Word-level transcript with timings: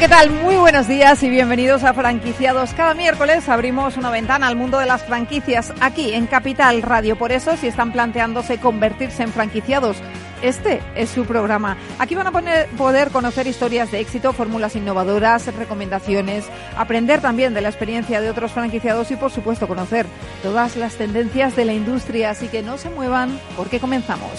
¿Qué 0.00 0.08
tal? 0.08 0.30
Muy 0.30 0.56
buenos 0.56 0.88
días 0.88 1.22
y 1.22 1.28
bienvenidos 1.28 1.84
a 1.84 1.92
Franquiciados. 1.92 2.72
Cada 2.72 2.94
miércoles 2.94 3.46
abrimos 3.50 3.98
una 3.98 4.08
ventana 4.10 4.46
al 4.46 4.56
mundo 4.56 4.78
de 4.78 4.86
las 4.86 5.02
franquicias 5.02 5.74
aquí 5.82 6.14
en 6.14 6.26
Capital 6.26 6.80
Radio. 6.80 7.18
Por 7.18 7.32
eso, 7.32 7.54
si 7.58 7.66
están 7.66 7.92
planteándose 7.92 8.56
convertirse 8.56 9.24
en 9.24 9.30
franquiciados, 9.30 9.98
este 10.40 10.80
es 10.94 11.10
su 11.10 11.26
programa. 11.26 11.76
Aquí 11.98 12.14
van 12.14 12.28
a 12.28 12.32
poder 12.78 13.10
conocer 13.10 13.46
historias 13.46 13.90
de 13.90 14.00
éxito, 14.00 14.32
fórmulas 14.32 14.74
innovadoras, 14.74 15.54
recomendaciones, 15.54 16.46
aprender 16.78 17.20
también 17.20 17.52
de 17.52 17.60
la 17.60 17.68
experiencia 17.68 18.22
de 18.22 18.30
otros 18.30 18.52
franquiciados 18.52 19.10
y, 19.10 19.16
por 19.16 19.30
supuesto, 19.30 19.68
conocer 19.68 20.06
todas 20.42 20.76
las 20.76 20.94
tendencias 20.94 21.56
de 21.56 21.66
la 21.66 21.74
industria. 21.74 22.30
Así 22.30 22.48
que 22.48 22.62
no 22.62 22.78
se 22.78 22.88
muevan 22.88 23.38
porque 23.54 23.80
comenzamos. 23.80 24.30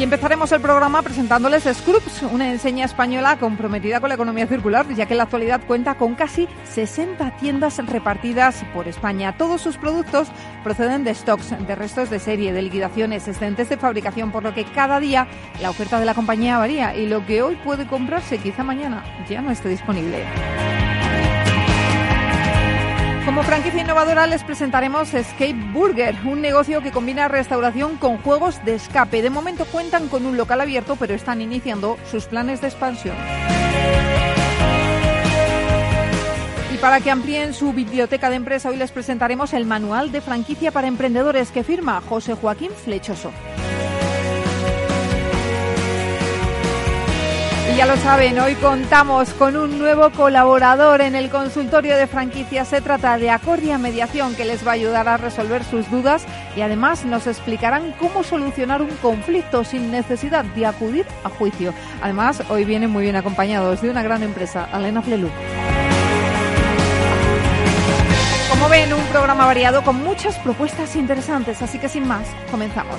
Y 0.00 0.02
empezaremos 0.02 0.50
el 0.52 0.62
programa 0.62 1.02
presentándoles 1.02 1.64
Scrubs, 1.64 2.22
una 2.22 2.50
enseña 2.50 2.86
española 2.86 3.36
comprometida 3.38 4.00
con 4.00 4.08
la 4.08 4.14
economía 4.14 4.46
circular, 4.46 4.88
ya 4.94 5.04
que 5.04 5.12
en 5.12 5.18
la 5.18 5.24
actualidad 5.24 5.60
cuenta 5.66 5.98
con 5.98 6.14
casi 6.14 6.48
60 6.64 7.36
tiendas 7.36 7.76
repartidas 7.86 8.64
por 8.72 8.88
España. 8.88 9.36
Todos 9.36 9.60
sus 9.60 9.76
productos 9.76 10.28
proceden 10.64 11.04
de 11.04 11.14
stocks, 11.14 11.50
de 11.66 11.74
restos 11.74 12.08
de 12.08 12.18
serie, 12.18 12.54
de 12.54 12.62
liquidaciones, 12.62 13.28
excedentes 13.28 13.68
de 13.68 13.76
fabricación, 13.76 14.32
por 14.32 14.42
lo 14.42 14.54
que 14.54 14.64
cada 14.64 15.00
día 15.00 15.28
la 15.60 15.68
oferta 15.68 16.00
de 16.00 16.06
la 16.06 16.14
compañía 16.14 16.56
varía 16.56 16.96
y 16.96 17.06
lo 17.06 17.26
que 17.26 17.42
hoy 17.42 17.56
puede 17.56 17.86
comprarse 17.86 18.38
quizá 18.38 18.64
mañana 18.64 19.04
ya 19.28 19.42
no 19.42 19.50
esté 19.50 19.68
disponible. 19.68 20.24
Como 23.30 23.44
franquicia 23.44 23.82
innovadora 23.82 24.26
les 24.26 24.42
presentaremos 24.42 25.14
Escape 25.14 25.54
Burger, 25.72 26.16
un 26.24 26.40
negocio 26.40 26.82
que 26.82 26.90
combina 26.90 27.28
restauración 27.28 27.96
con 27.96 28.18
juegos 28.18 28.60
de 28.64 28.74
escape. 28.74 29.22
De 29.22 29.30
momento 29.30 29.66
cuentan 29.66 30.08
con 30.08 30.26
un 30.26 30.36
local 30.36 30.60
abierto, 30.60 30.96
pero 30.96 31.14
están 31.14 31.40
iniciando 31.40 31.96
sus 32.10 32.24
planes 32.24 32.60
de 32.60 32.66
expansión. 32.66 33.14
Y 36.74 36.78
para 36.78 36.98
que 36.98 37.12
amplíen 37.12 37.54
su 37.54 37.72
biblioteca 37.72 38.30
de 38.30 38.36
empresa, 38.36 38.68
hoy 38.68 38.76
les 38.76 38.90
presentaremos 38.90 39.52
el 39.52 39.64
manual 39.64 40.10
de 40.10 40.22
franquicia 40.22 40.72
para 40.72 40.88
emprendedores 40.88 41.52
que 41.52 41.62
firma 41.62 42.00
José 42.00 42.34
Joaquín 42.34 42.72
Flechoso. 42.72 43.30
Ya 47.80 47.86
lo 47.86 47.96
saben, 47.96 48.38
hoy 48.38 48.56
contamos 48.56 49.30
con 49.32 49.56
un 49.56 49.78
nuevo 49.78 50.10
colaborador 50.10 51.00
en 51.00 51.14
el 51.14 51.30
consultorio 51.30 51.96
de 51.96 52.06
franquicias. 52.06 52.68
Se 52.68 52.82
trata 52.82 53.16
de 53.16 53.30
Acordia 53.30 53.78
Mediación, 53.78 54.34
que 54.34 54.44
les 54.44 54.66
va 54.66 54.72
a 54.72 54.74
ayudar 54.74 55.08
a 55.08 55.16
resolver 55.16 55.64
sus 55.64 55.90
dudas 55.90 56.26
y 56.54 56.60
además 56.60 57.06
nos 57.06 57.26
explicarán 57.26 57.94
cómo 57.98 58.22
solucionar 58.22 58.82
un 58.82 58.90
conflicto 58.96 59.64
sin 59.64 59.90
necesidad 59.90 60.44
de 60.44 60.66
acudir 60.66 61.06
a 61.24 61.30
juicio. 61.30 61.72
Además, 62.02 62.42
hoy 62.50 62.66
vienen 62.66 62.90
muy 62.90 63.04
bien 63.04 63.16
acompañados 63.16 63.80
de 63.80 63.88
una 63.88 64.02
gran 64.02 64.22
empresa, 64.22 64.68
Alena 64.70 65.00
Flelu. 65.00 65.30
Como 68.50 68.68
ven, 68.68 68.92
un 68.92 69.04
programa 69.04 69.46
variado 69.46 69.82
con 69.82 69.96
muchas 70.04 70.38
propuestas 70.40 70.96
interesantes, 70.96 71.62
así 71.62 71.78
que 71.78 71.88
sin 71.88 72.06
más, 72.06 72.26
comenzamos. 72.50 72.98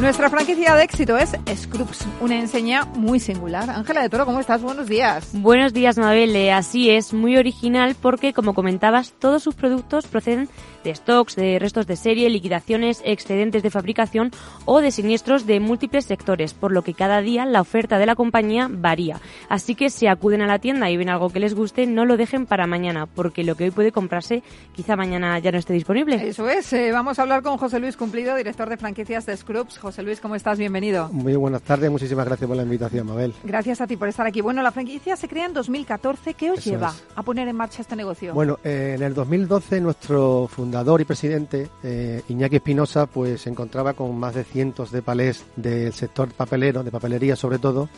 Nuestra 0.00 0.28
franquicia 0.30 0.74
de 0.74 0.82
éxito 0.82 1.16
es 1.16 1.36
Scrubs, 1.54 2.04
una 2.20 2.36
enseña 2.36 2.84
muy 2.86 3.20
singular. 3.20 3.70
Ángela 3.70 4.02
de 4.02 4.08
Toro, 4.08 4.24
¿cómo 4.26 4.40
estás? 4.40 4.60
Buenos 4.60 4.88
días. 4.88 5.28
Buenos 5.32 5.72
días, 5.72 5.96
Mabel. 5.96 6.34
Eh, 6.34 6.50
Así 6.50 6.90
es, 6.90 7.12
muy 7.12 7.36
original 7.36 7.94
porque, 8.00 8.32
como 8.32 8.52
comentabas, 8.52 9.12
todos 9.12 9.44
sus 9.44 9.54
productos 9.54 10.08
proceden 10.08 10.48
de 10.82 10.92
stocks, 10.92 11.36
de 11.36 11.60
restos 11.60 11.86
de 11.86 11.94
serie, 11.94 12.28
liquidaciones, 12.30 13.00
excedentes 13.04 13.62
de 13.62 13.70
fabricación 13.70 14.32
o 14.64 14.80
de 14.80 14.90
siniestros 14.90 15.46
de 15.46 15.60
múltiples 15.60 16.04
sectores, 16.06 16.52
por 16.52 16.72
lo 16.72 16.82
que 16.82 16.94
cada 16.94 17.20
día 17.20 17.46
la 17.46 17.60
oferta 17.60 17.98
de 17.98 18.06
la 18.06 18.16
compañía 18.16 18.66
varía. 18.68 19.20
Así 19.48 19.76
que 19.76 19.88
si 19.88 20.08
acuden 20.08 20.42
a 20.42 20.48
la 20.48 20.58
tienda 20.58 20.90
y 20.90 20.96
ven 20.96 21.10
algo 21.10 21.30
que 21.30 21.38
les 21.38 21.54
guste, 21.54 21.86
no 21.86 22.04
lo 22.04 22.16
dejen 22.16 22.46
para 22.46 22.66
mañana, 22.66 23.06
porque 23.06 23.44
lo 23.44 23.54
que 23.54 23.64
hoy 23.64 23.70
puede 23.70 23.92
comprarse 23.92 24.42
quizá 24.74 24.96
mañana 24.96 25.38
ya 25.38 25.52
no 25.52 25.58
esté 25.58 25.74
disponible. 25.74 26.16
Eso 26.26 26.48
es. 26.48 26.72
eh, 26.72 26.90
vamos 26.90 27.20
a 27.20 27.22
hablar 27.22 27.42
con 27.42 27.56
José 27.56 27.78
Luis 27.78 27.96
Cumplido, 27.96 28.34
director 28.34 28.68
de 28.68 28.76
franquicias 28.76 29.26
de 29.26 29.36
Scrubs. 29.36 29.78
José 29.78 29.91
Luis, 30.00 30.20
¿cómo 30.20 30.34
estás? 30.34 30.58
Bienvenido. 30.58 31.08
Muy 31.12 31.34
buenas 31.36 31.60
tardes, 31.62 31.90
muchísimas 31.90 32.24
gracias 32.24 32.48
por 32.48 32.56
la 32.56 32.62
invitación, 32.62 33.06
Mabel. 33.06 33.34
Gracias 33.44 33.80
a 33.82 33.86
ti 33.86 33.96
por 33.96 34.08
estar 34.08 34.26
aquí. 34.26 34.40
Bueno, 34.40 34.62
la 34.62 34.72
franquicia 34.72 35.16
se 35.16 35.28
crea 35.28 35.44
en 35.46 35.52
2014. 35.52 36.34
¿Qué 36.34 36.50
os 36.50 36.60
Eso 36.60 36.70
lleva 36.70 36.88
es. 36.88 37.04
a 37.14 37.22
poner 37.22 37.48
en 37.48 37.56
marcha 37.56 37.82
este 37.82 37.94
negocio? 37.96 38.32
Bueno, 38.32 38.58
eh, 38.64 38.94
en 38.96 39.02
el 39.02 39.12
2012 39.12 39.80
nuestro 39.80 40.48
fundador 40.50 41.00
y 41.00 41.04
presidente, 41.04 41.68
eh, 41.82 42.22
Iñaki 42.28 42.56
Espinosa, 42.56 43.06
pues 43.06 43.42
se 43.42 43.50
encontraba 43.50 43.92
con 43.92 44.16
más 44.18 44.34
de 44.34 44.44
cientos 44.44 44.90
de 44.92 45.02
palés 45.02 45.44
del 45.56 45.92
sector 45.92 46.32
papelero, 46.32 46.82
de 46.82 46.90
papelería 46.90 47.36
sobre 47.36 47.58
todo, 47.58 47.88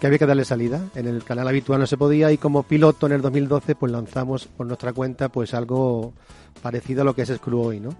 que 0.00 0.06
había 0.06 0.18
que 0.18 0.26
darle 0.26 0.44
salida. 0.44 0.80
En 0.94 1.06
el 1.06 1.24
canal 1.24 1.48
habitual 1.48 1.80
no 1.80 1.86
se 1.86 1.96
podía 1.96 2.30
y 2.32 2.38
como 2.38 2.62
piloto 2.64 3.06
en 3.06 3.12
el 3.12 3.22
2012 3.22 3.74
pues 3.74 3.90
lanzamos 3.92 4.46
por 4.46 4.66
nuestra 4.66 4.92
cuenta 4.92 5.28
pues 5.28 5.54
algo 5.54 6.12
parecido 6.62 7.02
a 7.02 7.04
lo 7.04 7.14
que 7.14 7.22
es 7.22 7.28
Screw 7.34 7.60
hoy, 7.60 7.80
¿no? 7.80 7.90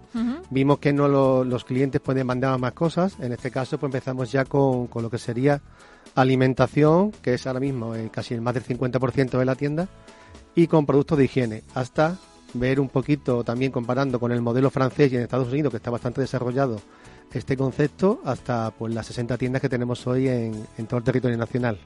Vimos 0.51 0.79
que 0.79 0.93
no 0.93 1.09
lo- 1.09 1.45
los 1.45 1.65
clientes 1.65 2.01
pues 2.05 2.15
demandaban 2.17 2.61
más 2.61 2.73
cosas. 2.73 3.17
En 3.21 3.33
este 3.33 3.51
caso 3.51 3.79
pues 3.79 3.89
empezamos 3.89 4.31
ya 4.33 4.45
con, 4.45 4.87
con 4.89 5.03
lo 5.03 5.11
que 5.11 5.19
sería 5.19 5.61
alimentación, 6.15 7.11
que 7.23 7.35
es 7.35 7.47
ahora 7.47 7.61
mismo 7.61 7.95
eh, 7.95 8.09
casi 8.13 8.35
el 8.35 8.41
más 8.41 8.55
del 8.55 8.65
50% 8.65 9.39
de 9.39 9.45
la 9.45 9.55
tienda, 9.55 9.89
y 10.55 10.67
con 10.67 10.87
productos 10.87 11.19
de 11.19 11.25
higiene, 11.25 11.63
hasta 11.75 12.17
ver 12.55 12.79
un 12.79 12.89
poquito 12.89 13.43
también 13.43 13.73
comparando 13.73 14.21
con 14.21 14.31
el 14.31 14.41
modelo 14.41 14.71
francés 14.71 15.13
y 15.13 15.17
en 15.17 15.23
Estados 15.23 15.49
Unidos, 15.53 15.71
que 15.73 15.79
está 15.79 15.91
bastante 15.91 16.21
desarrollado 16.21 16.81
este 17.33 17.57
concepto, 17.57 18.21
hasta 18.25 18.71
pues 18.71 18.95
las 18.95 19.07
60 19.07 19.37
tiendas 19.39 19.61
que 19.63 19.69
tenemos 19.69 20.07
hoy 20.07 20.29
en, 20.29 20.67
en 20.79 20.87
todo 20.87 20.99
el 20.99 21.05
territorio 21.05 21.37
nacional. 21.37 21.79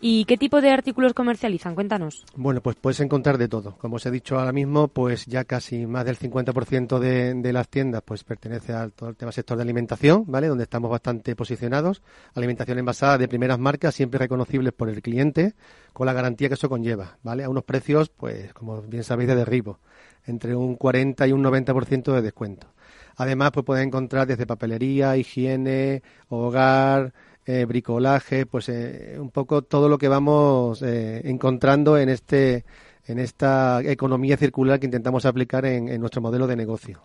¿Y 0.00 0.24
qué 0.26 0.36
tipo 0.36 0.60
de 0.60 0.70
artículos 0.70 1.14
comercializan? 1.14 1.74
Cuéntanos. 1.74 2.24
Bueno, 2.36 2.60
pues 2.60 2.76
puedes 2.76 3.00
encontrar 3.00 3.38
de 3.38 3.48
todo. 3.48 3.76
Como 3.78 3.96
os 3.96 4.04
he 4.04 4.10
dicho 4.10 4.38
ahora 4.38 4.52
mismo, 4.52 4.88
pues 4.88 5.24
ya 5.26 5.44
casi 5.44 5.86
más 5.86 6.04
del 6.04 6.18
50% 6.18 6.98
de, 6.98 7.34
de 7.34 7.52
las 7.52 7.68
tiendas 7.68 8.02
pues 8.04 8.22
pertenece 8.22 8.74
al 8.74 8.92
todo 8.92 9.08
el 9.08 9.16
tema 9.16 9.32
sector 9.32 9.56
de 9.56 9.62
alimentación, 9.62 10.24
¿vale? 10.26 10.48
Donde 10.48 10.64
estamos 10.64 10.90
bastante 10.90 11.34
posicionados. 11.34 12.02
Alimentación 12.34 12.78
envasada 12.78 13.18
de 13.18 13.28
primeras 13.28 13.58
marcas, 13.58 13.94
siempre 13.94 14.18
reconocibles 14.18 14.74
por 14.74 14.90
el 14.90 15.00
cliente, 15.00 15.54
con 15.92 16.06
la 16.06 16.12
garantía 16.12 16.48
que 16.48 16.54
eso 16.54 16.68
conlleva, 16.68 17.18
¿vale? 17.22 17.44
A 17.44 17.48
unos 17.48 17.64
precios, 17.64 18.10
pues 18.10 18.52
como 18.52 18.82
bien 18.82 19.04
sabéis, 19.04 19.28
de 19.28 19.36
derribo, 19.36 19.78
entre 20.26 20.54
un 20.54 20.76
40 20.76 21.26
y 21.26 21.32
un 21.32 21.42
90% 21.42 22.12
de 22.12 22.22
descuento. 22.22 22.68
Además, 23.16 23.50
pues 23.52 23.64
puedes 23.64 23.86
encontrar 23.86 24.26
desde 24.26 24.46
papelería, 24.46 25.16
higiene, 25.16 26.02
hogar, 26.28 27.12
eh, 27.46 27.64
bricolaje, 27.64 28.44
pues 28.44 28.68
eh, 28.68 29.16
un 29.18 29.30
poco 29.30 29.62
todo 29.62 29.88
lo 29.88 29.98
que 29.98 30.08
vamos 30.08 30.82
eh, 30.82 31.22
encontrando 31.24 31.96
en 31.96 32.08
este 32.08 32.64
en 33.06 33.20
esta 33.20 33.82
economía 33.84 34.36
circular 34.36 34.80
que 34.80 34.86
intentamos 34.86 35.24
aplicar 35.26 35.64
en, 35.64 35.88
en 35.88 36.00
nuestro 36.00 36.20
modelo 36.20 36.48
de 36.48 36.56
negocio. 36.56 37.02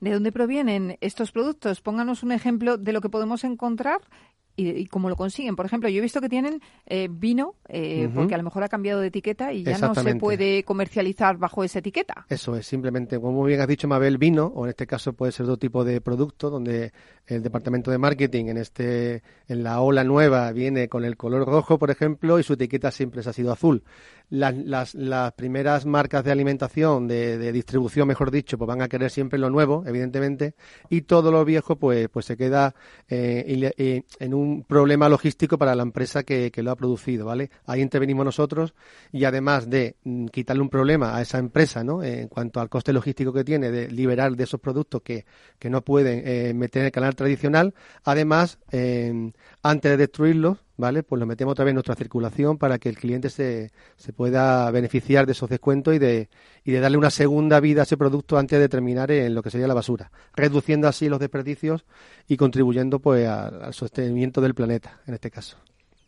¿De 0.00 0.12
dónde 0.12 0.30
provienen 0.30 0.98
estos 1.00 1.32
productos? 1.32 1.80
Pónganos 1.80 2.22
un 2.22 2.32
ejemplo 2.32 2.76
de 2.76 2.92
lo 2.92 3.00
que 3.00 3.08
podemos 3.08 3.42
encontrar 3.44 4.00
y, 4.56 4.68
y 4.68 4.86
cómo 4.86 5.08
lo 5.08 5.16
consiguen. 5.16 5.56
Por 5.56 5.66
ejemplo, 5.66 5.88
yo 5.88 5.98
he 5.98 6.00
visto 6.00 6.20
que 6.20 6.28
tienen 6.28 6.60
eh, 6.86 7.08
vino, 7.10 7.54
eh, 7.68 8.10
porque 8.14 8.34
a 8.34 8.38
lo 8.38 8.44
mejor 8.44 8.62
ha 8.62 8.68
cambiado 8.68 9.00
de 9.00 9.08
etiqueta 9.08 9.52
y 9.52 9.64
ya 9.64 9.78
no 9.78 9.94
se 9.94 10.16
puede 10.16 10.62
comercializar 10.64 11.36
bajo 11.36 11.64
esa 11.64 11.78
etiqueta. 11.78 12.26
Eso 12.28 12.56
es, 12.56 12.66
simplemente, 12.66 13.18
como 13.18 13.32
muy 13.32 13.48
bien 13.48 13.60
has 13.60 13.68
dicho, 13.68 13.88
Mabel, 13.88 14.18
vino, 14.18 14.46
o 14.46 14.64
en 14.64 14.70
este 14.70 14.86
caso 14.86 15.12
puede 15.12 15.32
ser 15.32 15.44
otro 15.44 15.58
tipo 15.58 15.84
de 15.84 16.00
producto, 16.00 16.50
donde 16.50 16.92
el 17.26 17.42
departamento 17.42 17.90
de 17.90 17.98
marketing 17.98 18.46
en 18.46 18.58
este, 18.58 19.22
en 19.48 19.62
la 19.62 19.80
ola 19.80 20.04
nueva 20.04 20.52
viene 20.52 20.88
con 20.88 21.04
el 21.04 21.16
color 21.16 21.46
rojo, 21.46 21.78
por 21.78 21.90
ejemplo, 21.90 22.38
y 22.38 22.42
su 22.42 22.54
etiqueta 22.54 22.90
siempre 22.90 23.20
ha 23.20 23.32
sido 23.32 23.52
azul. 23.52 23.84
Las, 24.32 24.94
las, 24.94 25.32
primeras 25.34 25.84
marcas 25.84 26.24
de 26.24 26.32
alimentación, 26.32 27.06
de, 27.06 27.52
distribución, 27.52 28.08
mejor 28.08 28.30
dicho, 28.30 28.56
pues 28.56 28.66
van 28.66 28.80
a 28.80 28.88
querer 28.88 29.10
siempre 29.10 29.38
lo 29.38 29.50
nuevo, 29.50 29.84
evidentemente, 29.86 30.54
y 30.88 31.02
todo 31.02 31.30
lo 31.30 31.44
viejo, 31.44 31.76
pues, 31.76 32.08
pues 32.08 32.24
se 32.24 32.36
queda 32.36 32.74
eh, 33.08 33.72
eh, 33.76 34.04
en 34.18 34.34
un 34.34 34.64
problema 34.64 35.10
logístico 35.10 35.58
para 35.58 35.74
la 35.74 35.82
empresa 35.82 36.22
que, 36.22 36.50
lo 36.62 36.70
ha 36.70 36.76
producido, 36.76 37.26
¿vale? 37.26 37.50
Ahí 37.66 37.80
intervenimos 37.82 38.24
nosotros 38.24 38.72
y 39.10 39.24
además 39.24 39.68
de 39.68 39.96
mm, 40.04 40.26
quitarle 40.26 40.62
un 40.62 40.70
problema 40.70 41.16
a 41.16 41.20
esa 41.20 41.38
empresa, 41.38 41.82
¿no? 41.82 42.02
en 42.02 42.28
cuanto 42.28 42.60
al 42.60 42.68
coste 42.68 42.92
logístico 42.92 43.32
que 43.32 43.42
tiene 43.42 43.70
de 43.70 43.90
liberar 43.90 44.36
de 44.36 44.44
esos 44.44 44.60
productos 44.60 45.02
que, 45.02 45.26
que 45.58 45.68
no 45.68 45.82
pueden 45.82 46.22
eh, 46.24 46.54
meter 46.54 46.80
en 46.80 46.86
el 46.86 46.92
canal 46.92 47.16
tradicional, 47.16 47.74
además, 48.04 48.58
antes 49.62 49.90
de 49.90 49.96
destruirlos, 49.96 50.58
¿vale? 50.82 51.04
Pues 51.04 51.20
lo 51.20 51.26
metemos 51.26 51.52
otra 51.52 51.64
vez 51.64 51.70
en 51.70 51.76
nuestra 51.76 51.94
circulación 51.94 52.58
para 52.58 52.78
que 52.78 52.88
el 52.88 52.98
cliente 52.98 53.30
se, 53.30 53.70
se 53.96 54.12
pueda 54.12 54.68
beneficiar 54.72 55.26
de 55.26 55.32
esos 55.32 55.48
descuentos 55.48 55.94
y 55.94 56.00
de, 56.00 56.28
y 56.64 56.72
de 56.72 56.80
darle 56.80 56.98
una 56.98 57.10
segunda 57.10 57.60
vida 57.60 57.82
a 57.82 57.84
ese 57.84 57.96
producto 57.96 58.36
antes 58.36 58.58
de 58.58 58.68
terminar 58.68 59.12
en 59.12 59.32
lo 59.32 59.44
que 59.44 59.50
sería 59.50 59.68
la 59.68 59.74
basura, 59.74 60.10
reduciendo 60.34 60.88
así 60.88 61.08
los 61.08 61.20
desperdicios 61.20 61.84
y 62.26 62.36
contribuyendo 62.36 62.98
pues 62.98 63.28
al 63.28 63.72
sostenimiento 63.72 64.40
del 64.40 64.54
planeta, 64.54 65.00
en 65.06 65.14
este 65.14 65.30
caso. 65.30 65.56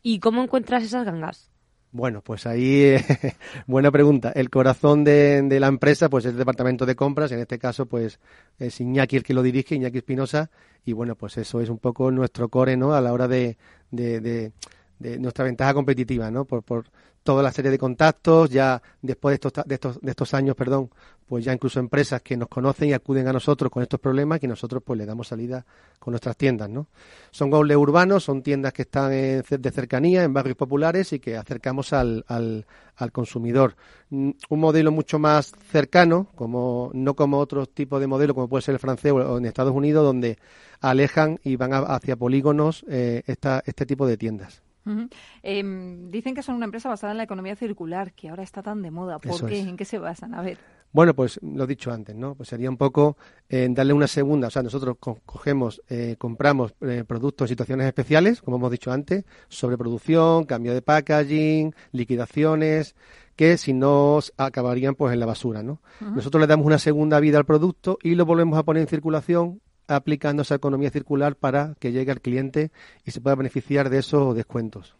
¿Y 0.03 0.19
cómo 0.19 0.43
encuentras 0.43 0.82
esas 0.82 1.05
gangas? 1.05 1.54
Bueno, 1.94 2.23
pues 2.23 2.44
ahí, 2.44 2.96
buena 3.69 3.93
pregunta. 3.93 4.32
El 4.35 4.50
corazón 4.50 5.05
de, 5.05 5.43
de, 5.43 5.61
la 5.61 5.69
empresa, 5.69 6.08
pues 6.08 6.25
es 6.25 6.32
el 6.32 6.38
departamento 6.38 6.87
de 6.87 6.96
compras. 6.96 7.31
En 7.31 7.38
este 7.38 7.56
caso, 7.56 7.87
pues 7.87 8.19
es 8.58 8.81
Iñaki 8.81 9.14
el 9.19 9.23
que 9.23 9.32
lo 9.32 9.44
dirige, 9.44 9.76
Iñaki 9.76 9.99
Espinosa. 9.99 10.50
Y 10.85 10.93
bueno, 10.93 11.14
pues 11.14 11.38
eso 11.38 11.61
es 11.61 11.69
un 11.69 11.79
poco 11.79 12.11
nuestro 12.11 12.49
core, 12.49 12.76
¿no? 12.76 12.94
A 12.94 13.00
la 13.00 13.12
hora 13.12 13.29
de, 13.29 13.56
de, 13.93 14.50
de 14.99 15.19
nuestra 15.19 15.44
ventaja 15.44 15.75
competitiva, 15.75 16.31
¿no? 16.31 16.44
Por, 16.44 16.62
por, 16.62 16.87
toda 17.25 17.43
la 17.43 17.50
serie 17.50 17.70
de 17.70 17.79
contactos, 17.79 18.50
ya 18.50 18.81
después 19.02 19.32
de 19.32 19.35
estos, 19.37 19.64
de 19.67 19.75
estos, 19.75 20.00
de 20.00 20.11
estos 20.11 20.35
años, 20.35 20.55
perdón, 20.55 20.91
pues 21.26 21.43
ya 21.43 21.55
incluso 21.55 21.81
empresas 21.81 22.20
que 22.20 22.37
nos 22.37 22.49
conocen 22.49 22.91
y 22.91 22.93
acuden 22.93 23.26
a 23.26 23.32
nosotros 23.32 23.73
con 23.73 23.82
estos 23.82 23.99
problemas 23.99 24.41
y 24.43 24.46
nosotros 24.46 24.82
pues 24.85 24.99
le 24.99 25.06
damos 25.06 25.29
salida 25.29 25.64
con 25.99 26.12
nuestras 26.12 26.37
tiendas, 26.37 26.69
¿no? 26.69 26.87
Son 27.31 27.49
goles 27.49 27.79
urbanos, 27.79 28.25
son 28.25 28.43
tiendas 28.43 28.75
que 28.75 28.82
están 28.82 29.11
de 29.11 29.70
cercanía, 29.73 30.23
en 30.23 30.35
barrios 30.35 30.58
populares 30.58 31.14
y 31.14 31.19
que 31.19 31.38
acercamos 31.38 31.94
al, 31.94 32.26
al, 32.29 32.67
al 32.96 33.11
consumidor. 33.11 33.75
Mm, 34.11 34.32
un 34.50 34.61
modelo 34.61 34.93
mucho 34.93 35.19
más 35.19 35.55
cercano, 35.73 36.29
como 36.35 36.91
no 36.93 37.14
como 37.14 37.38
otros 37.38 37.70
tipos 37.70 38.00
de 38.00 38.06
modelo, 38.06 38.35
como 38.35 38.49
puede 38.50 38.61
ser 38.61 38.75
el 38.75 38.81
francés 38.81 39.12
o 39.12 39.38
en 39.38 39.46
Estados 39.46 39.75
Unidos, 39.75 40.05
donde 40.05 40.37
alejan 40.82 41.41
y 41.43 41.56
van 41.56 41.73
hacia 41.73 42.17
polígonos 42.17 42.85
eh, 42.87 43.23
esta, 43.26 43.62
este 43.64 43.87
tipo 43.87 44.06
de 44.06 44.19
tiendas. 44.19 44.62
Em, 45.43 46.11
dicen 46.11 46.35
que 46.35 46.43
son 46.43 46.57
una 46.57 46.67
empresa 46.67 46.89
basada 46.89 47.13
en 47.13 47.19
la 47.19 47.25
economía 47.25 47.57
circular, 47.57 48.13
que 48.13 48.29
ahora 48.29 48.43
está 48.43 48.63
tan 48.63 48.83
de 48.83 48.91
moda. 48.91 49.19
¿Por 49.19 49.47
qué? 49.47 49.61
¿En 49.61 49.77
qué 49.77 49.85
se 49.85 49.99
basan? 49.99 50.35
A 50.35 50.43
ver. 50.43 50.59
Bueno, 50.95 51.13
pues 51.13 51.41
lo 51.43 51.65
he 51.65 51.67
dicho 51.67 51.91
antes, 51.91 52.15
¿no? 52.15 52.37
Pues 52.37 52.49
sería 52.49 52.71
un 52.71 52.77
poco 52.77 53.17
eh, 53.49 53.67
darle 53.69 53.93
una 53.93 54.07
segunda, 54.07 54.47
o 54.47 54.51
sea, 54.51 54.63
nosotros 54.63 54.97
cogemos, 55.01 55.83
eh, 55.89 56.15
compramos 56.19 56.73
eh, 56.83 57.03
productos 57.05 57.47
en 57.47 57.49
situaciones 57.49 57.89
especiales, 57.89 58.41
como 58.41 58.59
hemos 58.59 58.71
dicho 58.71 58.93
antes, 58.93 59.25
sobreproducción, 59.49 60.45
cambio 60.45 60.73
de 60.73 60.83
packaging, 60.83 61.75
liquidaciones, 61.91 62.95
que 63.35 63.59
si 63.59 63.73
no 63.73 64.21
acabarían 64.37 64.95
pues 64.95 65.13
en 65.13 65.19
la 65.19 65.27
basura, 65.27 65.65
¿no? 65.65 65.81
Nosotros 66.01 66.41
le 66.41 66.47
damos 66.47 66.65
una 66.65 66.79
segunda 66.79 67.19
vida 67.19 67.39
al 67.39 67.45
producto 67.45 67.99
y 68.01 68.15
lo 68.15 68.25
volvemos 68.25 68.57
a 68.57 68.63
poner 68.63 68.83
en 68.83 68.89
circulación 68.89 69.61
aplicando 69.89 70.43
esa 70.43 70.55
economía 70.55 70.91
circular 70.91 71.37
para 71.37 71.75
que 71.79 71.93
llegue 71.93 72.13
al 72.13 72.21
cliente 72.21 72.71
y 73.05 73.11
se 73.11 73.21
pueda 73.21 73.37
beneficiar 73.37 73.91
de 73.91 73.99
esos 73.99 74.35
descuentos. 74.35 74.97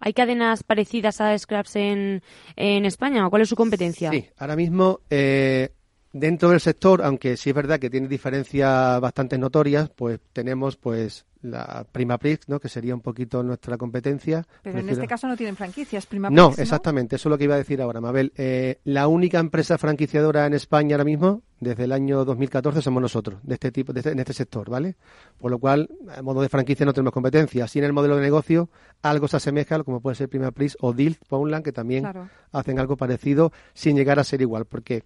¿Hay 0.00 0.14
cadenas 0.14 0.64
parecidas 0.64 1.20
a 1.20 1.38
Scraps 1.38 1.76
en, 1.76 2.22
en 2.56 2.84
España 2.84 3.24
o 3.26 3.30
cuál 3.30 3.42
es 3.42 3.48
su 3.48 3.54
competencia? 3.54 4.10
Sí, 4.10 4.26
ahora 4.36 4.56
mismo 4.56 5.00
eh, 5.10 5.70
dentro 6.12 6.50
del 6.50 6.60
sector, 6.60 7.02
aunque 7.02 7.36
sí 7.36 7.50
es 7.50 7.56
verdad 7.56 7.78
que 7.78 7.90
tiene 7.90 8.08
diferencias 8.08 9.00
bastante 9.00 9.38
notorias, 9.38 9.90
pues 9.90 10.20
tenemos 10.32 10.76
pues 10.76 11.24
la 11.42 11.84
Prima 11.90 12.18
Prix, 12.18 12.48
¿no? 12.48 12.60
que 12.60 12.68
sería 12.68 12.94
un 12.94 13.00
poquito 13.00 13.42
nuestra 13.42 13.76
competencia. 13.76 14.46
Pero 14.62 14.78
en 14.78 14.88
este 14.88 15.08
caso 15.08 15.26
no 15.26 15.36
tienen 15.36 15.56
franquicias, 15.56 16.06
Prima 16.06 16.30
No, 16.30 16.52
exactamente, 16.56 17.16
eso 17.16 17.28
es 17.28 17.30
lo 17.30 17.38
que 17.38 17.44
iba 17.44 17.54
a 17.54 17.58
decir 17.58 17.82
ahora, 17.82 18.00
Mabel. 18.00 18.32
Eh, 18.36 18.78
la 18.84 19.08
única 19.08 19.40
empresa 19.40 19.76
franquiciadora 19.76 20.46
en 20.46 20.54
España 20.54 20.94
ahora 20.94 21.04
mismo, 21.04 21.42
desde 21.58 21.84
el 21.84 21.92
año 21.92 22.24
2014, 22.24 22.80
somos 22.80 23.02
nosotros, 23.02 23.40
de 23.42 23.54
este 23.54 23.72
tipo, 23.72 23.92
de 23.92 24.00
este, 24.00 24.10
en 24.12 24.18
este 24.20 24.32
sector, 24.32 24.70
¿vale? 24.70 24.96
Por 25.38 25.50
lo 25.50 25.58
cual, 25.58 25.88
en 26.16 26.24
modo 26.24 26.42
de 26.42 26.48
franquicia 26.48 26.86
no 26.86 26.92
tenemos 26.92 27.12
competencia. 27.12 27.64
Así 27.64 27.78
en 27.80 27.86
el 27.86 27.92
modelo 27.92 28.16
de 28.16 28.22
negocio, 28.22 28.70
algo 29.02 29.26
se 29.26 29.38
asemeja, 29.38 29.82
como 29.82 30.00
puede 30.00 30.14
ser 30.14 30.28
Prima 30.28 30.52
Prix 30.52 30.76
o 30.80 30.92
Dilt, 30.92 31.18
Poundland, 31.28 31.64
que 31.64 31.72
también 31.72 32.06
hacen 32.52 32.78
algo 32.78 32.96
parecido 32.96 33.52
sin 33.74 33.96
llegar 33.96 34.20
a 34.20 34.24
ser 34.24 34.40
igual, 34.42 34.64
porque 34.64 35.02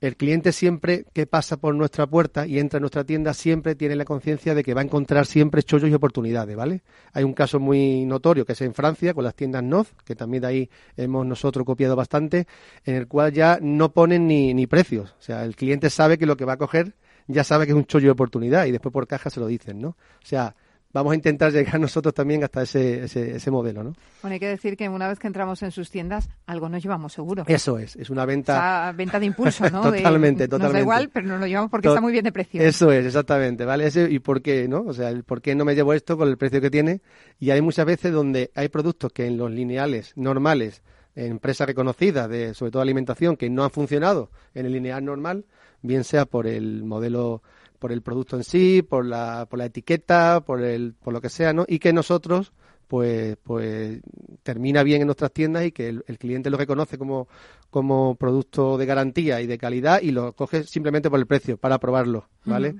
el 0.00 0.16
cliente 0.16 0.52
siempre 0.52 1.04
que 1.12 1.26
pasa 1.26 1.56
por 1.56 1.74
nuestra 1.74 2.06
puerta 2.06 2.46
y 2.46 2.58
entra 2.58 2.78
en 2.78 2.82
nuestra 2.82 3.04
tienda 3.04 3.34
siempre 3.34 3.74
tiene 3.74 3.96
la 3.96 4.04
conciencia 4.04 4.54
de 4.54 4.62
que 4.62 4.74
va 4.74 4.80
a 4.80 4.84
encontrar 4.84 5.26
siempre 5.26 5.62
chollos 5.62 5.90
y 5.90 5.94
oportunidades, 5.94 6.56
¿vale? 6.56 6.82
Hay 7.12 7.24
un 7.24 7.32
caso 7.32 7.58
muy 7.58 8.04
notorio 8.04 8.44
que 8.44 8.52
es 8.52 8.60
en 8.60 8.74
Francia 8.74 9.14
con 9.14 9.24
las 9.24 9.34
tiendas 9.34 9.62
Noz, 9.62 9.94
que 10.04 10.14
también 10.14 10.42
de 10.42 10.46
ahí 10.46 10.70
hemos 10.96 11.26
nosotros 11.26 11.66
copiado 11.66 11.96
bastante, 11.96 12.46
en 12.84 12.94
el 12.94 13.08
cual 13.08 13.32
ya 13.32 13.58
no 13.60 13.92
ponen 13.92 14.26
ni, 14.26 14.54
ni 14.54 14.66
precios. 14.66 15.14
O 15.18 15.22
sea, 15.22 15.44
el 15.44 15.56
cliente 15.56 15.90
sabe 15.90 16.18
que 16.18 16.26
lo 16.26 16.36
que 16.36 16.44
va 16.44 16.54
a 16.54 16.58
coger 16.58 16.94
ya 17.26 17.44
sabe 17.44 17.66
que 17.66 17.72
es 17.72 17.76
un 17.76 17.84
chollo 17.84 18.06
de 18.06 18.12
oportunidad 18.12 18.66
y 18.66 18.72
después 18.72 18.92
por 18.92 19.06
caja 19.06 19.30
se 19.30 19.40
lo 19.40 19.46
dicen, 19.46 19.80
¿no? 19.80 19.88
O 19.88 20.24
sea, 20.26 20.54
vamos 20.92 21.12
a 21.12 21.14
intentar 21.14 21.52
llegar 21.52 21.78
nosotros 21.80 22.14
también 22.14 22.44
hasta 22.44 22.62
ese, 22.62 23.04
ese, 23.04 23.50
modelo, 23.50 23.82
¿no? 23.82 23.94
Bueno, 24.22 24.34
hay 24.34 24.40
que 24.40 24.48
decir 24.48 24.76
que 24.76 24.88
una 24.88 25.08
vez 25.08 25.18
que 25.18 25.26
entramos 25.26 25.62
en 25.62 25.70
sus 25.70 25.90
tiendas, 25.90 26.28
algo 26.46 26.68
nos 26.68 26.82
llevamos 26.82 27.12
seguro. 27.12 27.44
Eso 27.46 27.78
es, 27.78 27.96
es 27.96 28.10
una 28.10 28.24
venta... 28.24 28.52
O 28.52 28.56
sea, 28.56 28.92
venta 28.92 29.20
de 29.20 29.26
impulso, 29.26 29.68
¿no? 29.70 29.82
totalmente, 29.92 30.48
totalmente. 30.48 30.58
Nos 30.58 30.72
da 30.72 30.80
igual, 30.80 31.10
pero 31.12 31.26
nos 31.28 31.40
lo 31.40 31.46
llevamos 31.46 31.70
porque 31.70 31.88
está 31.88 32.00
muy 32.00 32.12
bien 32.12 32.24
de 32.24 32.32
precio. 32.32 32.60
Eso 32.62 32.90
es, 32.92 33.06
exactamente, 33.06 33.64
¿vale? 33.64 33.86
Ese, 33.86 34.10
¿Y 34.10 34.18
por 34.18 34.42
qué, 34.42 34.68
no? 34.68 34.82
O 34.82 34.92
sea, 34.92 35.10
el 35.10 35.24
por 35.24 35.42
qué 35.42 35.54
no 35.54 35.64
me 35.64 35.74
llevo 35.74 35.92
esto 35.92 36.16
con 36.16 36.28
el 36.28 36.36
precio 36.36 36.60
que 36.60 36.70
tiene. 36.70 37.00
Y 37.38 37.50
hay 37.50 37.60
muchas 37.60 37.86
veces 37.86 38.12
donde 38.12 38.50
hay 38.54 38.68
productos 38.68 39.12
que 39.12 39.26
en 39.26 39.36
los 39.36 39.50
lineales 39.50 40.12
normales, 40.16 40.82
en 41.14 41.32
empresas 41.32 41.66
reconocidas, 41.66 42.28
de, 42.28 42.54
sobre 42.54 42.70
todo 42.70 42.82
alimentación, 42.82 43.36
que 43.36 43.50
no 43.50 43.64
han 43.64 43.70
funcionado 43.70 44.30
en 44.54 44.66
el 44.66 44.72
lineal 44.72 45.04
normal, 45.04 45.44
bien 45.82 46.04
sea 46.04 46.26
por 46.26 46.46
el 46.46 46.84
modelo 46.84 47.42
por 47.78 47.92
el 47.92 48.02
producto 48.02 48.36
en 48.36 48.44
sí, 48.44 48.82
por 48.82 49.04
la, 49.04 49.46
por 49.48 49.58
la 49.58 49.66
etiqueta, 49.66 50.40
por, 50.40 50.62
el, 50.62 50.94
por 50.94 51.12
lo 51.12 51.20
que 51.20 51.28
sea, 51.28 51.52
¿no? 51.52 51.64
Y 51.68 51.78
que 51.78 51.92
nosotros, 51.92 52.52
pues, 52.86 53.36
pues 53.42 54.00
termina 54.42 54.82
bien 54.82 55.00
en 55.02 55.06
nuestras 55.06 55.32
tiendas 55.32 55.64
y 55.64 55.72
que 55.72 55.88
el, 55.88 56.18
cliente 56.18 56.50
lo 56.50 56.56
reconoce 56.56 56.98
como, 56.98 57.28
como 57.70 58.16
producto 58.16 58.78
de 58.78 58.86
garantía 58.86 59.40
y 59.40 59.46
de 59.46 59.58
calidad 59.58 60.00
y 60.02 60.10
lo 60.10 60.32
coge 60.34 60.64
simplemente 60.64 61.10
por 61.10 61.18
el 61.18 61.26
precio 61.26 61.56
para 61.56 61.78
probarlo, 61.78 62.28
¿vale? 62.44 62.76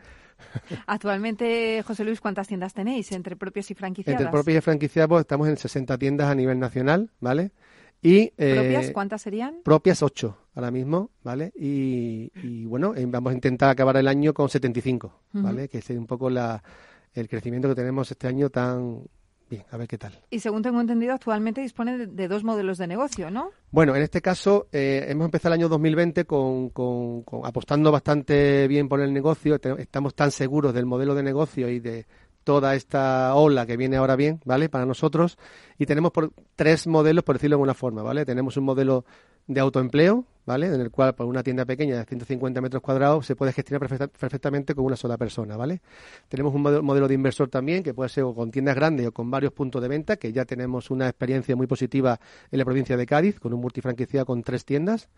Actualmente, 0.86 1.82
José 1.82 2.04
Luis, 2.04 2.20
¿cuántas 2.20 2.48
tiendas 2.48 2.72
tenéis 2.72 3.10
entre 3.12 3.36
propias 3.36 3.70
y 3.70 3.74
franquiciadas? 3.74 4.20
Entre 4.20 4.32
propias 4.32 4.58
y 4.58 4.60
franquiciadas 4.60 5.08
pues, 5.08 5.20
estamos 5.22 5.48
en 5.48 5.56
60 5.56 5.98
tiendas 5.98 6.28
a 6.28 6.34
nivel 6.34 6.58
nacional, 6.58 7.10
¿vale? 7.20 7.52
Y, 8.02 8.32
eh, 8.36 8.54
¿Propias 8.54 8.90
cuántas 8.92 9.22
serían? 9.22 9.60
Propias 9.64 10.02
8 10.02 10.36
ahora 10.54 10.70
mismo, 10.70 11.10
¿vale? 11.22 11.52
Y, 11.56 12.64
bueno, 12.66 12.94
eh, 12.96 13.04
vamos 13.06 13.32
a 13.32 13.34
intentar 13.34 13.70
acabar 13.70 13.96
el 13.96 14.08
año 14.08 14.34
con 14.34 14.48
75, 14.48 15.12
¿vale? 15.32 15.68
Que 15.68 15.78
es 15.78 15.90
un 15.90 16.06
poco 16.06 16.30
la, 16.30 16.62
el 17.14 17.28
crecimiento 17.28 17.68
que 17.68 17.74
tenemos 17.74 18.10
este 18.10 18.26
año 18.26 18.50
tan, 18.50 19.02
Bien, 19.50 19.64
a 19.70 19.78
ver 19.78 19.88
qué 19.88 19.96
tal. 19.96 20.12
Y 20.30 20.40
según 20.40 20.62
tengo 20.62 20.80
entendido, 20.80 21.14
actualmente 21.14 21.62
dispone 21.62 22.06
de, 22.06 22.28
dos 22.28 22.44
modelos 22.44 22.76
de 22.76 22.86
negocio, 22.86 23.30
¿no? 23.30 23.50
Bueno, 23.70 23.96
en 23.96 24.02
este 24.02 24.20
caso 24.20 24.68
eh, 24.72 25.06
hemos 25.08 25.24
empezado 25.24 25.54
el 25.54 25.60
año 25.60 25.68
2020 25.70 26.26
con, 26.26 26.68
con, 26.70 27.24
apostando 27.44 27.90
bastante 27.90 28.68
bien 28.68 28.88
por 28.88 29.00
el 29.00 29.12
negocio. 29.12 29.58
Estamos 29.78 30.14
tan 30.14 30.30
seguros 30.30 30.74
del 30.74 30.84
modelo 30.84 31.14
de 31.14 31.22
negocio 31.22 31.68
y 31.70 31.80
de 31.80 32.06
toda 32.48 32.74
esta 32.74 33.34
ola 33.34 33.66
que 33.66 33.76
viene 33.76 33.98
ahora 33.98 34.16
bien, 34.16 34.40
¿vale? 34.46 34.70
Para 34.70 34.86
nosotros. 34.86 35.36
Y 35.76 35.84
tenemos 35.84 36.12
por, 36.12 36.32
tres 36.56 36.86
modelos, 36.86 37.22
por 37.22 37.36
decirlo 37.36 37.56
de 37.56 37.56
alguna 37.56 37.74
forma, 37.74 38.02
¿vale? 38.02 38.24
Tenemos 38.24 38.56
un 38.56 38.64
modelo 38.64 39.04
de 39.46 39.60
autoempleo, 39.60 40.24
¿vale? 40.46 40.68
En 40.68 40.80
el 40.80 40.90
cual 40.90 41.14
por 41.14 41.26
una 41.26 41.42
tienda 41.42 41.66
pequeña 41.66 41.98
de 41.98 42.06
150 42.06 42.62
metros 42.62 42.82
cuadrados 42.82 43.26
se 43.26 43.36
puede 43.36 43.52
gestionar 43.52 43.86
perfectamente 43.86 44.74
con 44.74 44.86
una 44.86 44.96
sola 44.96 45.18
persona, 45.18 45.58
¿vale? 45.58 45.82
Tenemos 46.30 46.54
un 46.54 46.62
modelo, 46.62 47.06
de 47.06 47.12
inversor 47.12 47.50
también 47.50 47.82
que 47.82 47.92
puede 47.92 48.08
ser 48.08 48.24
con 48.34 48.50
tiendas 48.50 48.76
grandes 48.76 49.08
o 49.08 49.12
con 49.12 49.30
varios 49.30 49.52
puntos 49.52 49.82
de 49.82 49.88
venta, 49.88 50.16
que 50.16 50.32
ya 50.32 50.46
tenemos 50.46 50.90
una 50.90 51.06
experiencia 51.06 51.54
muy 51.54 51.66
positiva 51.66 52.18
en 52.50 52.58
la 52.60 52.64
provincia 52.64 52.96
de 52.96 53.04
Cádiz 53.04 53.38
con 53.40 53.52
un 53.52 53.60
multifranquiciado 53.60 54.24
con 54.24 54.42
tres 54.42 54.64
tiendas. 54.64 55.10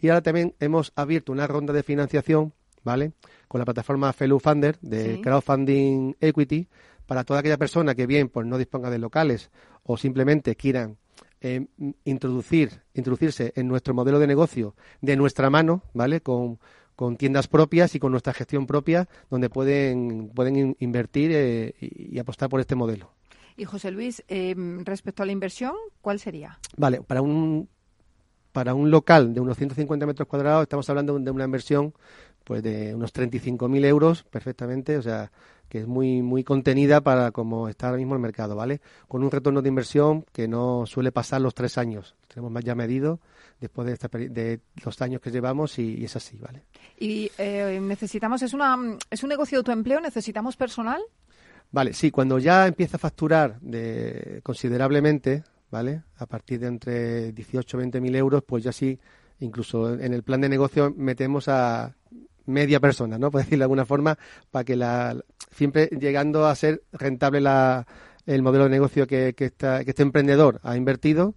Y 0.00 0.08
ahora 0.08 0.22
también 0.22 0.56
hemos 0.58 0.92
abierto 0.96 1.30
una 1.30 1.46
ronda 1.46 1.72
de 1.72 1.84
financiación 1.84 2.54
¿vale? 2.84 3.12
Con 3.48 3.58
la 3.58 3.64
plataforma 3.64 4.12
Fellow 4.12 4.38
Funder 4.38 4.78
de 4.80 5.20
Crowdfunding 5.20 6.16
Equity 6.20 6.68
para 7.06 7.24
toda 7.24 7.40
aquella 7.40 7.58
persona 7.58 7.94
que 7.94 8.06
bien 8.06 8.28
pues 8.28 8.46
no 8.46 8.58
disponga 8.58 8.90
de 8.90 8.98
locales 8.98 9.50
o 9.82 9.96
simplemente 9.96 10.56
quieran 10.56 10.96
eh, 11.40 11.66
introducir, 12.04 12.82
introducirse 12.94 13.52
en 13.56 13.66
nuestro 13.66 13.94
modelo 13.94 14.18
de 14.18 14.28
negocio 14.28 14.76
de 15.00 15.16
nuestra 15.16 15.50
mano, 15.50 15.82
¿vale? 15.92 16.20
Con, 16.20 16.60
con 16.94 17.16
tiendas 17.16 17.48
propias 17.48 17.94
y 17.94 17.98
con 17.98 18.12
nuestra 18.12 18.32
gestión 18.32 18.66
propia, 18.66 19.08
donde 19.28 19.50
pueden, 19.50 20.28
pueden 20.28 20.76
invertir 20.78 21.32
eh, 21.34 21.74
y, 21.80 22.16
apostar 22.20 22.48
por 22.48 22.60
este 22.60 22.76
modelo. 22.76 23.10
Y 23.56 23.64
José 23.64 23.90
Luis, 23.90 24.22
eh, 24.28 24.54
respecto 24.84 25.24
a 25.24 25.26
la 25.26 25.32
inversión, 25.32 25.74
¿cuál 26.00 26.20
sería? 26.20 26.58
Vale, 26.76 27.02
para 27.02 27.22
un 27.22 27.68
para 28.52 28.74
un 28.74 28.90
local 28.90 29.32
de 29.32 29.40
unos 29.40 29.56
150 29.56 30.04
metros 30.04 30.28
cuadrados 30.28 30.62
estamos 30.62 30.88
hablando 30.90 31.18
de 31.18 31.30
una 31.30 31.44
inversión 31.44 31.94
pues 32.44 32.62
de 32.62 32.94
unos 32.94 33.12
35.000 33.12 33.84
euros 33.84 34.24
perfectamente, 34.24 34.96
o 34.96 35.02
sea, 35.02 35.30
que 35.68 35.80
es 35.80 35.86
muy 35.86 36.20
muy 36.20 36.44
contenida 36.44 37.00
para 37.00 37.30
como 37.30 37.68
está 37.68 37.86
ahora 37.86 37.98
mismo 37.98 38.14
el 38.14 38.20
mercado, 38.20 38.54
¿vale? 38.54 38.80
Con 39.08 39.22
un 39.24 39.30
retorno 39.30 39.62
de 39.62 39.68
inversión 39.68 40.26
que 40.32 40.46
no 40.46 40.84
suele 40.86 41.12
pasar 41.12 41.40
los 41.40 41.54
tres 41.54 41.78
años. 41.78 42.14
Tenemos 42.28 42.52
más 42.52 42.62
ya 42.62 42.74
medido 42.74 43.20
después 43.58 43.86
de, 43.86 43.94
esta, 43.94 44.08
de 44.08 44.60
los 44.84 45.00
años 45.00 45.20
que 45.20 45.30
llevamos 45.30 45.78
y, 45.78 46.04
es 46.04 46.14
así, 46.16 46.36
¿vale? 46.36 46.64
Y 46.98 47.30
eh, 47.38 47.78
necesitamos, 47.80 48.42
es, 48.42 48.52
una, 48.52 48.76
es 49.08 49.22
un 49.22 49.28
negocio 49.30 49.56
de 49.56 49.60
autoempleo, 49.60 50.00
necesitamos 50.00 50.56
personal. 50.56 51.00
Vale, 51.70 51.94
sí, 51.94 52.10
cuando 52.10 52.38
ya 52.38 52.66
empieza 52.66 52.98
a 52.98 53.00
facturar 53.00 53.58
de, 53.60 54.40
considerablemente, 54.42 55.44
¿vale? 55.70 56.02
A 56.16 56.26
partir 56.26 56.60
de 56.60 56.66
entre 56.66 57.32
18 57.32 57.76
y 57.76 57.78
20 57.78 58.00
mil 58.00 58.14
euros, 58.14 58.42
pues 58.44 58.62
ya 58.62 58.72
sí, 58.72 58.98
incluso 59.40 59.94
en 59.94 60.12
el 60.12 60.22
plan 60.22 60.42
de 60.42 60.50
negocio 60.50 60.92
metemos 60.94 61.48
a 61.48 61.94
media 62.46 62.80
persona, 62.80 63.18
¿no? 63.18 63.30
Por 63.32 63.42
decirlo 63.42 63.58
de 63.58 63.64
alguna 63.64 63.84
forma, 63.84 64.18
para 64.50 64.64
que 64.64 64.76
la 64.76 65.16
siempre 65.50 65.88
llegando 65.88 66.46
a 66.46 66.54
ser 66.54 66.82
rentable 66.92 67.40
la, 67.40 67.86
el 68.26 68.42
modelo 68.42 68.64
de 68.64 68.70
negocio 68.70 69.06
que, 69.06 69.34
que, 69.34 69.46
está, 69.46 69.84
que 69.84 69.90
este 69.90 70.02
emprendedor 70.02 70.60
ha 70.62 70.76
invertido 70.76 71.34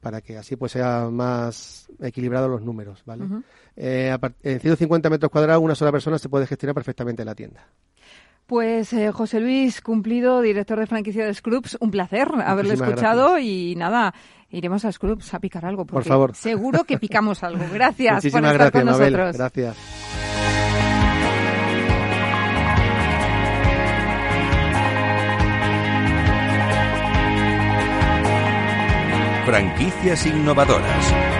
para 0.00 0.20
que 0.20 0.36
así 0.36 0.56
pues 0.56 0.72
sea 0.72 1.08
más 1.10 1.88
equilibrado 2.00 2.48
los 2.48 2.62
números, 2.62 3.02
¿vale? 3.06 3.24
Eh, 3.76 4.14
en 4.42 4.60
150 4.60 5.08
metros 5.08 5.30
cuadrados 5.30 5.62
una 5.62 5.76
sola 5.76 5.92
persona 5.92 6.18
se 6.18 6.28
puede 6.28 6.46
gestionar 6.46 6.74
perfectamente 6.74 7.24
la 7.24 7.36
tienda. 7.36 7.68
Pues 8.46 8.92
eh, 8.92 9.10
José 9.12 9.40
Luis 9.40 9.80
Cumplido, 9.80 10.40
director 10.40 10.78
de 10.78 10.86
franquicia 10.86 11.24
de 11.24 11.32
Scrubs, 11.32 11.78
un 11.80 11.90
placer 11.90 12.28
haberle 12.44 12.74
escuchado 12.74 13.38
y 13.38 13.74
nada, 13.76 14.14
iremos 14.50 14.84
a 14.84 14.92
Scrubs 14.92 15.32
a 15.34 15.40
picar 15.40 15.64
algo. 15.64 15.86
Por 15.86 16.04
favor. 16.04 16.34
Seguro 16.36 16.84
que 16.84 16.98
picamos 16.98 17.42
algo. 17.42 17.64
Gracias 17.72 18.22
por 18.22 18.26
estar 18.26 18.54
gracias, 18.54 18.70
con 18.72 18.84
nosotros. 18.84 19.36
Gracias. 19.36 19.76
Franquicias 29.44 30.26
innovadoras. 30.26 31.31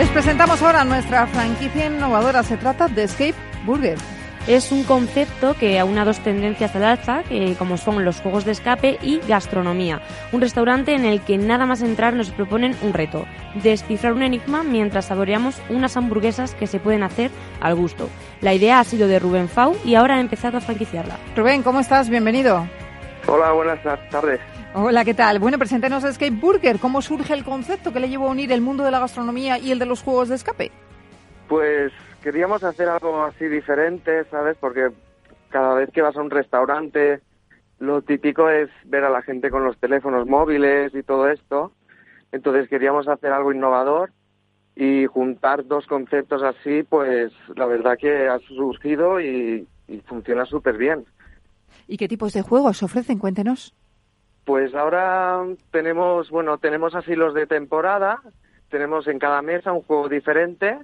Les 0.00 0.08
presentamos 0.08 0.62
ahora 0.62 0.82
nuestra 0.82 1.26
franquicia 1.26 1.84
innovadora. 1.84 2.42
Se 2.42 2.56
trata 2.56 2.88
de 2.88 3.02
Escape 3.02 3.34
Burger. 3.66 3.98
Es 4.46 4.72
un 4.72 4.82
concepto 4.84 5.52
que 5.52 5.78
aúna 5.78 6.06
dos 6.06 6.20
tendencias 6.20 6.74
al 6.74 6.84
alza, 6.84 7.22
que 7.24 7.54
como 7.58 7.76
son 7.76 8.02
los 8.02 8.18
juegos 8.22 8.46
de 8.46 8.52
escape 8.52 8.98
y 9.02 9.20
gastronomía. 9.28 10.00
Un 10.32 10.40
restaurante 10.40 10.94
en 10.94 11.04
el 11.04 11.20
que 11.20 11.36
nada 11.36 11.66
más 11.66 11.82
entrar 11.82 12.14
nos 12.14 12.30
proponen 12.30 12.74
un 12.80 12.94
reto, 12.94 13.26
descifrar 13.62 14.14
un 14.14 14.22
enigma 14.22 14.62
mientras 14.62 15.04
saboreamos 15.04 15.60
unas 15.68 15.98
hamburguesas 15.98 16.54
que 16.54 16.66
se 16.66 16.80
pueden 16.80 17.02
hacer 17.02 17.30
al 17.60 17.74
gusto. 17.74 18.08
La 18.40 18.54
idea 18.54 18.80
ha 18.80 18.84
sido 18.84 19.06
de 19.06 19.18
Rubén 19.18 19.50
Fau 19.50 19.76
y 19.84 19.96
ahora 19.96 20.16
ha 20.16 20.20
empezado 20.20 20.56
a 20.56 20.62
franquiciarla. 20.62 21.18
Rubén, 21.36 21.62
¿cómo 21.62 21.78
estás? 21.78 22.08
Bienvenido. 22.08 22.66
Hola, 23.26 23.52
buenas 23.52 23.82
tardes. 24.10 24.40
Hola, 24.72 25.04
¿qué 25.04 25.14
tal? 25.14 25.40
Bueno, 25.40 25.58
preséntenos 25.58 26.04
Escape 26.04 26.30
Burger. 26.30 26.78
¿Cómo 26.78 27.02
surge 27.02 27.34
el 27.34 27.44
concepto 27.44 27.92
que 27.92 27.98
le 27.98 28.08
llevó 28.08 28.28
a 28.28 28.30
unir 28.30 28.52
el 28.52 28.60
mundo 28.60 28.84
de 28.84 28.92
la 28.92 29.00
gastronomía 29.00 29.58
y 29.58 29.72
el 29.72 29.80
de 29.80 29.86
los 29.86 30.00
juegos 30.00 30.28
de 30.28 30.36
escape? 30.36 30.70
Pues 31.48 31.92
queríamos 32.22 32.62
hacer 32.62 32.88
algo 32.88 33.24
así 33.24 33.46
diferente, 33.46 34.24
¿sabes? 34.30 34.56
Porque 34.60 34.90
cada 35.48 35.74
vez 35.74 35.90
que 35.90 36.02
vas 36.02 36.16
a 36.16 36.20
un 36.20 36.30
restaurante, 36.30 37.20
lo 37.80 38.02
típico 38.02 38.48
es 38.48 38.70
ver 38.84 39.02
a 39.02 39.10
la 39.10 39.22
gente 39.22 39.50
con 39.50 39.64
los 39.64 39.76
teléfonos 39.76 40.28
móviles 40.28 40.94
y 40.94 41.02
todo 41.02 41.28
esto. 41.28 41.72
Entonces 42.30 42.68
queríamos 42.68 43.08
hacer 43.08 43.32
algo 43.32 43.52
innovador 43.52 44.12
y 44.76 45.06
juntar 45.06 45.66
dos 45.66 45.84
conceptos 45.88 46.44
así, 46.44 46.84
pues 46.84 47.32
la 47.56 47.66
verdad 47.66 47.98
que 47.98 48.28
ha 48.28 48.38
surgido 48.38 49.20
y, 49.20 49.66
y 49.88 49.98
funciona 50.02 50.44
súper 50.46 50.78
bien. 50.78 51.04
¿Y 51.88 51.96
qué 51.96 52.06
tipos 52.06 52.32
de 52.34 52.42
juegos 52.42 52.84
ofrecen? 52.84 53.18
Cuéntenos. 53.18 53.74
Pues 54.50 54.74
ahora 54.74 55.46
tenemos, 55.70 56.28
bueno, 56.28 56.58
tenemos 56.58 56.96
así 56.96 57.14
los 57.14 57.34
de 57.34 57.46
temporada, 57.46 58.20
tenemos 58.68 59.06
en 59.06 59.20
cada 59.20 59.42
mesa 59.42 59.72
un 59.72 59.82
juego 59.82 60.08
diferente. 60.08 60.76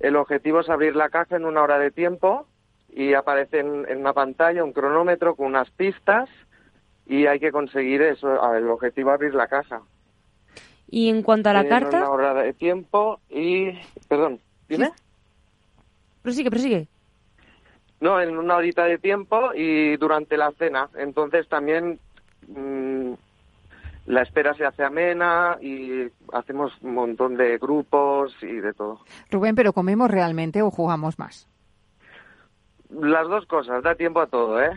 El 0.00 0.16
objetivo 0.16 0.60
es 0.60 0.70
abrir 0.70 0.96
la 0.96 1.10
caja 1.10 1.36
en 1.36 1.44
una 1.44 1.62
hora 1.62 1.78
de 1.78 1.90
tiempo 1.90 2.46
y 2.88 3.12
aparece 3.12 3.58
en, 3.58 3.94
una 3.94 4.14
pantalla 4.14 4.64
un 4.64 4.72
cronómetro 4.72 5.36
con 5.36 5.48
unas 5.48 5.70
pistas 5.70 6.30
y 7.04 7.26
hay 7.26 7.38
que 7.38 7.52
conseguir 7.52 8.00
eso. 8.00 8.54
El 8.54 8.70
objetivo 8.70 9.10
es 9.10 9.14
abrir 9.16 9.34
la 9.34 9.48
caja. 9.48 9.82
Y 10.88 11.10
en 11.10 11.22
cuanto 11.22 11.50
a 11.50 11.52
la 11.52 11.68
carta. 11.68 11.98
En 11.98 12.04
una 12.04 12.10
hora 12.10 12.34
de 12.42 12.54
tiempo 12.54 13.20
y. 13.28 13.70
Perdón, 14.08 14.40
¿dime? 14.66 14.92
Prosigue, 16.22 16.48
prosigue. 16.48 16.88
No, 18.00 18.18
en 18.18 18.38
una 18.38 18.56
horita 18.56 18.84
de 18.84 18.96
tiempo 18.96 19.52
y 19.54 19.98
durante 19.98 20.38
la 20.38 20.52
cena. 20.52 20.88
Entonces 20.96 21.46
también 21.48 22.00
mm, 22.48 23.12
la 24.08 24.22
espera 24.22 24.54
se 24.54 24.64
hace 24.64 24.82
amena 24.82 25.58
y 25.60 26.06
hacemos 26.32 26.72
un 26.80 26.94
montón 26.94 27.36
de 27.36 27.58
grupos 27.58 28.34
y 28.42 28.54
de 28.54 28.72
todo. 28.72 29.00
Rubén, 29.30 29.54
¿pero 29.54 29.72
comemos 29.72 30.10
realmente 30.10 30.62
o 30.62 30.70
jugamos 30.70 31.18
más? 31.18 31.46
Las 32.90 33.28
dos 33.28 33.44
cosas, 33.46 33.82
da 33.82 33.94
tiempo 33.94 34.20
a 34.20 34.26
todo, 34.26 34.62
¿eh? 34.62 34.70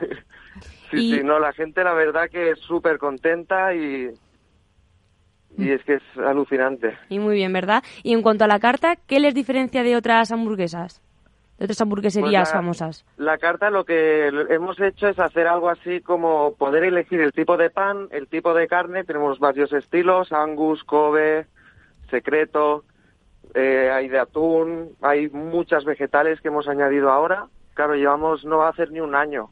sí, 0.90 1.12
sí, 1.12 1.20
no, 1.22 1.38
la 1.38 1.52
gente 1.52 1.84
la 1.84 1.92
verdad 1.92 2.30
que 2.30 2.52
es 2.52 2.60
súper 2.60 2.96
contenta 2.96 3.74
y, 3.74 4.08
y 5.58 5.62
mm. 5.62 5.72
es 5.72 5.84
que 5.84 5.94
es 5.96 6.02
alucinante. 6.16 6.96
Y 7.10 7.18
muy 7.18 7.34
bien, 7.34 7.52
¿verdad? 7.52 7.82
Y 8.02 8.14
en 8.14 8.22
cuanto 8.22 8.44
a 8.44 8.48
la 8.48 8.58
carta, 8.58 8.96
¿qué 8.96 9.20
les 9.20 9.34
diferencia 9.34 9.82
de 9.82 9.96
otras 9.96 10.32
hamburguesas? 10.32 11.02
De 11.58 11.64
otras 11.64 11.80
hamburgueserías 11.80 12.48
pues 12.48 12.52
famosas? 12.52 13.04
La 13.16 13.38
carta 13.38 13.70
lo 13.70 13.84
que 13.84 14.28
hemos 14.48 14.80
hecho 14.80 15.08
es 15.08 15.18
hacer 15.18 15.48
algo 15.48 15.68
así 15.68 16.00
como 16.00 16.54
poder 16.54 16.84
elegir 16.84 17.20
el 17.20 17.32
tipo 17.32 17.56
de 17.56 17.68
pan, 17.68 18.08
el 18.12 18.28
tipo 18.28 18.54
de 18.54 18.68
carne. 18.68 19.04
Tenemos 19.04 19.40
varios 19.40 19.72
estilos, 19.72 20.32
angus, 20.32 20.84
kobe, 20.84 21.46
secreto, 22.10 22.84
eh, 23.54 23.90
hay 23.92 24.08
de 24.08 24.20
atún, 24.20 24.90
hay 25.02 25.28
muchas 25.30 25.84
vegetales 25.84 26.40
que 26.40 26.48
hemos 26.48 26.68
añadido 26.68 27.10
ahora. 27.10 27.46
Claro, 27.74 27.96
llevamos 27.96 28.44
no 28.44 28.58
va 28.58 28.68
a 28.68 28.70
hacer 28.70 28.92
ni 28.92 29.00
un 29.00 29.16
año. 29.16 29.50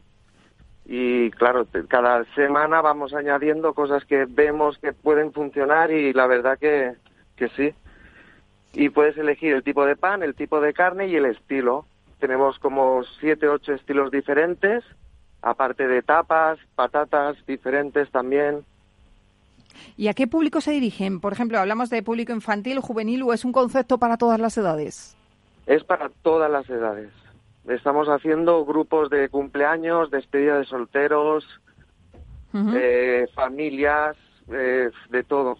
Y 0.84 1.32
claro, 1.32 1.66
cada 1.88 2.24
semana 2.36 2.80
vamos 2.80 3.12
añadiendo 3.14 3.74
cosas 3.74 4.04
que 4.04 4.26
vemos 4.28 4.78
que 4.78 4.92
pueden 4.92 5.32
funcionar 5.32 5.90
y 5.90 6.12
la 6.12 6.28
verdad 6.28 6.56
que, 6.56 6.92
que 7.34 7.48
sí. 7.48 7.74
Y 8.72 8.90
puedes 8.90 9.18
elegir 9.18 9.54
el 9.54 9.64
tipo 9.64 9.84
de 9.84 9.96
pan, 9.96 10.22
el 10.22 10.36
tipo 10.36 10.60
de 10.60 10.72
carne 10.72 11.08
y 11.08 11.16
el 11.16 11.24
estilo 11.24 11.86
tenemos 12.26 12.58
como 12.58 13.04
siete, 13.20 13.46
ocho 13.46 13.72
estilos 13.72 14.10
diferentes, 14.10 14.82
aparte 15.42 15.86
de 15.86 16.02
tapas, 16.02 16.58
patatas 16.74 17.36
diferentes 17.46 18.10
también. 18.10 18.64
¿Y 19.96 20.08
a 20.08 20.12
qué 20.12 20.26
público 20.26 20.60
se 20.60 20.72
dirigen? 20.72 21.20
Por 21.20 21.32
ejemplo, 21.32 21.60
¿hablamos 21.60 21.88
de 21.88 22.02
público 22.02 22.32
infantil, 22.32 22.80
juvenil 22.80 23.22
o 23.22 23.32
es 23.32 23.44
un 23.44 23.52
concepto 23.52 23.98
para 23.98 24.16
todas 24.16 24.40
las 24.40 24.58
edades? 24.58 25.16
Es 25.66 25.84
para 25.84 26.08
todas 26.22 26.50
las 26.50 26.68
edades. 26.68 27.12
Estamos 27.68 28.08
haciendo 28.08 28.64
grupos 28.64 29.08
de 29.08 29.28
cumpleaños, 29.28 30.10
despedida 30.10 30.58
de 30.58 30.64
solteros, 30.64 31.44
eh, 32.74 33.28
familias, 33.34 34.16
eh, 34.48 34.90
de 35.10 35.22
todo. 35.22 35.58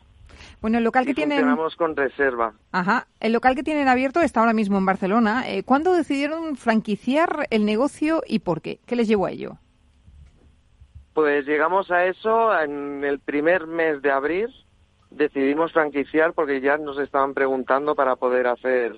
Bueno, 0.66 0.78
el 0.78 0.85
local 0.85 1.06
que 1.06 1.14
tienen... 1.14 1.38
Funcionamos 1.38 1.76
con 1.76 1.94
reserva. 1.94 2.52
Ajá. 2.73 3.06
El 3.20 3.32
local 3.32 3.54
que 3.54 3.62
tienen 3.62 3.87
abierto 3.87 4.20
está 4.20 4.40
ahora 4.40 4.52
mismo 4.52 4.76
en 4.78 4.85
Barcelona. 4.85 5.49
Eh, 5.49 5.62
¿Cuándo 5.62 5.92
decidieron 5.92 6.56
franquiciar 6.56 7.46
el 7.50 7.64
negocio 7.64 8.20
y 8.26 8.40
por 8.40 8.61
qué? 8.61 8.80
¿Qué 8.85 8.96
les 8.96 9.06
llevó 9.06 9.26
a 9.26 9.30
ello? 9.30 9.58
Pues 11.14 11.46
llegamos 11.46 11.92
a 11.92 12.06
eso 12.06 12.52
en 12.61 13.04
el 13.04 13.20
primer 13.20 13.68
mes 13.68 14.02
de 14.02 14.11
abril. 14.11 14.49
Decidimos 15.12 15.73
franquiciar 15.73 16.32
porque 16.32 16.61
ya 16.61 16.78
nos 16.78 16.99
estaban 16.99 17.32
preguntando 17.32 17.94
para 17.94 18.16
poder 18.16 18.49
hacer 18.49 18.96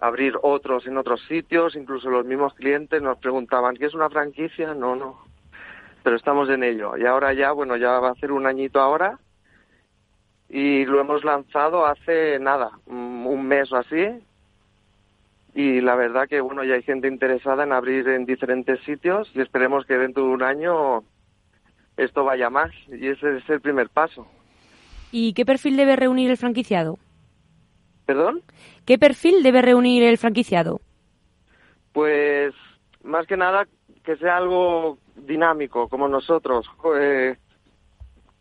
abrir 0.00 0.34
otros 0.40 0.86
en 0.86 0.98
otros 0.98 1.20
sitios, 1.26 1.74
incluso 1.74 2.10
los 2.10 2.24
mismos 2.24 2.54
clientes 2.54 3.02
nos 3.02 3.18
preguntaban, 3.18 3.74
¿qué 3.74 3.86
es 3.86 3.94
una 3.94 4.08
franquicia? 4.08 4.72
No, 4.72 4.94
no. 4.94 5.18
Pero 6.04 6.14
estamos 6.14 6.48
en 6.48 6.62
ello. 6.62 6.96
Y 6.96 7.06
ahora 7.06 7.32
ya, 7.32 7.50
bueno, 7.50 7.76
ya 7.76 7.98
va 7.98 8.10
a 8.10 8.20
ser 8.20 8.30
un 8.30 8.46
añito 8.46 8.78
ahora 8.78 9.18
y 10.48 10.84
lo 10.84 11.00
hemos 11.00 11.24
lanzado 11.24 11.86
hace 11.86 12.38
nada, 12.38 12.70
un 12.86 13.46
mes 13.46 13.70
o 13.72 13.76
así. 13.76 14.06
Y 15.54 15.80
la 15.80 15.94
verdad 15.96 16.28
que 16.28 16.40
bueno, 16.40 16.64
ya 16.64 16.74
hay 16.74 16.82
gente 16.82 17.08
interesada 17.08 17.64
en 17.64 17.72
abrir 17.72 18.08
en 18.08 18.26
diferentes 18.26 18.78
sitios 18.84 19.30
y 19.34 19.40
esperemos 19.40 19.86
que 19.86 19.96
dentro 19.96 20.24
de 20.24 20.28
un 20.28 20.42
año 20.42 21.02
esto 21.96 22.24
vaya 22.24 22.50
más 22.50 22.70
y 22.88 23.08
ese 23.08 23.38
es 23.38 23.48
el 23.48 23.60
primer 23.60 23.88
paso. 23.88 24.26
¿Y 25.10 25.32
qué 25.32 25.46
perfil 25.46 25.76
debe 25.76 25.96
reunir 25.96 26.30
el 26.30 26.36
franquiciado? 26.36 26.98
¿Perdón? 28.04 28.42
¿Qué 28.84 28.98
perfil 28.98 29.42
debe 29.42 29.62
reunir 29.62 30.02
el 30.02 30.18
franquiciado? 30.18 30.80
Pues 31.92 32.54
más 33.02 33.26
que 33.26 33.36
nada 33.36 33.66
que 34.04 34.16
sea 34.16 34.36
algo 34.36 34.98
dinámico, 35.16 35.88
como 35.88 36.06
nosotros. 36.06 36.66
Eh, 36.96 37.36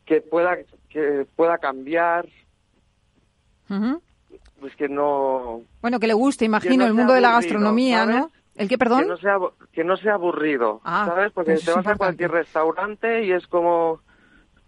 que 0.06 0.22
pueda 0.22 0.58
que 0.96 1.28
pueda 1.36 1.58
cambiar, 1.58 2.26
Ujú. 3.70 4.02
pues 4.62 4.74
que 4.78 4.88
no 4.88 5.62
Bueno, 5.82 6.00
que 6.00 6.08
le 6.08 6.14
guste, 6.14 6.46
imagino, 6.46 6.78
no 6.78 6.86
el 6.86 6.94
mundo 6.94 7.12
de 7.14 7.20
la 7.22 7.34
aburrido, 7.34 7.54
gastronomía, 7.54 8.00
¿sabes? 8.06 8.16
¿no? 8.16 8.32
¿El 8.56 8.70
qué, 8.70 8.78
perdón? 8.78 9.02
que 9.02 9.08
no 9.10 9.18
sea 9.18 9.38
que 9.74 9.84
no 9.84 9.98
sea 9.98 10.14
aburrido, 10.14 10.80
Ah, 10.86 11.06
¿sabes? 11.08 11.34
Porque 11.34 11.52
te 11.56 11.58
vas 11.58 11.68
a 11.68 11.72
importante. 11.72 11.98
cualquier 11.98 12.32
restaurante 12.32 13.26
y 13.26 13.34
es 13.34 13.46
como 13.48 14.00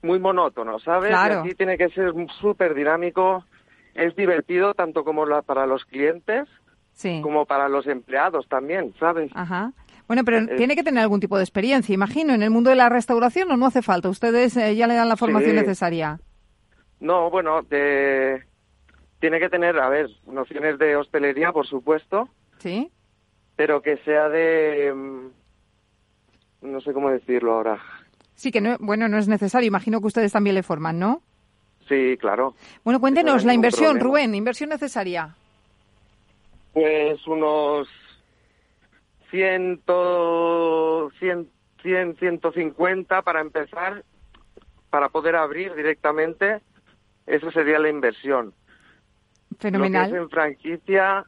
muy 0.01 0.19
monótono, 0.19 0.79
¿sabes? 0.79 1.09
Claro. 1.11 1.35
Y 1.35 1.37
aquí 1.47 1.55
tiene 1.55 1.77
que 1.77 1.87
ser 1.89 2.11
súper 2.41 2.73
dinámico, 2.73 3.45
es 3.93 4.13
divertido 4.17 4.73
tanto 4.73 5.05
como 5.05 5.25
la- 5.25 5.41
para 5.43 5.65
los 5.65 5.85
clientes 5.85 6.47
Sí. 6.91 7.21
como 7.23 7.45
para 7.45 7.69
los 7.69 7.87
empleados 7.87 8.47
también, 8.49 8.93
¿sabes? 8.99 9.31
Ajá. 9.33 9.71
Bueno, 10.07 10.23
pero 10.23 10.39
Eh, 10.39 10.55
tiene 10.57 10.75
que 10.75 10.83
tener 10.83 11.01
algún 11.03 11.19
tipo 11.19 11.37
de 11.37 11.43
experiencia, 11.43 11.93
imagino, 11.93 12.33
en 12.33 12.41
el 12.43 12.49
mundo 12.49 12.69
de 12.69 12.75
la 12.77 12.89
restauración 12.89 13.51
o 13.51 13.57
no 13.57 13.65
hace 13.65 13.81
falta. 13.81 14.09
Ustedes 14.09 14.55
eh, 14.57 14.75
ya 14.75 14.87
le 14.87 14.93
dan 14.95 15.09
la 15.09 15.17
formación 15.17 15.51
Sí. 15.51 15.57
necesaria. 15.57 16.19
No, 16.99 17.29
bueno, 17.29 17.61
de- 17.63 18.43
tiene 19.19 19.39
que 19.39 19.49
tener, 19.49 19.77
a 19.79 19.89
ver, 19.89 20.09
nociones 20.25 20.77
de 20.79 20.95
hostelería, 20.95 21.51
por 21.51 21.67
supuesto, 21.67 22.29
¿Sí? 22.59 22.89
pero 23.55 23.81
que 23.81 23.97
sea 23.97 24.29
de... 24.29 24.93
mm, 24.93 25.27
No 26.61 26.81
sé 26.81 26.91
cómo 26.93 27.09
decirlo 27.11 27.53
ahora. 27.53 27.79
Sí, 28.35 28.51
que 28.51 28.61
no, 28.61 28.77
bueno, 28.79 29.07
no 29.07 29.17
es 29.17 29.27
necesario. 29.27 29.67
Imagino 29.67 29.99
que 30.01 30.07
ustedes 30.07 30.31
también 30.31 30.55
le 30.55 30.63
forman, 30.63 30.97
¿no? 30.99 31.21
Sí, 31.87 32.17
claro. 32.19 32.55
Bueno, 32.83 32.99
cuéntenos 32.99 33.43
no 33.43 33.47
la 33.47 33.53
inversión, 33.53 33.97
problema. 33.99 34.03
Rubén, 34.09 34.35
inversión 34.35 34.69
necesaria. 34.69 35.35
Pues 36.73 37.25
unos 37.27 37.87
ciento, 39.29 41.09
cien, 41.19 41.49
cien, 41.81 42.15
150 42.17 43.21
para 43.21 43.41
empezar, 43.41 44.03
para 44.89 45.09
poder 45.09 45.35
abrir 45.35 45.73
directamente, 45.75 46.61
eso 47.25 47.51
sería 47.51 47.79
la 47.79 47.89
inversión. 47.89 48.47
Lo 48.47 49.57
que 49.59 49.67
es 49.67 49.71
Fenomenal. 49.73 50.15
en 50.15 50.29
franquicia, 50.29 51.25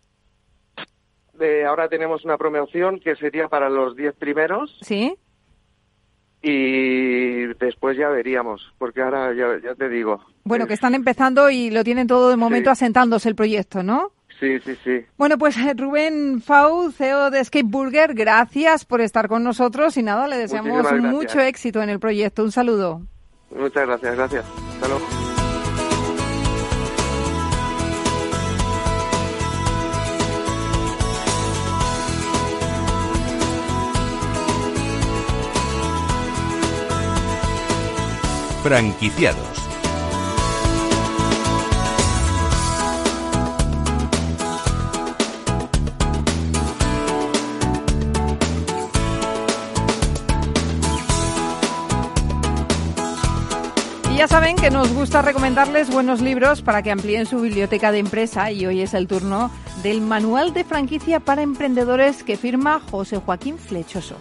de, 1.33 1.65
ahora 1.65 1.87
tenemos 1.89 2.23
una 2.25 2.37
promoción 2.37 2.99
que 2.99 3.15
sería 3.15 3.47
para 3.47 3.69
los 3.69 3.95
10 3.95 4.15
primeros 4.15 4.77
¿Sí? 4.81 5.15
y 6.41 7.45
después 7.59 7.97
ya 7.97 8.09
veríamos, 8.09 8.73
porque 8.77 9.01
ahora 9.01 9.33
ya, 9.33 9.59
ya 9.61 9.75
te 9.75 9.89
digo. 9.89 10.23
Bueno, 10.43 10.65
eh, 10.65 10.67
que 10.67 10.73
están 10.73 10.95
empezando 10.95 11.49
y 11.49 11.69
lo 11.69 11.83
tienen 11.83 12.07
todo 12.07 12.29
de 12.29 12.37
momento 12.37 12.69
Sí. 12.69 12.71
asentándose 12.83 13.27
el 13.29 13.35
proyecto, 13.35 13.83
¿no? 13.83 14.11
Sí, 14.39 14.59
sí, 14.59 14.77
sí. 14.83 15.05
Bueno, 15.17 15.37
pues 15.37 15.57
eh, 15.57 15.73
Rubén 15.75 16.41
Fau, 16.41 16.91
CEO 16.91 17.29
de 17.29 17.41
Escape 17.41 17.65
Burger, 17.65 18.13
gracias 18.13 18.85
por 18.85 19.01
estar 19.01 19.27
con 19.27 19.43
nosotros 19.43 19.97
y 19.97 20.03
nada, 20.03 20.27
le 20.27 20.37
deseamos 20.37 20.91
mucho 21.01 21.41
éxito 21.41 21.81
en 21.81 21.89
el 21.89 21.99
proyecto. 21.99 22.43
Un 22.43 22.51
saludo. 22.51 23.01
Muchas 23.51 23.85
gracias, 23.85 24.15
gracias. 24.15 24.45
Hasta 24.75 24.87
luego. 24.87 25.05
Franquiciados. 38.63 39.68
Ya 54.19 54.27
saben 54.27 54.57
que 54.57 54.69
nos 54.69 54.93
gusta 54.93 55.21
recomendarles 55.21 55.89
buenos 55.89 56.19
libros 56.19 56.61
para 56.61 56.83
que 56.83 56.91
amplíen 56.91 57.25
su 57.25 57.39
biblioteca 57.39 57.93
de 57.93 57.99
empresa 57.99 58.51
y 58.51 58.65
hoy 58.65 58.81
es 58.81 58.93
el 58.93 59.07
turno 59.07 59.49
del 59.81 60.01
Manual 60.01 60.51
de 60.51 60.65
Franquicia 60.65 61.21
para 61.21 61.41
Emprendedores 61.41 62.21
que 62.25 62.35
firma 62.35 62.81
José 62.91 63.15
Joaquín 63.15 63.57
Flechoso. 63.57 64.17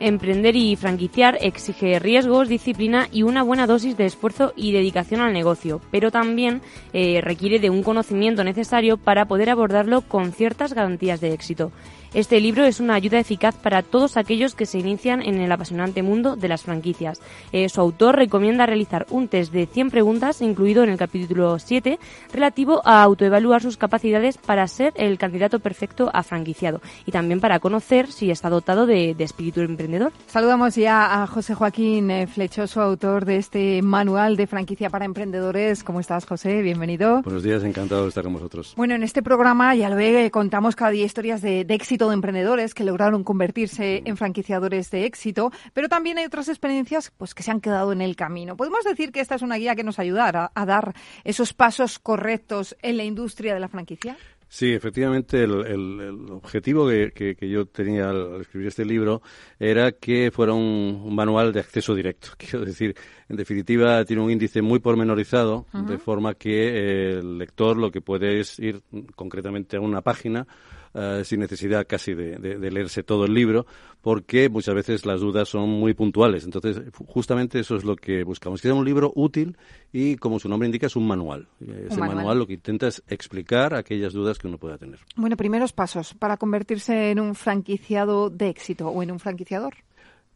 Emprender 0.00 0.56
y 0.56 0.76
franquiciar 0.76 1.36
exige 1.42 1.98
riesgos, 1.98 2.48
disciplina 2.48 3.08
y 3.12 3.22
una 3.22 3.42
buena 3.42 3.66
dosis 3.66 3.98
de 3.98 4.06
esfuerzo 4.06 4.54
y 4.56 4.72
dedicación 4.72 5.20
al 5.20 5.34
negocio, 5.34 5.82
pero 5.90 6.10
también 6.10 6.62
eh, 6.94 7.20
requiere 7.20 7.58
de 7.58 7.68
un 7.68 7.82
conocimiento 7.82 8.42
necesario 8.42 8.96
para 8.96 9.26
poder 9.26 9.50
abordarlo 9.50 10.00
con 10.00 10.32
ciertas 10.32 10.72
garantías 10.72 11.20
de 11.20 11.34
éxito. 11.34 11.70
Este 12.12 12.40
libro 12.40 12.64
es 12.64 12.80
una 12.80 12.94
ayuda 12.94 13.20
eficaz 13.20 13.54
para 13.54 13.82
todos 13.82 14.16
aquellos 14.16 14.56
que 14.56 14.66
se 14.66 14.80
inician 14.80 15.22
en 15.22 15.40
el 15.40 15.52
apasionante 15.52 16.02
mundo 16.02 16.34
de 16.34 16.48
las 16.48 16.62
franquicias. 16.62 17.20
Eh, 17.52 17.68
su 17.68 17.80
autor 17.80 18.16
recomienda 18.16 18.66
realizar 18.66 19.06
un 19.10 19.28
test 19.28 19.52
de 19.52 19.66
100 19.66 19.90
preguntas, 19.90 20.42
incluido 20.42 20.82
en 20.82 20.90
el 20.90 20.98
capítulo 20.98 21.56
7, 21.60 22.00
relativo 22.32 22.82
a 22.84 23.04
autoevaluar 23.04 23.62
sus 23.62 23.76
capacidades 23.76 24.38
para 24.38 24.66
ser 24.66 24.92
el 24.96 25.18
candidato 25.18 25.60
perfecto 25.60 26.10
a 26.12 26.24
franquiciado 26.24 26.80
y 27.06 27.12
también 27.12 27.38
para 27.38 27.60
conocer 27.60 28.10
si 28.10 28.32
está 28.32 28.50
dotado 28.50 28.86
de, 28.86 29.14
de 29.14 29.24
espíritu 29.24 29.60
emprendedor. 29.60 29.89
Saludamos 30.26 30.76
ya 30.76 31.22
a 31.22 31.26
José 31.26 31.54
Joaquín 31.54 32.10
eh, 32.10 32.26
Flechoso, 32.26 32.80
autor 32.80 33.24
de 33.24 33.36
este 33.38 33.82
Manual 33.82 34.36
de 34.36 34.46
Franquicia 34.46 34.88
para 34.88 35.04
Emprendedores. 35.04 35.82
¿Cómo 35.82 35.98
estás, 35.98 36.26
José? 36.26 36.62
Bienvenido. 36.62 37.22
Buenos 37.22 37.42
días, 37.42 37.64
encantado 37.64 38.02
de 38.02 38.08
estar 38.08 38.22
con 38.22 38.34
vosotros. 38.34 38.74
Bueno, 38.76 38.94
en 38.94 39.02
este 39.02 39.22
programa, 39.22 39.74
ya 39.74 39.88
lo 39.88 39.96
ve, 39.96 40.26
eh, 40.26 40.30
contamos 40.30 40.76
cada 40.76 40.92
día 40.92 41.04
historias 41.04 41.42
de, 41.42 41.64
de 41.64 41.74
éxito 41.74 42.08
de 42.08 42.14
emprendedores 42.14 42.72
que 42.72 42.84
lograron 42.84 43.24
convertirse 43.24 44.02
en 44.04 44.16
franquiciadores 44.16 44.90
de 44.90 45.06
éxito, 45.06 45.50
pero 45.74 45.88
también 45.88 46.18
hay 46.18 46.24
otras 46.24 46.48
experiencias 46.48 47.12
pues, 47.16 47.34
que 47.34 47.42
se 47.42 47.50
han 47.50 47.60
quedado 47.60 47.92
en 47.92 48.00
el 48.00 48.14
camino. 48.14 48.56
Podemos 48.56 48.84
decir 48.84 49.10
que 49.10 49.20
esta 49.20 49.34
es 49.34 49.42
una 49.42 49.56
guía 49.56 49.74
que 49.74 49.82
nos 49.84 49.98
ayudará 49.98 50.52
a, 50.54 50.62
a 50.62 50.66
dar 50.66 50.94
esos 51.24 51.52
pasos 51.52 51.98
correctos 51.98 52.76
en 52.82 52.96
la 52.96 53.04
industria 53.04 53.54
de 53.54 53.60
la 53.60 53.68
franquicia. 53.68 54.16
Sí, 54.52 54.72
efectivamente, 54.72 55.44
el, 55.44 55.52
el- 55.64 56.00
el 56.00 56.30
objetivo 56.32 56.88
que, 56.88 57.12
que- 57.14 57.36
que 57.36 57.48
yo 57.48 57.66
tenía 57.66 58.10
al, 58.10 58.40
escribir 58.40 58.66
este 58.66 58.84
libro 58.84 59.22
era 59.60 59.92
que 59.92 60.32
fuera 60.32 60.52
un, 60.54 61.02
un 61.04 61.14
manual 61.14 61.52
de 61.52 61.60
acceso 61.60 61.94
directo. 61.94 62.30
Quiero 62.36 62.64
decir, 62.64 62.96
en 63.28 63.36
definitiva, 63.36 64.04
tiene 64.04 64.22
un 64.22 64.30
índice 64.32 64.60
muy 64.60 64.80
pormenorizado, 64.80 65.66
de 65.72 65.98
forma 65.98 66.34
que 66.34 66.50
eh, 66.68 67.18
el 67.20 67.38
lector 67.38 67.76
lo 67.76 67.92
que 67.92 68.00
puede 68.00 68.40
es 68.40 68.58
ir 68.58 68.82
concretamente 69.14 69.76
a 69.76 69.80
una 69.80 70.00
página 70.02 70.48
eh, 70.94 71.22
sin 71.24 71.40
necesidad 71.40 71.86
casi 71.86 72.14
de, 72.14 72.36
de- 72.38 72.58
de 72.58 72.70
leerse 72.70 73.02
todo 73.02 73.24
el 73.24 73.34
libro, 73.34 73.66
porque 74.00 74.48
muchas 74.48 74.74
veces 74.74 75.06
las 75.06 75.20
dudas 75.20 75.48
son 75.48 75.68
muy 75.68 75.94
puntuales. 75.94 76.44
Entonces, 76.44 76.80
justamente 77.06 77.58
eso 77.60 77.76
es 77.76 77.84
lo 77.84 77.96
que 77.96 78.24
buscamos, 78.24 78.60
que 78.60 78.68
sea 78.68 78.74
un 78.74 78.84
libro 78.84 79.12
útil 79.14 79.56
y, 79.92 80.16
como 80.16 80.38
su 80.38 80.48
nombre 80.48 80.66
indica, 80.66 80.86
es 80.86 80.96
un 80.96 81.06
manual. 81.06 81.46
Eh, 81.60 81.86
Ese 81.90 82.00
manual. 82.00 82.16
manual 82.16 82.38
lo 82.38 82.46
que 82.46 82.54
intenta 82.54 82.88
es 82.88 83.02
explicar 83.08 83.74
aquellas 83.74 84.12
dudas 84.12 84.38
que 84.38 84.48
uno 84.48 84.58
pueda 84.58 84.78
tener. 84.78 84.98
Bueno, 85.16 85.36
primeros 85.36 85.72
pasos 85.72 86.14
para 86.14 86.36
convertirse 86.36 87.10
en 87.10 87.20
un 87.20 87.34
franquiciado 87.34 88.30
de 88.30 88.48
éxito 88.48 88.88
o 88.88 89.02
en 89.02 89.10
un 89.12 89.20
franquiciador. 89.20 89.74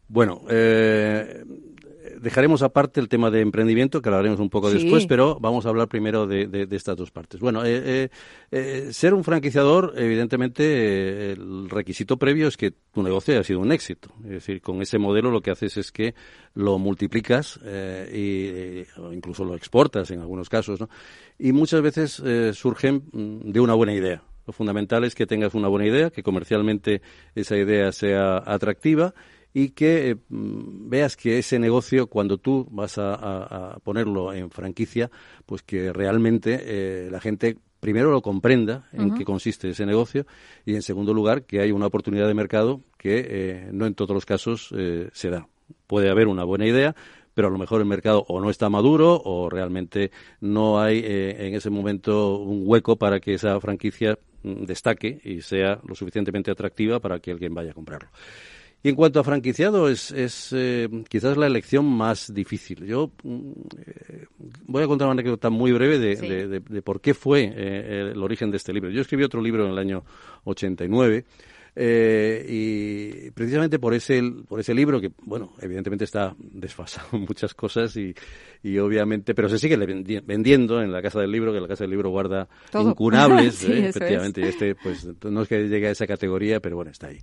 Bueno, 0.07 0.41
eh, 0.49 1.43
dejaremos 2.21 2.61
aparte 2.61 2.99
el 2.99 3.07
tema 3.09 3.31
de 3.31 3.41
emprendimiento, 3.41 4.01
que 4.01 4.09
hablaremos 4.09 4.39
un 4.39 4.49
poco 4.49 4.69
Sí. 4.69 4.79
después, 4.79 5.05
pero 5.07 5.37
vamos 5.39 5.65
a 5.65 5.69
hablar 5.69 5.87
primero 5.87 6.27
de, 6.27 6.47
de- 6.47 6.65
de 6.65 6.75
estas 6.75 6.95
dos 6.97 7.11
partes. 7.11 7.39
Bueno, 7.39 7.63
eh, 7.65 7.81
eh, 7.85 8.09
eh, 8.51 8.87
ser 8.93 9.13
un 9.13 9.23
franquiciador, 9.23 9.93
evidentemente, 9.97 10.63
eh, 10.63 11.31
el 11.33 11.69
requisito 11.69 12.17
previo 12.17 12.47
es 12.47 12.57
que 12.57 12.71
tu 12.71 13.01
negocio 13.03 13.33
haya 13.33 13.43
sido 13.43 13.59
un 13.59 13.71
éxito. 13.71 14.09
Es 14.23 14.29
decir, 14.31 14.61
con 14.61 14.81
ese 14.81 14.97
modelo 14.97 15.31
lo 15.31 15.41
que 15.41 15.51
haces 15.51 15.77
es 15.77 15.91
que 15.91 16.15
lo 16.53 16.77
multiplicas 16.77 17.59
o 18.97 19.13
incluso 19.13 19.43
lo 19.45 19.55
exportas 19.55 20.11
en 20.11 20.19
algunos 20.21 20.49
casos, 20.49 20.79
¿no? 20.79 20.89
Y 21.37 21.51
muchas 21.51 21.81
veces 21.81 22.21
surgen 22.53 23.03
mm, 23.11 23.51
de 23.51 23.59
una 23.59 23.73
buena 23.73 23.93
idea. 23.93 24.23
Lo 24.47 24.53
fundamental 24.53 25.03
es 25.03 25.15
que 25.15 25.25
tengas 25.25 25.55
una 25.55 25.67
buena 25.67 25.87
idea, 25.87 26.11
que 26.11 26.21
comercialmente 26.21 27.01
esa 27.33 27.57
idea 27.57 27.91
sea 27.91 28.37
atractiva 28.45 29.13
y 29.55 29.69
que 29.69 30.09
eh, 30.11 30.15
mm, 30.29 30.89
veas 30.89 31.15
que 31.15 31.39
ese 31.39 31.57
negocio, 31.59 32.07
cuando 32.07 32.37
tú 32.37 32.67
vas 32.69 32.97
a, 32.99 33.15
a- 33.15 33.73
a 33.75 33.79
ponerlo 33.79 34.33
en 34.33 34.51
franquicia, 34.51 35.09
pues 35.45 35.63
que 35.63 35.91
realmente 35.93 36.59
eh, 36.61 37.09
la 37.09 37.19
gente 37.21 37.57
primero 37.79 38.11
lo 38.11 38.21
comprenda 38.21 38.87
en 38.91 39.13
qué 39.13 39.23
consiste 39.23 39.69
ese 39.69 39.85
negocio 39.85 40.25
y 40.65 40.75
en 40.75 40.81
segundo 40.81 41.13
lugar 41.13 41.43
que 41.43 41.61
hay 41.61 41.71
una 41.71 41.85
oportunidad 41.87 42.27
de 42.27 42.33
mercado 42.33 42.81
que 42.97 43.25
eh, 43.29 43.69
no 43.71 43.85
en 43.85 43.93
todos 43.95 44.13
los 44.13 44.25
casos 44.25 44.73
se 45.13 45.29
da. 45.29 45.47
Puede 45.87 46.09
haber 46.09 46.27
una 46.27 46.43
buena 46.43 46.65
idea, 46.67 46.95
pero 47.35 47.47
a 47.47 47.51
lo 47.51 47.57
mejor 47.59 47.81
el 47.81 47.87
mercado 47.87 48.25
o 48.27 48.41
no 48.41 48.49
está 48.49 48.69
maduro 48.69 49.21
o 49.23 49.49
realmente 49.49 50.09
no 50.41 50.79
hay 50.81 50.99
eh, 51.03 51.47
en 51.47 51.53
ese 51.53 51.69
momento 51.69 52.37
un 52.39 52.63
hueco 52.65 52.95
para 52.97 53.19
que 53.19 53.35
esa 53.35 53.59
franquicia 53.61 54.17
mm, 54.43 54.63
destaque 54.65 55.21
y 55.23 55.41
sea 55.41 55.79
lo 55.87 55.93
suficientemente 55.95 56.49
atractiva 56.51 56.99
para 56.99 57.19
que 57.19 57.31
alguien 57.31 57.53
vaya 57.53 57.71
a 57.71 57.73
comprarlo. 57.75 58.09
Y 58.85 58.89
en 58.89 58.95
cuanto 58.95 59.19
a 59.19 59.23
franquiciado, 59.23 59.89
es, 59.89 60.11
es 60.11 60.49
eh, 60.53 60.87
quizás 61.09 61.37
la 61.37 61.47
elección 61.47 61.85
más 61.87 62.31
difícil. 62.31 62.85
Yo 62.85 63.09
mm, 63.23 63.51
eh, 63.83 64.25
voy 64.67 64.83
a 64.83 64.85
contar 64.85 65.07
una 65.07 65.13
anécdota 65.13 65.49
muy 65.49 65.71
breve 65.71 65.97
de, 65.97 66.15
Sí. 66.17 66.27
de- 66.27 66.47
de- 66.47 66.59
de 66.59 66.81
por 66.83 67.01
qué 67.01 67.15
fue 67.15 67.51
eh, 67.51 68.11
el 68.13 68.21
origen 68.21 68.51
de 68.51 68.57
este 68.57 68.71
libro. 68.73 68.91
Yo 68.91 69.01
escribí 69.01 69.23
otro 69.23 69.41
libro 69.41 69.65
en 69.65 69.71
el 69.71 69.79
año 69.79 70.03
89 70.43 71.25
Eh, 71.77 72.45
y 72.47 73.31
precisamente 73.31 73.79
por 73.79 73.93
ese, 73.93 74.21
por 74.47 74.61
ese 74.61 74.73
libro, 74.73 75.01
que, 75.01 75.11
bueno, 75.23 75.51
evidentemente 75.61 76.05
está 76.05 76.33
desfasado 76.39 77.07
en 77.17 77.21
muchas 77.23 77.53
cosas 77.53 77.97
y, 77.97 78.13
y 78.63 78.77
obviamente, 78.77 79.33
pero 79.35 79.49
se 79.49 79.57
sigue 79.59 79.75
vendiendo 80.25 80.81
en 80.81 80.93
la 80.93 81.01
Casa 81.01 81.19
del 81.19 81.31
Libro, 81.31 81.51
que 81.51 81.59
la 81.59 81.67
Casa 81.67 81.83
del 81.83 81.91
Libro 81.91 82.11
guarda 82.11 82.47
incunables, 82.73 83.61
¿eh? 83.67 83.87
efectivamente, 83.89 84.39
y 84.39 84.45
este, 84.45 84.75
pues, 84.75 85.05
no 85.25 85.41
es 85.41 85.49
que 85.49 85.67
llegue 85.67 85.87
a 85.87 85.91
esa 85.91 86.07
categoría, 86.07 86.61
pero 86.61 86.77
bueno, 86.77 86.91
está 86.91 87.07
ahí. 87.07 87.17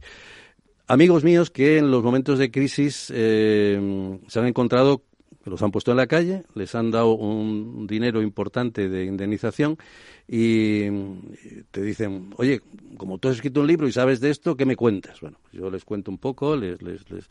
Amigos 0.87 1.25
míos 1.25 1.51
que 1.51 1.79
en 1.79 1.91
los 1.91 2.03
momentos 2.03 2.39
de 2.39 2.51
crisis 2.51 3.13
eh, 3.15 4.19
se 4.27 4.39
han 4.41 4.47
encontrado 4.47 5.03
los 5.51 5.63
han 5.63 5.71
puesto 5.71 5.91
en 5.91 5.97
la 5.97 6.07
calle, 6.07 6.45
les 6.55 6.75
han 6.75 6.91
dado 6.91 7.15
un 7.15 7.87
dinero 7.87 8.23
importante 8.23 8.89
de 8.89 9.05
indemnización 9.05 9.77
y 10.29 10.85
te 11.71 11.83
dicen, 11.83 12.31
oye, 12.37 12.61
como 12.97 13.19
tú 13.19 13.29
has 13.29 13.37
escrito 13.37 13.61
un 13.61 13.67
libro 13.67 13.89
y 13.89 13.93
sabes 13.93 14.21
de 14.21 14.31
esto, 14.31 14.57
¿qué 14.57 14.65
me 14.65 14.77
cuentas? 14.77 15.21
Bueno, 15.21 15.39
pues 15.43 15.55
yo 15.55 15.71
les 15.71 15.85
cuento 15.85 16.11
un 16.11 16.19
poco, 16.19 16.57
les, 16.57 16.81
les, 16.83 17.11
les, 17.11 17.29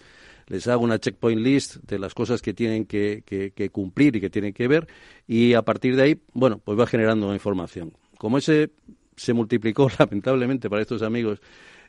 les, 0.48 0.68
hago 0.68 0.84
una 0.84 1.00
checkpoint 1.00 1.42
list 1.42 1.78
de 1.88 2.00
las 2.00 2.14
cosas 2.14 2.42
que 2.42 2.54
tienen 2.54 2.86
que, 2.86 3.24
que, 3.26 3.70
cumplir 3.70 4.16
y 4.16 4.22
que 4.22 4.30
tienen 4.30 4.54
que 4.54 4.68
ver 4.68 4.88
y 5.28 5.54
a 5.54 5.62
partir 5.62 5.96
de 5.96 6.04
ahí, 6.04 6.22
bueno, 6.34 6.60
pues 6.64 6.78
va 6.78 6.88
generando 6.88 7.34
información. 7.34 7.94
Como 8.18 8.38
ese 8.38 8.72
se 9.16 9.34
multiplicó 9.34 9.90
lamentablemente 10.00 10.70
para 10.70 10.82
estos 10.82 11.02
amigos 11.02 11.42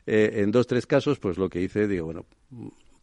eh, 0.05 0.41
en 0.41 0.51
dos, 0.51 0.67
tres 0.67 0.85
casos, 0.85 1.19
pues 1.19 1.37
lo 1.37 1.49
que 1.49 1.61
hice, 1.61 1.87
digo, 1.87 2.05
bueno, 2.05 2.25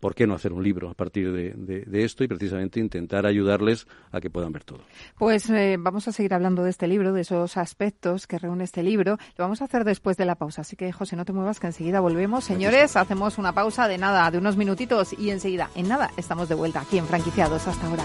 ¿por 0.00 0.14
qué 0.14 0.26
no 0.26 0.34
hacer 0.34 0.52
un 0.52 0.62
libro 0.62 0.88
a 0.88 0.94
partir 0.94 1.30
de, 1.32 2.04
esto 2.04 2.24
y 2.24 2.28
precisamente 2.28 2.80
intentar 2.80 3.26
ayudarles 3.26 3.86
a 4.10 4.20
que 4.20 4.30
puedan 4.30 4.52
ver 4.52 4.64
todo? 4.64 4.80
Pues 5.18 5.48
eh, 5.50 5.76
vamos 5.78 6.08
a 6.08 6.12
seguir 6.12 6.34
hablando 6.34 6.64
de 6.64 6.70
este 6.70 6.88
libro, 6.88 7.12
de 7.12 7.20
esos 7.20 7.56
aspectos 7.56 8.26
que 8.26 8.38
reúne 8.38 8.64
este 8.64 8.82
libro. 8.82 9.18
Lo 9.36 9.44
vamos 9.44 9.60
a 9.60 9.66
hacer 9.66 9.84
después 9.84 10.16
de 10.16 10.24
la 10.24 10.34
pausa, 10.34 10.62
así 10.62 10.76
que 10.76 10.90
José, 10.90 11.16
no 11.16 11.24
te 11.24 11.32
muevas 11.32 11.60
que 11.60 11.68
enseguida 11.68 12.00
volvemos. 12.00 12.44
Señores, 12.44 12.96
hacemos 12.96 13.38
una 13.38 13.52
pausa 13.52 13.86
de 13.86 13.98
nada, 13.98 14.30
de 14.30 14.38
unos 14.38 14.56
minutitos 14.56 15.12
y 15.18 15.30
enseguida, 15.30 15.70
en 15.74 15.88
nada, 15.88 16.10
estamos 16.16 16.48
de 16.48 16.54
vuelta 16.54 16.80
aquí 16.80 16.98
en 16.98 17.06
Franquiciados. 17.06 17.66
Hasta 17.66 17.86
ahora. 17.86 18.04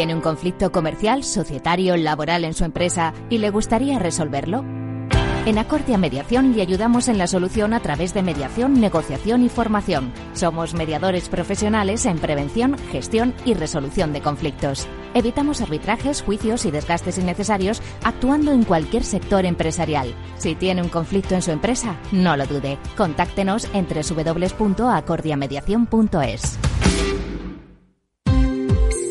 ¿Tiene 0.00 0.14
un 0.14 0.22
conflicto 0.22 0.72
comercial, 0.72 1.24
societario, 1.24 1.94
laboral 1.98 2.46
en 2.46 2.54
su 2.54 2.64
empresa 2.64 3.12
y 3.28 3.36
le 3.36 3.50
gustaría 3.50 3.98
resolverlo? 3.98 4.64
En 5.44 5.58
Acordia 5.58 5.98
Mediación 5.98 6.56
le 6.56 6.62
ayudamos 6.62 7.08
en 7.08 7.18
la 7.18 7.26
solución 7.26 7.74
a 7.74 7.80
través 7.80 8.14
de 8.14 8.22
mediación, 8.22 8.80
negociación 8.80 9.44
y 9.44 9.50
formación. 9.50 10.10
Somos 10.32 10.72
mediadores 10.72 11.28
profesionales 11.28 12.06
en 12.06 12.18
prevención, 12.18 12.78
gestión 12.90 13.34
y 13.44 13.52
resolución 13.52 14.14
de 14.14 14.22
conflictos. 14.22 14.88
Evitamos 15.12 15.60
arbitrajes, 15.60 16.22
juicios 16.22 16.64
y 16.64 16.70
desgastes 16.70 17.18
innecesarios 17.18 17.82
actuando 18.02 18.52
en 18.52 18.64
cualquier 18.64 19.04
sector 19.04 19.44
empresarial. 19.44 20.14
Si 20.38 20.54
tiene 20.54 20.80
un 20.80 20.88
conflicto 20.88 21.34
en 21.34 21.42
su 21.42 21.50
empresa, 21.50 21.98
no 22.10 22.38
lo 22.38 22.46
dude. 22.46 22.78
Contáctenos 22.96 23.68
en 23.74 23.86
www.acordiamediación.es. 23.86 26.58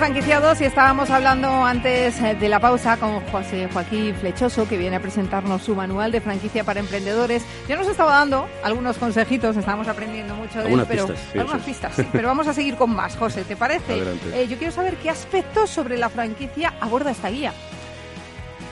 Franquiciados 0.00 0.58
y 0.62 0.64
estábamos 0.64 1.10
hablando 1.10 1.46
antes 1.62 2.18
eh, 2.22 2.34
de 2.34 2.48
la 2.48 2.58
pausa 2.58 2.96
con 2.96 3.20
José 3.26 3.68
Joaquín 3.70 4.14
Flechoso, 4.14 4.66
que 4.66 4.78
viene 4.78 4.96
a 4.96 5.00
presentarnos 5.00 5.62
su 5.62 5.74
manual 5.74 6.10
de 6.10 6.22
franquicia 6.22 6.64
para 6.64 6.80
emprendedores. 6.80 7.44
Ya 7.68 7.76
nos 7.76 7.86
estaba 7.86 8.12
dando 8.12 8.48
algunos 8.62 8.96
consejitos, 8.96 9.58
estábamos 9.58 9.88
aprendiendo 9.88 10.34
mucho 10.34 10.62
de 10.62 10.72
él, 10.72 10.86
pero 10.88 11.06
algunas 11.34 11.62
pistas, 11.62 11.96
sí, 11.96 12.06
pero 12.12 12.28
vamos 12.28 12.48
a 12.48 12.54
seguir 12.54 12.76
con 12.76 12.96
más. 12.96 13.14
José, 13.14 13.44
¿te 13.44 13.56
parece? 13.56 13.98
Eh, 14.32 14.48
yo 14.48 14.56
quiero 14.56 14.72
saber 14.72 14.96
qué 14.96 15.10
aspectos 15.10 15.68
sobre 15.68 15.98
la 15.98 16.08
franquicia 16.08 16.72
aborda 16.80 17.10
esta 17.10 17.28
guía. 17.28 17.52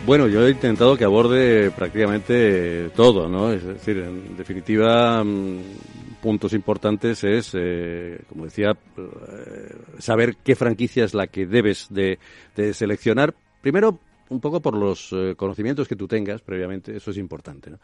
Bueno, 0.07 0.29
yo 0.29 0.47
he 0.47 0.53
intentado 0.53 0.97
que 0.97 1.05
aborde 1.05 1.71
prácticamente 1.73 2.89
todo, 2.97 3.29
¿no? 3.29 3.53
Es 3.53 3.67
decir, 3.67 3.99
en 3.99 4.35
definitiva, 4.35 5.23
mm, 5.23 5.59
puntos 6.21 6.53
importantes 6.53 7.25
es, 7.25 7.53
eh, 7.55 8.21
como 8.29 8.45
decía, 8.45 8.77
eh, 8.97 9.77
saber 9.99 10.37
qué 10.43 10.55
franquicia 10.55 11.05
es 11.05 11.15
la 11.15 11.27
que 11.27 11.47
debes 11.47 11.89
de, 11.91 12.19
seleccionar. 12.73 13.35
Primero, 13.61 13.99
un 14.29 14.41
poco 14.41 14.61
por 14.61 14.77
los 14.77 15.11
eh, 15.13 15.35
conocimientos 15.37 15.89
que 15.89 15.97
tú 15.97 16.07
tengas 16.07 16.43
previamente, 16.43 16.97
eso 16.97 17.11
es 17.11 17.17
importante. 17.17 17.71
¿no? 17.71 17.79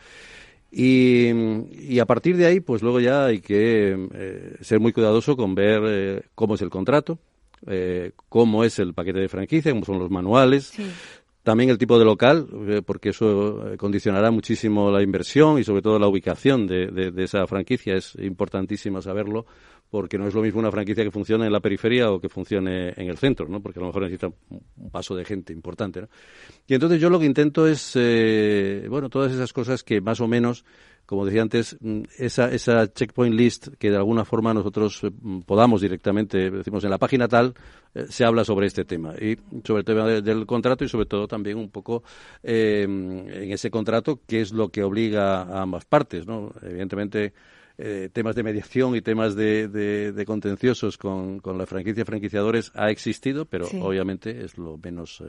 Y, 0.70 1.98
a 1.98 2.06
partir 2.06 2.36
de 2.36 2.46
ahí, 2.46 2.60
pues 2.60 2.82
luego 2.82 3.00
ya 3.00 3.26
hay 3.26 3.40
que 3.40 4.56
ser 4.60 4.80
muy 4.80 4.92
cuidadoso 4.92 5.36
con 5.36 5.54
ver 5.54 6.28
cómo 6.34 6.56
es 6.56 6.62
el 6.62 6.70
contrato, 6.70 7.18
cómo 8.28 8.64
es 8.64 8.80
el 8.80 8.92
paquete 8.92 9.20
de 9.20 9.28
franquicia, 9.28 9.70
cómo 9.70 9.84
son 9.84 10.00
los 10.00 10.10
manuales, 10.10 10.72
también 11.44 11.68
el 11.68 11.78
tipo 11.78 11.98
de 11.98 12.06
local, 12.06 12.48
eh, 12.66 12.82
porque 12.84 13.10
eso 13.10 13.72
eh, 13.72 13.76
condicionará 13.76 14.30
muchísimo 14.30 14.90
la 14.90 15.02
inversión 15.02 15.58
y 15.58 15.64
sobre 15.64 15.82
todo 15.82 15.98
la 15.98 16.08
ubicación 16.08 16.66
de, 16.66 16.86
de, 16.86 17.22
esa 17.22 17.46
franquicia. 17.46 17.94
Es 17.94 18.16
importantísimo 18.16 19.00
saberlo 19.02 19.44
porque 19.90 20.16
no 20.18 20.26
es 20.26 20.34
lo 20.34 20.40
mismo 20.40 20.58
una 20.58 20.72
franquicia 20.72 21.04
que 21.04 21.10
funcione 21.10 21.46
en 21.46 21.52
la 21.52 21.60
periferia 21.60 22.10
o 22.10 22.18
que 22.18 22.30
funcione 22.30 22.94
en 22.96 23.08
el 23.08 23.18
centro, 23.18 23.46
¿no? 23.46 23.60
Porque 23.60 23.78
a 23.78 23.82
lo 23.82 23.88
mejor 23.88 24.02
necesita 24.02 24.28
un 24.48 24.90
paso 24.90 25.14
de 25.14 25.24
gente 25.24 25.52
importante, 25.52 26.00
¿no? 26.00 26.08
Y 26.66 26.74
entonces 26.74 26.98
yo 26.98 27.10
lo 27.10 27.20
que 27.20 27.26
intento 27.26 27.68
es, 27.68 27.92
eh, 27.94 28.86
bueno, 28.88 29.10
todas 29.10 29.30
esas 29.30 29.52
cosas 29.52 29.84
que 29.84 30.00
más 30.00 30.20
o 30.20 30.26
menos 30.26 30.64
como 31.06 31.26
decía 31.26 31.42
antes, 31.42 31.76
mm, 31.80 32.02
esa, 32.18 32.50
esa 32.50 32.90
checkpoint 32.92 33.34
list 33.34 33.68
que 33.78 33.90
de 33.90 33.96
alguna 33.96 34.24
forma 34.24 34.54
nosotros 34.54 35.04
eh, 35.04 35.10
podamos 35.46 35.80
directamente, 35.80 36.50
decimos 36.50 36.82
en 36.84 36.90
la 36.90 36.98
página 36.98 37.28
tal, 37.28 37.54
eh, 37.94 38.06
se 38.08 38.24
habla 38.24 38.44
sobre 38.44 38.66
este 38.66 38.84
tema 38.84 39.14
y 39.20 39.38
sobre 39.64 39.80
el 39.80 39.84
tema 39.84 40.06
del 40.06 40.46
contrato 40.46 40.84
y 40.84 40.88
sobre 40.88 41.06
todo 41.06 41.28
también 41.28 41.58
un 41.58 41.70
poco 41.70 42.02
eh, 42.42 42.82
en 42.82 43.52
ese 43.52 43.70
contrato 43.70 44.20
qué 44.26 44.40
es 44.40 44.52
lo 44.52 44.68
que 44.68 44.82
obliga 44.82 45.42
a 45.42 45.62
ambas 45.62 45.84
partes, 45.84 46.26
¿no? 46.26 46.52
Evidentemente. 46.62 47.32
temas 48.12 48.36
de 48.36 48.44
mediación 48.44 48.94
y 48.94 49.00
temas 49.00 49.34
de, 49.34 49.66
de, 49.66 50.24
contenciosos 50.24 50.96
con, 50.96 51.40
con, 51.40 51.58
la 51.58 51.66
franquicia 51.66 52.04
franquiciadores 52.04 52.70
ha 52.76 52.88
existido, 52.90 53.46
pero 53.46 53.66
obviamente 53.80 54.44
es 54.44 54.56
lo 54.56 54.78
menos 54.78 55.20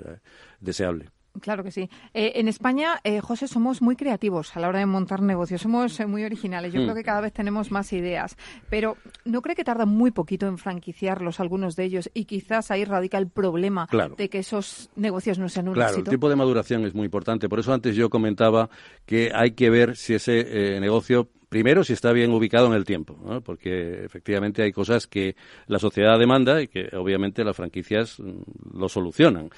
deseable. 0.60 1.14
Claro 1.41 1.63
que 1.63 1.71
sí. 1.71 1.89
Eh, 2.13 2.34
en 2.36 2.48
España, 2.48 3.00
eh, 3.04 3.19
José, 3.19 3.48
somos 3.48 3.82
muy 3.82 3.95
creativos 3.95 4.56
a 4.56 4.60
la 4.60 4.69
hora 4.69 4.80
de 4.80 4.86
montar 4.86 5.21
negocios, 5.21 5.62
somos 5.62 6.00
eh, 6.00 6.06
muy 6.06 6.24
originales. 6.24 6.74
Yo 6.74 6.82
mm. 6.82 6.84
creo 6.84 6.95
que 6.95 7.04
cada 7.04 7.21
vez 7.21 7.34
tenemos 7.34 7.71
más 7.71 7.91
ideas, 7.93 8.38
pero 8.69 8.98
¿no 9.26 9.41
cree 9.41 9.56
que 9.56 9.63
tarda 9.63 9.86
muy 9.86 10.12
poquito 10.12 10.48
en 10.48 10.58
franquiciarlos 10.58 11.39
algunos 11.39 11.76
de 11.76 11.86
ellos 11.86 12.10
y 12.13 12.26
quizás 12.26 12.71
ahí 12.71 12.86
radica 12.86 13.17
el 13.17 13.28
problema 13.28 13.88
de 14.17 14.30
que 14.30 14.39
esos 14.39 14.89
negocios 14.95 15.39
no 15.39 15.50
sean 15.50 15.67
un 15.67 15.74
claro, 15.74 15.89
éxito? 15.89 16.10
el 16.10 16.12
tiempo 16.12 16.30
de 16.30 16.36
maduración 16.36 16.86
es 16.86 16.93
muy 16.93 17.06
importante. 17.06 17.50
Por 17.50 17.60
eso 17.60 17.74
antes 17.74 17.95
yo 17.95 18.10
comentaba 18.10 18.69
que 19.06 19.32
hay 19.34 19.52
que 19.52 19.69
ver 19.69 19.95
si 19.95 20.13
ese 20.13 20.80
negocio 20.80 21.30
primero 21.56 21.86
si 21.86 21.94
está 21.94 22.12
bien 22.12 22.34
ubicado 22.34 22.68
en 22.68 22.74
el 22.74 22.84
tiempo, 22.84 23.15
porque 23.46 24.04
efectivamente 24.04 24.62
hay 24.62 24.74
cosas 24.74 25.08
que 25.08 25.38
la 25.68 25.80
sociedad 25.80 26.20
demanda 26.20 26.62
y 26.62 26.68
que 26.68 26.89
obviamente 26.98 27.46
las 27.46 27.56
franquicias 27.56 28.20
mm, 28.20 28.78
lo 28.78 28.89
solucionan 28.89 29.50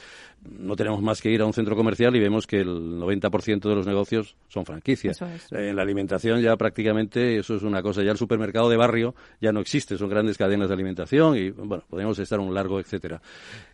no 0.43 0.75
tenemos 0.75 1.01
más 1.01 1.21
que 1.21 1.29
ir 1.29 1.41
a 1.41 1.45
un 1.45 1.53
centro 1.53 1.75
comercial 1.75 2.15
y 2.15 2.19
vemos 2.19 2.47
que 2.47 2.59
el 2.61 2.99
90% 2.99 3.67
de 3.67 3.75
los 3.75 3.85
negocios 3.85 4.35
son 4.47 4.65
franquicias. 4.65 5.19
En 5.51 5.75
la 5.75 5.81
alimentación 5.81 6.41
ya 6.41 6.55
prácticamente 6.55 7.37
eso 7.37 7.55
es 7.55 7.63
una 7.63 7.81
cosa. 7.81 8.03
Ya 8.03 8.11
el 8.11 8.17
supermercado 8.17 8.69
de 8.69 8.77
barrio 8.77 9.15
ya 9.41 9.51
no 9.51 9.59
existe, 9.59 9.97
son 9.97 10.09
grandes 10.09 10.37
cadenas 10.37 10.69
de 10.69 10.73
alimentación 10.73 11.37
y, 11.37 11.49
bueno, 11.49 11.83
podemos 11.89 12.17
estar 12.19 12.39
un 12.39 12.53
largo, 12.53 12.79
etcétera. 12.79 13.21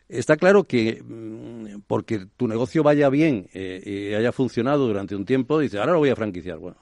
Está 0.09 0.37
claro 0.37 0.63
que 0.63 1.01
mm, 1.03 1.81
porque 1.87 2.25
tu 2.37 2.47
negocio 2.47 2.83
vaya 2.83 3.09
bien 3.09 3.47
eh, 3.53 3.81
y 4.11 4.13
haya 4.15 4.31
funcionado 4.31 4.87
durante 4.87 5.15
un 5.15 5.25
tiempo, 5.25 5.59
dices, 5.59 5.79
ahora 5.79 5.93
lo 5.93 5.99
voy 5.99 6.09
a 6.09 6.15
franquiciar. 6.15 6.57
Bueno, 6.57 6.77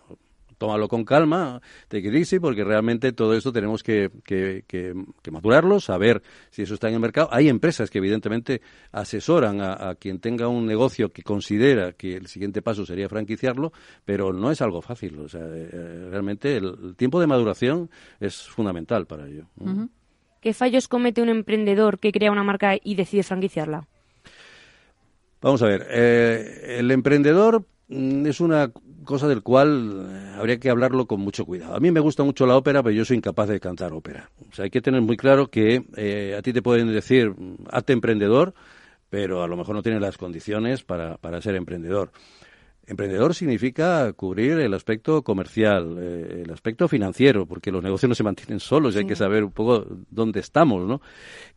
tómalo 0.61 0.87
con 0.87 1.03
calma, 1.03 1.59
te 1.87 1.97
it 1.97 2.39
porque 2.39 2.63
realmente 2.63 3.13
todo 3.13 3.33
esto 3.33 3.51
tenemos 3.51 3.81
que, 3.81 4.11
que, 4.23 4.63
que, 4.67 5.31
madurarlo, 5.31 5.79
saber 5.79 6.21
si 6.51 6.61
eso 6.61 6.75
está 6.75 6.87
en 6.87 6.93
el 6.93 6.99
mercado. 6.99 7.29
Hay 7.31 7.49
empresas 7.49 7.89
que 7.89 7.97
evidentemente 7.97 8.61
asesoran 8.91 9.59
a, 9.59 9.95
quien 9.95 10.19
tenga 10.19 10.47
un 10.47 10.67
negocio 10.67 11.09
que 11.09 11.23
considera 11.23 11.93
que 11.93 12.15
el 12.15 12.27
siguiente 12.27 12.61
paso 12.61 12.85
sería 12.85 13.09
franquiciarlo, 13.09 13.73
pero 14.05 14.33
no 14.33 14.51
es 14.51 14.61
algo 14.61 14.83
fácil. 14.83 15.17
O 15.21 15.27
sea, 15.27 15.41
eh, 15.41 16.07
realmente 16.11 16.57
el, 16.57 16.95
tiempo 16.95 17.19
de 17.19 17.25
maduración 17.25 17.89
es 18.19 18.43
fundamental 18.43 19.07
para 19.07 19.27
ello. 19.27 19.47
¿Qué 20.41 20.53
fallos 20.53 20.87
comete 20.87 21.23
un 21.23 21.29
emprendedor 21.29 21.97
que 21.97 22.11
crea 22.11 22.31
una 22.31 22.43
marca 22.43 22.75
y 22.79 22.93
decide 22.93 23.23
franquiciarla? 23.23 23.87
Vamos 25.41 25.63
a 25.63 25.65
ver, 25.65 25.87
eh, 25.89 26.77
el 26.77 26.91
emprendedor 26.91 27.65
es 27.91 28.39
una 28.39 28.71
cosa 29.03 29.27
del 29.27 29.41
cual 29.41 30.07
eh, 30.09 30.33
habría 30.37 30.59
que 30.59 30.69
hablarlo 30.69 31.05
con 31.05 31.19
mucho 31.19 31.45
cuidado. 31.45 31.75
A 31.75 31.79
mí 31.79 31.91
me 31.91 31.99
gusta 31.99 32.23
mucho 32.23 32.45
la 32.45 32.55
ópera, 32.55 32.81
pero 32.81 32.95
yo 32.95 33.05
soy 33.05 33.17
incapaz 33.17 33.49
de 33.49 33.59
cantar 33.59 33.93
ópera. 33.93 34.29
O 34.49 34.53
sea, 34.53 34.63
hay 34.63 34.71
que 34.71 34.81
tener 34.81 35.01
muy 35.01 35.17
claro 35.17 35.47
que 35.47 35.83
eh, 35.95 36.35
a 36.37 36.41
ti 36.41 36.53
te 36.53 36.61
pueden 36.61 36.91
decir, 36.91 37.33
hazte 37.69 37.93
emprendedor, 37.93 38.53
pero 39.09 39.43
a 39.43 39.47
lo 39.47 39.57
mejor 39.57 39.75
no 39.75 39.83
tienes 39.83 40.01
las 40.01 40.17
condiciones 40.17 40.83
para, 40.83 41.17
para 41.17 41.41
ser 41.41 41.55
emprendedor. 41.55 42.11
Emprendedor 42.87 43.35
significa 43.35 44.11
cubrir 44.13 44.59
el 44.59 44.73
aspecto 44.73 45.21
comercial, 45.21 45.97
eh, 45.99 46.43
el 46.45 46.51
aspecto 46.51 46.87
financiero, 46.87 47.45
porque 47.45 47.71
los 47.71 47.83
negocios 47.83 48.09
no 48.09 48.15
se 48.15 48.23
mantienen 48.23 48.59
solos 48.59 48.95
y 48.95 48.99
hay 48.99 49.05
que 49.05 49.15
saber 49.15 49.43
un 49.43 49.51
poco 49.51 49.85
dónde 50.09 50.39
estamos, 50.39 50.87
¿no? 50.87 51.01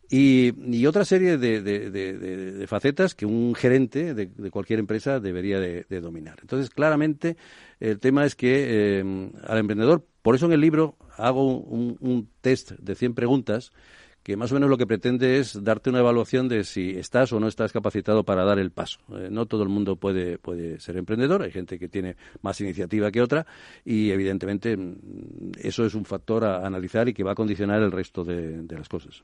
Y, 0.09 0.85
otra 0.85 1.03
serie 1.03 1.37
de, 1.37 2.65
facetas 2.67 3.15
que 3.15 3.25
un 3.25 3.55
gerente 3.55 4.13
de, 4.13 4.51
cualquier 4.51 4.79
empresa 4.79 5.19
debería 5.19 5.59
de, 5.59 6.01
dominar. 6.01 6.37
Entonces, 6.41 6.69
claramente, 6.69 7.37
el 7.79 7.99
tema 7.99 8.25
es 8.25 8.35
que 8.35 8.99
eh, 8.99 9.31
al 9.47 9.57
emprendedor, 9.57 10.05
por 10.21 10.35
eso 10.35 10.45
en 10.45 10.53
el 10.53 10.61
libro 10.61 10.95
hago 11.17 11.59
un, 11.59 11.97
un 11.99 12.29
test 12.41 12.71
de 12.73 12.95
100 12.95 13.15
preguntas 13.15 13.71
que 14.25 14.35
más 14.35 14.51
o 14.51 14.55
menos 14.55 14.71
lo 14.71 14.77
que 14.79 14.87
pretende 14.87 15.37
es 15.37 15.63
darte 15.63 15.91
una 15.91 15.99
evaluación 15.99 16.49
de 16.49 16.63
si 16.63 16.97
estás 16.97 17.31
o 17.31 17.39
no 17.39 17.47
estás 17.47 17.71
capacitado 17.71 18.23
para 18.23 18.43
dar 18.43 18.57
el 18.57 18.71
paso. 18.71 18.97
Eh, 19.15 19.27
no 19.29 19.45
todo 19.45 19.61
el 19.61 19.69
mundo 19.69 19.97
puede, 19.97 20.39
puede 20.39 20.79
ser 20.79 20.97
emprendedor, 20.97 21.43
hay 21.43 21.51
gente 21.51 21.77
que 21.77 21.87
tiene 21.87 22.15
más 22.41 22.59
iniciativa 22.59 23.11
que 23.11 23.21
otra 23.21 23.45
y 23.85 24.09
evidentemente 24.09 24.75
mm, 24.75 25.51
eso 25.61 25.85
es 25.85 25.93
un 25.93 26.05
factor 26.05 26.43
a, 26.43 26.65
analizar 26.65 27.07
y 27.07 27.13
que 27.13 27.23
va 27.23 27.33
a 27.33 27.35
condicionar 27.35 27.83
el 27.83 27.91
resto 27.91 28.23
de, 28.23 28.65
las 28.67 28.89
cosas. 28.89 29.23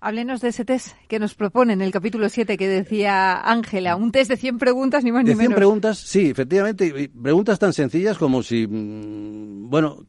Háblenos 0.00 0.40
de 0.40 0.50
ese 0.50 0.64
test 0.64 0.96
que 1.08 1.18
nos 1.18 1.34
propone 1.34 1.72
en 1.72 1.82
el 1.82 1.90
capítulo 1.90 2.28
7 2.28 2.56
que 2.56 2.68
decía 2.68 3.40
Ángela, 3.40 3.96
un 3.96 4.12
test 4.12 4.30
de 4.30 4.36
100 4.36 4.58
preguntas 4.58 5.02
ni 5.02 5.10
más 5.10 5.24
ni 5.24 5.30
menos. 5.30 5.38
De 5.38 5.46
100 5.46 5.56
preguntas, 5.56 5.98
sí, 5.98 6.30
efectivamente, 6.30 7.10
preguntas 7.20 7.58
tan 7.58 7.72
sencillas 7.72 8.18
como 8.18 8.44
si, 8.44 8.68
mm, 8.68 9.68
bueno, 9.68 10.06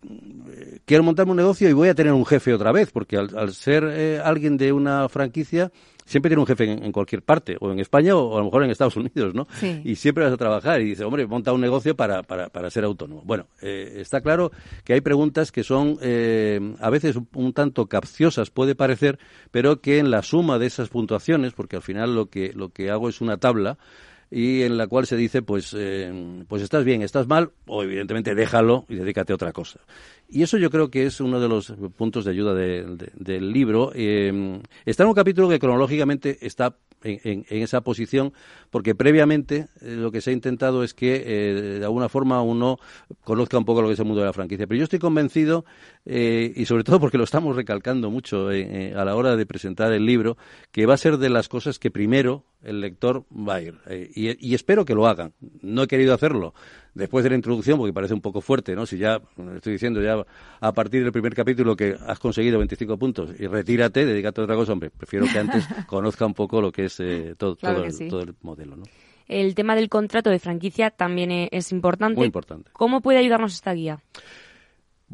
quiero 0.86 1.04
montarme 1.04 1.32
un 1.32 1.38
negocio 1.38 1.70
y 1.70 1.74
voy 1.74 1.90
a 1.90 1.96
tener 1.96 2.14
un 2.14 2.26
jefe 2.26 2.54
otra 2.54 2.72
vez, 2.72 2.92
porque 2.92 3.18
al, 3.18 3.54
ser 3.54 3.84
eh, 4.04 4.22
alguien 4.24 4.58
de 4.58 4.72
una 4.74 5.08
franquicia 5.10 5.72
siempre 6.06 6.30
tiene 6.30 6.42
un 6.42 6.48
jefe 6.48 6.66
en, 6.72 6.92
cualquier 6.92 7.22
parte, 7.22 7.58
o 7.60 7.72
en 7.72 7.80
España 7.80 8.16
o, 8.16 8.36
a 8.36 8.40
lo 8.40 8.46
mejor 8.46 8.64
en 8.64 8.72
Estados 8.72 8.96
Unidos, 8.98 9.34
¿no? 9.34 9.48
Y 9.84 9.96
siempre 9.96 10.24
vas 10.24 10.34
a 10.34 10.38
trabajar 10.38 10.82
y 10.82 10.86
dices, 10.86 11.06
hombre, 11.06 11.26
monta 11.28 11.54
un 11.54 11.62
negocio 11.62 11.96
para, 11.96 12.24
para, 12.24 12.50
para 12.50 12.70
ser 12.70 12.84
autónomo. 12.84 13.22
Bueno, 13.26 13.48
eh, 13.62 13.96
está 13.98 14.22
claro 14.22 14.52
que 14.84 14.94
hay 14.94 15.02
preguntas 15.02 15.52
que 15.52 15.64
son 15.64 15.98
eh, 16.02 16.60
a 16.80 16.90
veces 16.90 17.18
un, 17.34 17.54
tanto 17.54 17.88
capciosas, 17.88 18.50
puede 18.50 18.76
parecer, 18.76 19.20
pero 19.52 19.82
que 19.82 20.00
en 20.00 20.12
la 20.12 20.22
suma 20.22 20.60
de 20.60 20.68
esas 20.68 20.90
puntuaciones, 20.90 21.54
porque 21.54 21.78
al 21.78 21.82
final 21.82 22.16
lo 22.16 22.28
que, 22.28 22.54
lo 22.54 22.70
que 22.70 22.90
hago 22.90 23.10
es 23.10 23.22
una 23.22 23.38
tabla, 23.38 23.78
y 24.36 24.64
en 24.64 24.78
la 24.78 24.88
cual 24.88 25.06
se 25.06 25.16
dice, 25.16 25.44
pues, 25.44 25.76
eh, 25.78 26.44
pues 26.48 26.64
estás 26.64 26.84
bien, 26.84 27.04
estás 27.04 27.28
mal, 27.28 27.52
o 27.68 27.84
evidentemente 27.84 28.34
déjalo 28.34 28.84
y 28.90 28.96
dedícate 28.96 29.32
a 29.32 29.36
otra 29.36 29.52
cosa. 29.52 29.80
Y 30.34 30.42
eso 30.42 30.58
yo 30.58 30.72
creo 30.72 30.90
que 30.90 31.06
es 31.06 31.22
uno 31.22 31.40
de 31.40 31.48
los 31.48 31.72
puntos 31.96 32.26
de 32.26 32.32
ayuda 32.32 32.56
del 32.56 33.54
libro. 33.54 33.92
Eh, 33.94 34.60
está 34.84 35.04
en 35.04 35.10
un 35.10 35.16
capítulo 35.16 35.48
que 35.48 35.60
cronológicamente 35.60 36.40
está 36.42 36.76
en, 37.04 37.46
esa 37.50 37.82
posición, 37.82 38.34
porque 38.70 38.96
previamente 38.96 39.68
eh, 39.82 39.92
lo 39.92 40.12
que 40.12 40.22
se 40.22 40.32
ha 40.32 40.34
intentado 40.34 40.84
es 40.84 40.94
que 40.94 41.24
eh, 41.26 41.54
de 41.80 41.86
alguna 41.86 42.10
forma 42.10 42.42
uno 42.42 42.80
conozca 43.24 43.58
un 43.58 43.66
poco 43.66 43.82
lo 43.82 43.88
que 43.88 43.94
es 43.94 44.00
el 44.00 44.06
mundo 44.06 44.22
de 44.22 44.28
la 44.28 44.34
franquicia. 44.34 44.68
Pero 44.68 44.80
yo 44.80 44.84
estoy 44.86 45.00
convencido, 45.00 45.66
eh, 46.06 46.52
y 46.56 46.66
sobre 46.66 46.84
todo 46.84 47.00
porque 47.00 47.18
lo 47.18 47.24
estamos 47.24 47.56
recalcando 47.56 48.10
mucho 48.10 48.50
a 48.50 49.06
la 49.06 49.16
hora 49.16 49.36
de 49.36 49.46
presentar 49.46 49.92
el 49.94 50.06
libro, 50.06 50.38
que 50.72 50.86
va 50.86 50.96
a 50.96 50.98
ser 50.98 51.18
de 51.18 51.30
las 51.30 51.48
cosas 51.48 51.80
que 51.80 51.92
primero 51.92 52.46
el 52.64 52.82
lector 52.82 53.26
va 53.32 53.56
a 53.56 53.62
ir. 53.62 53.76
y 54.16 54.54
espero 54.56 54.86
que 54.86 54.96
lo 54.96 55.08
hagan. 55.08 55.34
No 55.62 55.84
he 55.84 55.88
querido 55.88 56.14
hacerlo 56.14 56.54
después 56.94 57.24
de 57.24 57.30
la 57.30 57.36
introducción, 57.36 57.78
porque 57.78 57.94
parece 57.94 58.14
un 58.14 58.22
poco 58.22 58.42
fuerte, 58.42 58.76
¿no? 58.76 58.86
Si 58.86 58.98
ya, 58.98 59.20
estoy 59.56 59.74
diciendo 59.74 60.02
ya 60.02 60.24
a 60.60 60.72
partir 60.74 61.04
del 61.04 61.12
primer 61.12 61.34
capítulo 61.34 61.76
que 61.76 61.96
has 62.06 62.20
conseguido 62.20 62.58
25 62.60 62.98
puntos 62.98 63.32
y 63.40 63.48
retírate, 63.48 64.06
dedícate 64.06 64.42
a 64.42 64.44
otra 64.44 64.56
cosa, 64.56 64.74
hombre, 64.74 64.90
prefiero 64.90 65.26
que 65.32 65.40
antes 65.40 65.66
conozca 65.88 66.26
un 66.26 66.34
poco 66.34 66.62
lo 66.62 66.72
que 66.72 66.86
es 66.86 67.00
eh, 67.00 67.36
todo, 67.38 67.56
todo, 67.56 67.84
el, 67.84 68.10
todo 68.10 68.22
el 68.22 68.36
modelo, 68.42 68.76
¿no? 68.76 68.84
El 69.28 69.56
tema 69.56 69.76
del 69.76 69.90
contrato 69.90 70.30
de 70.30 70.40
franquicia 70.40 70.90
también 70.92 71.32
e, 71.32 71.50
es 71.52 71.72
importante. 71.72 72.18
Muy 72.18 72.26
importante. 72.26 72.70
¿Cómo 72.74 73.02
puede 73.02 73.20
ayudarnos 73.20 73.54
esta 73.54 73.74
guía? 73.74 74.00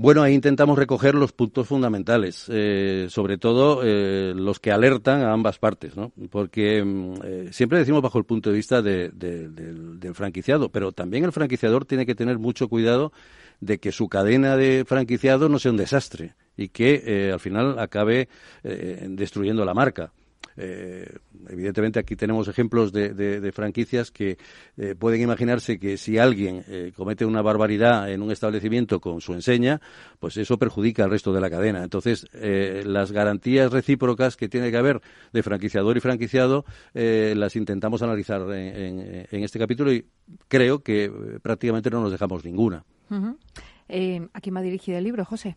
Bueno, 0.02 0.24
ahí 0.24 0.34
intentamos 0.34 0.80
recoger 0.80 1.14
los 1.14 1.34
puntos 1.34 1.68
fundamentales, 1.68 2.46
eh, 2.48 3.08
sobre 3.10 3.38
todo 3.38 3.82
eh, 3.84 4.32
los 4.34 4.58
que 4.62 4.72
alertan 4.72 5.24
a 5.24 5.34
ambas 5.34 5.60
partes, 5.60 5.98
¿no? 5.98 6.14
Porque 6.30 6.82
mm, 6.82 7.14
eh, 7.22 7.50
siempre 7.52 7.80
decimos 7.80 8.02
bajo 8.02 8.18
el 8.18 8.24
punto 8.24 8.50
de 8.50 8.56
vista 8.56 8.82
del, 8.82 9.12
del, 9.20 10.16
franquiciado, 10.16 10.70
pero 10.70 10.94
también 10.94 11.26
el 11.26 11.34
franquiciador 11.34 11.84
tiene 11.84 12.06
que 12.06 12.16
tener 12.16 12.40
mucho 12.40 12.70
cuidado 12.70 13.12
de 13.60 13.80
que 13.80 13.92
su 13.92 14.08
cadena 14.08 14.56
de 14.56 14.86
franquiciados 14.88 15.52
no 15.52 15.60
sea 15.60 15.72
un 15.72 15.78
desastre 15.78 16.34
y 16.56 16.70
que 16.70 17.32
al 17.34 17.42
final 17.42 17.78
acabe 17.78 18.30
destruyendo 18.64 19.66
la 19.66 19.74
marca. 19.74 20.14
Eh, 20.62 21.08
evidentemente 21.48 22.00
aquí 22.00 22.18
tenemos 22.18 22.50
ejemplos 22.50 22.92
de, 22.92 23.52
franquicias 23.54 24.12
que 24.12 24.38
eh, 24.78 24.94
pueden 24.94 25.22
imaginarse 25.22 25.80
que 25.80 25.96
si 25.96 26.18
alguien 26.18 26.66
eh, 26.68 26.92
comete 26.94 27.26
una 27.26 27.42
barbaridad 27.42 28.12
en 28.12 28.22
un 28.22 28.32
establecimiento 28.32 29.00
con 29.00 29.22
su 29.22 29.34
enseña, 29.34 29.80
pues 30.20 30.36
eso 30.36 30.58
perjudica 30.58 31.06
al 31.06 31.12
resto 31.12 31.32
de 31.32 31.40
la 31.40 31.50
cadena. 31.50 31.82
Entonces, 31.84 32.28
las 32.34 33.12
garantías 33.12 33.72
recíprocas 33.72 34.36
que 34.36 34.50
tiene 34.50 34.70
que 34.70 34.78
haber 34.78 35.02
de 35.32 35.44
franquiciador 35.44 35.96
y 35.96 36.02
franquiciado 36.02 36.66
las 36.94 37.56
intentamos 37.56 38.02
analizar 38.02 38.42
en, 38.52 39.44
este 39.44 39.60
capítulo 39.60 39.94
y 39.94 40.06
creo 40.48 40.84
que 40.84 41.12
prácticamente 41.42 41.90
no 41.90 42.02
nos 42.02 42.12
dejamos 42.12 42.44
ninguna. 42.44 42.84
¿A 43.10 44.42
quién 44.42 44.56
va 44.56 44.62
dirigido 44.62 44.98
el 44.98 45.04
libro, 45.06 45.24
José? 45.24 45.56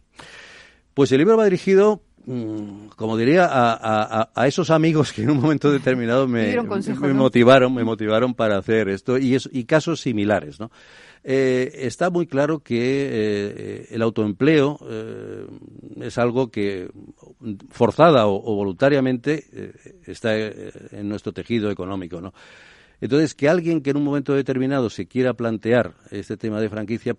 Pues 0.94 1.10
el 1.10 1.18
libro 1.18 1.36
va 1.38 1.44
dirigido 1.44 2.02
como 2.24 3.16
diría, 3.16 3.48
a, 3.50 4.46
esos 4.46 4.70
amigos 4.70 5.12
que 5.12 5.22
en 5.22 5.30
un 5.30 5.40
momento 5.40 5.72
determinado 5.72 6.28
me, 6.28 6.56
motivaron, 7.12 7.74
me 7.74 7.84
motivaron 7.84 8.34
para 8.34 8.58
hacer 8.58 8.88
esto 8.88 9.18
y, 9.18 9.36
y 9.50 9.64
casos 9.64 10.00
similares, 10.00 10.60
¿no? 10.60 10.70
Eh, 11.24 11.70
está 11.86 12.10
muy 12.10 12.26
claro 12.26 12.60
que 12.60 12.80
eh, 12.80 13.86
el 13.90 14.02
autoempleo 14.02 14.80
eh, 14.88 15.46
es 16.00 16.18
algo 16.18 16.50
que 16.50 16.90
forzada 17.70 18.26
o, 18.26 18.40
voluntariamente 18.40 19.72
está 20.04 20.36
en 20.36 21.08
nuestro 21.08 21.32
tejido 21.32 21.70
económico, 21.70 22.20
¿no? 22.20 22.34
Entonces, 23.00 23.34
que 23.34 23.48
alguien 23.48 23.82
que 23.82 23.90
en 23.90 23.96
un 23.96 24.04
momento 24.04 24.34
determinado 24.34 24.88
se 24.88 25.06
quiera 25.06 25.34
plantear 25.34 25.94
este 26.10 26.36
tema 26.36 26.60
de 26.60 26.68
franquicia, 26.68 27.16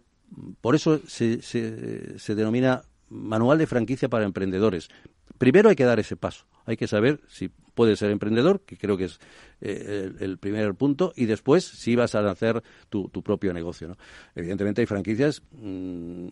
por 0.62 0.76
eso 0.76 1.00
se, 1.08 1.42
se, 1.42 2.18
se 2.18 2.36
denomina 2.36 2.84
manual 3.14 3.58
de 3.58 3.68
franquicia 3.68 4.10
para 4.10 4.26
emprendedores. 4.26 4.90
Primero 5.38 5.70
hay 5.70 5.76
que 5.76 5.86
dar 5.86 6.00
ese 6.00 6.16
paso. 6.16 6.46
Hay 6.66 6.78
que 6.78 6.88
saber 6.88 7.22
si 7.28 7.50
puedes 7.76 8.00
ser 8.00 8.12
emprendedor, 8.12 8.62
que 8.62 8.78
creo 8.78 8.98
que 8.98 9.06
es 9.06 9.20
eh, 9.66 10.12
el, 10.20 10.38
primer 10.40 10.76
punto, 10.76 11.14
y 11.16 11.26
después 11.26 11.64
si 11.64 11.96
vas 11.96 12.16
a 12.16 12.30
hacer 12.30 12.62
tu, 12.90 13.10
propio 13.10 13.54
negocio. 13.54 13.88
¿no? 13.88 13.98
Evidentemente 14.36 14.82
hay 14.82 14.88
franquicias 14.88 15.42
mm, 15.54 16.28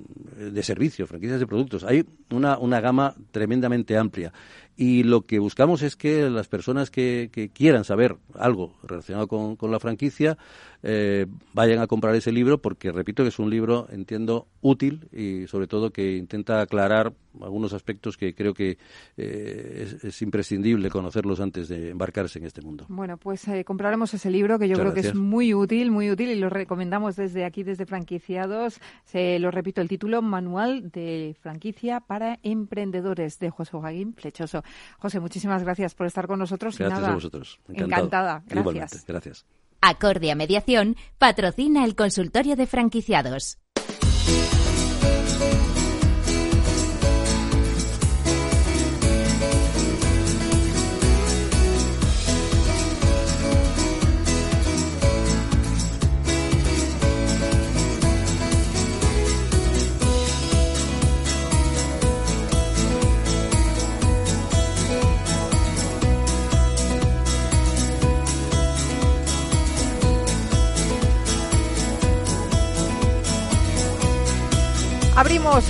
de 0.51 0.63
servicios, 0.63 1.07
franquicias 1.07 1.39
de 1.39 1.47
productos. 1.47 1.85
Hay 1.85 2.05
una, 2.29 2.57
una 2.57 2.81
gama 2.81 3.15
tremendamente 3.31 3.97
amplia. 3.97 4.33
Y 4.81 5.03
lo 5.03 5.27
que 5.27 5.39
buscamos 5.39 5.81
es 5.83 5.95
que 5.95 6.29
las 6.29 6.47
personas 6.47 6.89
que, 6.89 7.29
quieran 7.53 7.83
saber 7.83 8.17
algo 8.33 8.73
relacionado 8.83 9.27
con, 9.27 9.71
la 9.71 9.79
franquicia 9.79 10.37
eh, 10.81 11.27
vayan 11.53 11.79
a 11.79 11.87
comprar 11.87 12.15
ese 12.15 12.31
libro 12.31 12.61
porque, 12.61 12.91
repito, 12.91 13.23
que 13.23 13.29
es 13.29 13.37
un 13.39 13.49
libro, 13.49 13.87
entiendo, 13.91 14.47
útil 14.61 15.07
y 15.11 15.45
sobre 15.47 15.67
todo 15.67 15.91
que 15.91 16.17
intenta 16.17 16.61
aclarar 16.61 17.13
algunos 17.41 17.73
aspectos 17.73 18.17
que 18.17 18.33
creo 18.33 18.53
que 18.53 18.77
eh, 19.17 19.99
es, 20.01 20.21
imprescindible 20.21 20.89
conocerlos 20.89 21.39
antes 21.39 21.67
de 21.67 21.89
embarcarse 21.89 22.39
en 22.39 22.45
este 22.45 22.61
mundo. 22.61 22.85
Bueno, 22.89 23.17
pues 23.21 23.47
eh, 23.47 23.63
compraremos 23.63 24.13
ese 24.13 24.29
libro 24.31 24.57
que 24.57 24.67
yo 24.67 24.77
creo 24.77 24.93
que 24.93 25.01
es 25.01 25.15
muy 25.15 25.53
útil, 25.53 25.91
muy 25.91 26.09
útil 26.09 26.29
y 26.29 26.35
lo 26.35 26.49
recomendamos 26.49 27.15
desde 27.15 27.45
aquí, 27.45 27.63
desde 27.63 27.85
franquiciados. 27.85 28.79
Se 29.05 29.37
lo 29.39 29.51
repito 29.51 29.79
el 29.79 29.87
título, 29.87 30.21
Manual 30.21 30.91
de 30.91 31.35
franquicia 31.39 31.99
para 31.99 32.39
emprendedores 32.41 33.37
de 33.39 33.51
José 33.51 33.77
Joaquín 33.77 34.13
Flechoso. 34.15 34.63
José, 34.97 35.19
muchísimas 35.19 35.63
gracias 35.63 35.93
por 35.93 36.07
estar 36.07 36.27
con 36.27 36.39
nosotros. 36.39 36.77
Gracias 36.77 37.03
a 37.03 37.13
vosotros. 37.13 37.59
Encantada. 37.69 38.43
Gracias. 38.47 39.05
gracias. 39.05 39.45
Acordia 39.81 40.35
Mediación 40.35 40.95
patrocina 41.17 41.85
el 41.85 41.95
consultorio 41.95 42.55
de 42.55 42.67
franquiciados. 42.67 43.60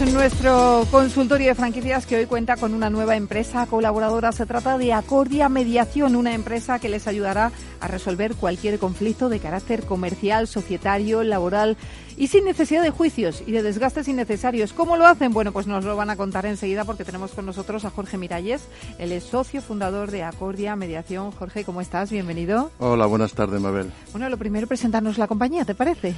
Abrimos 0.02 0.20
nuestro 0.20 0.88
consultorio 0.90 1.50
de 1.50 1.54
franquicias 1.54 2.08
que 2.08 2.16
hoy 2.16 2.26
cuenta 2.26 2.58
con 2.58 2.74
una 2.74 2.90
nueva 2.90 3.16
empresa 3.16 3.68
colaboradora. 3.68 4.32
Se 4.32 4.48
trata 4.48 4.80
de 4.80 4.94
Acordia 4.94 5.48
Mediación, 5.48 6.16
una 6.16 6.34
empresa 6.34 6.80
que 6.80 6.90
les 6.90 7.06
ayudará 7.08 7.52
a 7.80 7.88
resolver 7.88 8.34
cualquier 8.34 8.80
conflicto 8.80 9.30
de 9.30 9.40
carácter 9.40 9.84
comercial, 9.84 10.48
societario, 10.48 11.22
laboral 11.22 11.78
y 12.18 12.28
sin 12.28 12.46
necesidad 12.46 12.84
de 12.84 12.90
juicios 12.90 13.44
y 13.46 13.52
de 13.52 13.64
desgastes 13.64 14.08
innecesarios. 14.08 14.74
¿Cómo 14.74 14.98
lo 14.98 15.06
hacen? 15.06 15.34
Bueno, 15.34 15.52
pues 15.52 15.68
nos 15.68 15.84
lo 15.86 15.96
van 15.96 16.10
a 16.10 16.16
contar 16.16 16.46
enseguida 16.46 16.86
porque 16.86 17.06
tenemos 17.06 17.32
con 17.32 17.46
nosotros 17.46 17.86
a 17.86 17.90
Jorge 17.90 18.18
Miralles. 18.18 18.68
Él 19.00 19.12
es 19.12 19.24
socio 19.24 19.62
fundador 19.62 20.12
de 20.12 20.24
Acordia 20.24 20.76
Mediación. 20.76 21.32
Jorge, 21.32 21.64
¿cómo 21.64 21.82
estás? 21.82 22.12
Bienvenido. 22.12 22.72
Hola, 22.80 23.06
buenas 23.06 23.34
tardes, 23.34 23.62
Mabel. 23.62 23.92
Bueno, 24.12 24.30
lo 24.30 24.38
primero 24.38 24.68
presentarnos 24.68 25.18
la 25.18 25.28
compañía, 25.28 25.66
¿te 25.66 25.76
parece? 25.76 26.16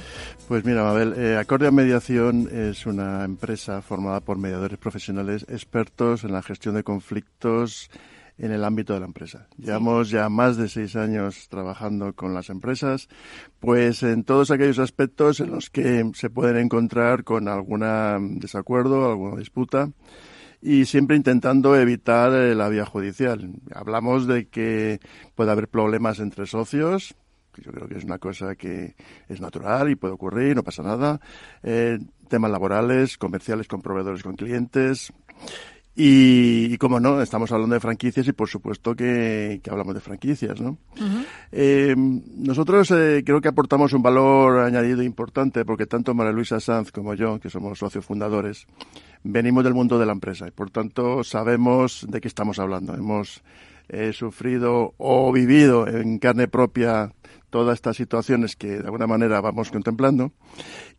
Pues 0.48 0.64
mira, 0.64 0.82
Mabel, 0.82 1.14
eh, 1.16 1.36
Acordia 1.36 1.70
Mediación 1.70 2.48
es 2.52 2.86
una 2.86 3.24
empresa 3.24 3.82
formada 3.82 4.20
por 4.20 4.38
mediadores 4.38 4.78
profesionales 4.78 5.46
expertos 5.48 6.24
en 6.24 6.32
la 6.32 6.42
gestión 6.42 6.74
de 6.74 6.82
conflictos 6.82 7.90
en 8.38 8.52
el 8.52 8.64
ámbito 8.64 8.94
de 8.94 9.00
la 9.00 9.06
empresa. 9.06 9.48
Llevamos 9.56 10.10
ya 10.10 10.28
más 10.28 10.56
de 10.56 10.68
seis 10.68 10.96
años 10.96 11.48
trabajando 11.48 12.14
con 12.14 12.34
las 12.34 12.50
empresas, 12.50 13.08
pues 13.60 14.02
en 14.02 14.24
todos 14.24 14.50
aquellos 14.50 14.78
aspectos 14.78 15.40
en 15.40 15.50
los 15.50 15.70
que 15.70 16.10
se 16.14 16.30
pueden 16.30 16.56
encontrar 16.56 17.24
con 17.24 17.48
algún 17.48 18.38
desacuerdo, 18.40 19.10
alguna 19.10 19.36
disputa 19.36 19.90
y 20.60 20.86
siempre 20.86 21.16
intentando 21.16 21.76
evitar 21.76 22.32
la 22.32 22.68
vía 22.70 22.86
judicial. 22.86 23.50
Hablamos 23.74 24.26
de 24.26 24.48
que 24.48 24.98
puede 25.34 25.52
haber 25.52 25.68
problemas 25.68 26.20
entre 26.20 26.46
socios, 26.46 27.14
que 27.52 27.62
yo 27.62 27.70
creo 27.70 27.86
que 27.86 27.98
es 27.98 28.04
una 28.04 28.18
cosa 28.18 28.56
que 28.56 28.96
es 29.28 29.40
natural 29.40 29.90
y 29.90 29.94
puede 29.94 30.14
ocurrir, 30.14 30.56
no 30.56 30.62
pasa 30.62 30.82
nada. 30.82 31.20
Eh, 31.62 31.98
temas 32.28 32.50
laborales, 32.50 33.18
comerciales 33.18 33.68
con 33.68 33.82
proveedores, 33.82 34.22
con 34.22 34.36
clientes, 34.36 35.12
y, 35.96 36.76
como 36.78 36.98
no, 36.98 37.22
estamos 37.22 37.52
hablando 37.52 37.74
de 37.74 37.80
franquicias 37.80 38.26
y 38.26 38.32
por 38.32 38.48
supuesto 38.48 38.96
que, 38.96 39.60
hablamos 39.70 39.94
de 39.94 40.00
franquicias, 40.00 40.60
¿no? 40.60 40.76
Eh, 41.52 41.94
nosotros 41.96 42.90
eh, 42.90 43.22
creo 43.24 43.40
que 43.40 43.48
aportamos 43.48 43.92
un 43.92 44.02
valor 44.02 44.58
añadido 44.60 45.02
importante 45.02 45.64
porque 45.64 45.86
tanto 45.86 46.12
María 46.12 46.32
Luisa 46.32 46.58
Sanz 46.58 46.90
como 46.90 47.14
yo, 47.14 47.38
que 47.38 47.48
somos 47.48 47.78
socios 47.78 48.04
fundadores, 48.04 48.66
venimos 49.22 49.62
del 49.62 49.74
mundo 49.74 49.98
de 49.98 50.06
la 50.06 50.12
empresa 50.12 50.48
y 50.48 50.50
por 50.50 50.70
tanto 50.70 51.22
sabemos 51.22 52.04
de 52.08 52.20
qué 52.20 52.26
estamos 52.26 52.58
hablando. 52.58 52.94
Hemos 52.94 53.42
eh, 53.88 54.12
sufrido 54.12 54.94
o 54.96 55.30
vivido 55.30 55.86
en 55.86 56.18
carne 56.18 56.48
propia 56.48 57.12
todas 57.50 57.74
estas 57.74 57.96
situaciones 57.96 58.56
que 58.56 58.78
de 58.78 58.84
alguna 58.84 59.06
manera 59.06 59.40
vamos 59.40 59.70
contemplando. 59.70 60.32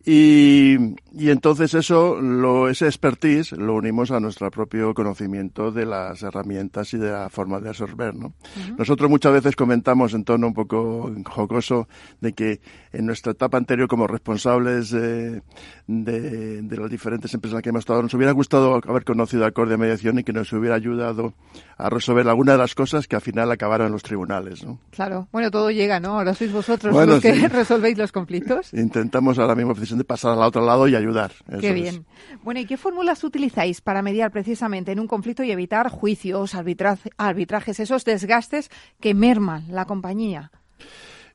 Y, 0.07 0.75
y 1.17 1.29
entonces 1.31 1.73
eso, 1.73 2.21
lo, 2.21 2.69
ese 2.69 2.85
expertise 2.85 3.53
lo 3.53 3.73
unimos 3.73 4.11
a 4.11 4.19
nuestro 4.19 4.51
propio 4.51 4.93
conocimiento 4.93 5.71
de 5.71 5.87
las 5.87 6.21
herramientas 6.21 6.93
y 6.93 6.97
de 6.97 7.11
la 7.11 7.29
forma 7.29 7.59
de 7.59 7.69
absorber. 7.69 8.13
¿no? 8.13 8.33
Nosotros 8.77 9.09
muchas 9.09 9.33
veces 9.33 9.55
comentamos 9.55 10.13
en 10.13 10.23
tono 10.23 10.47
un 10.47 10.53
poco 10.53 11.11
jocoso 11.25 11.87
de 12.21 12.33
que 12.33 12.61
en 12.93 13.07
nuestra 13.07 13.31
etapa 13.31 13.57
anterior 13.57 13.87
como 13.87 14.05
responsables 14.05 14.91
de, 14.91 15.41
de, 15.87 16.61
de 16.61 16.77
las 16.77 16.89
diferentes 16.91 17.33
empresas 17.33 17.53
en 17.53 17.57
las 17.57 17.63
que 17.63 17.69
hemos 17.69 17.79
estado, 17.79 18.03
nos 18.03 18.13
hubiera 18.13 18.31
gustado 18.31 18.75
haber 18.87 19.05
conocido 19.05 19.45
Acorde 19.45 19.71
de 19.71 19.77
Mediación 19.77 20.19
y 20.19 20.23
que 20.23 20.33
nos 20.33 20.53
hubiera 20.53 20.75
ayudado 20.75 21.33
a 21.77 21.89
resolver 21.89 22.27
alguna 22.29 22.51
de 22.53 22.57
las 22.59 22.75
cosas 22.75 23.07
que 23.07 23.15
al 23.15 23.21
final 23.21 23.51
acabaron 23.51 23.87
en 23.87 23.93
los 23.93 24.03
tribunales. 24.03 24.63
¿no? 24.63 24.79
Claro, 24.91 25.27
bueno, 25.31 25.49
todo 25.49 25.71
llega, 25.71 25.99
¿no? 25.99 26.17
Ahora 26.19 26.33
sois 26.35 26.51
vosotros 26.51 26.93
Bueno, 26.93 27.13
los 27.13 27.21
que 27.23 27.33
sí. 27.33 27.47
resolvéis 27.47 27.97
los 27.97 28.11
conflictos. 28.11 28.73
Intentamos 28.73 29.39
ahora 29.39 29.55
mismo 29.55 29.73
decisión 29.73 29.94
de 29.97 30.03
pasar 30.03 30.31
al 30.33 30.39
otro 30.43 30.65
lado 30.65 30.87
y 30.87 30.95
ayudar. 30.95 31.31
Qué 31.59 31.69
es. 31.69 31.73
bien. 31.73 32.05
Bueno, 32.43 32.59
¿y 32.59 32.65
qué 32.65 32.77
fórmulas 32.77 33.23
utilizáis 33.23 33.81
para 33.81 34.01
mediar 34.01 34.31
precisamente 34.31 34.91
en 34.91 34.99
un 34.99 35.07
conflicto 35.07 35.43
y 35.43 35.51
evitar 35.51 35.89
juicios, 35.89 36.53
arbitraje- 36.55 37.11
arbitrajes, 37.17 37.79
esos 37.79 38.05
desgastes 38.05 38.69
que 38.99 39.13
merman 39.13 39.65
la 39.69 39.85
compañía? 39.85 40.51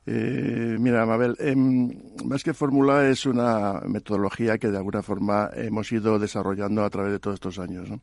Eh, 0.07 0.77
mira, 0.79 1.05
Mabel, 1.05 1.35
em, 1.39 1.91
más 2.25 2.43
que 2.43 2.53
fórmula 2.55 3.07
es 3.07 3.25
una 3.27 3.81
metodología 3.87 4.57
que 4.57 4.69
de 4.69 4.77
alguna 4.77 5.03
forma 5.03 5.49
hemos 5.53 5.91
ido 5.91 6.17
desarrollando 6.17 6.83
a 6.83 6.89
través 6.89 7.11
de 7.11 7.19
todos 7.19 7.35
estos 7.35 7.59
años. 7.59 7.87
¿no? 7.89 8.01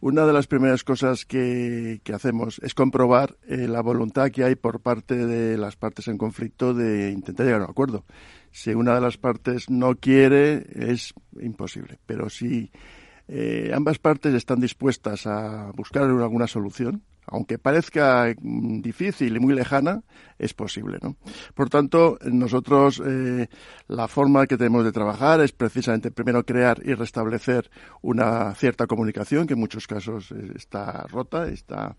Una 0.00 0.24
de 0.24 0.32
las 0.32 0.46
primeras 0.46 0.82
cosas 0.82 1.26
que, 1.26 2.00
que 2.04 2.14
hacemos 2.14 2.58
es 2.64 2.72
comprobar 2.72 3.36
eh, 3.46 3.68
la 3.68 3.82
voluntad 3.82 4.30
que 4.30 4.44
hay 4.44 4.54
por 4.54 4.80
parte 4.80 5.14
de 5.26 5.58
las 5.58 5.76
partes 5.76 6.08
en 6.08 6.16
conflicto 6.16 6.72
de 6.72 7.10
intentar 7.10 7.44
llegar 7.44 7.60
a 7.60 7.64
un 7.64 7.70
acuerdo. 7.70 8.04
Si 8.50 8.70
una 8.74 8.94
de 8.94 9.00
las 9.00 9.16
partes 9.16 9.70
no 9.70 9.94
quiere, 9.96 10.66
es 10.74 11.14
imposible. 11.40 11.98
Pero 12.06 12.28
si 12.28 12.70
eh, 13.28 13.70
ambas 13.74 13.98
partes 13.98 14.34
están 14.34 14.60
dispuestas 14.60 15.26
a 15.26 15.70
buscar 15.72 16.04
alguna 16.04 16.46
solución, 16.46 17.02
aunque 17.26 17.58
parezca 17.58 18.34
mm, 18.40 18.80
difícil 18.80 19.36
y 19.36 19.40
muy 19.40 19.54
lejana, 19.54 20.02
es 20.40 20.54
posible. 20.54 20.98
¿no? 21.02 21.16
Por 21.54 21.68
tanto, 21.68 22.18
nosotros 22.24 23.00
eh, 23.04 23.48
la 23.88 24.08
forma 24.08 24.46
que 24.46 24.56
tenemos 24.56 24.84
de 24.84 24.92
trabajar 24.92 25.40
es 25.40 25.52
precisamente 25.52 26.10
primero 26.10 26.44
crear 26.44 26.80
y 26.84 26.94
restablecer 26.94 27.70
una 28.02 28.54
cierta 28.54 28.86
comunicación 28.86 29.46
que 29.46 29.54
en 29.54 29.60
muchos 29.60 29.86
casos 29.86 30.32
eh, 30.32 30.52
está 30.56 31.06
rota, 31.08 31.46
está, 31.48 31.96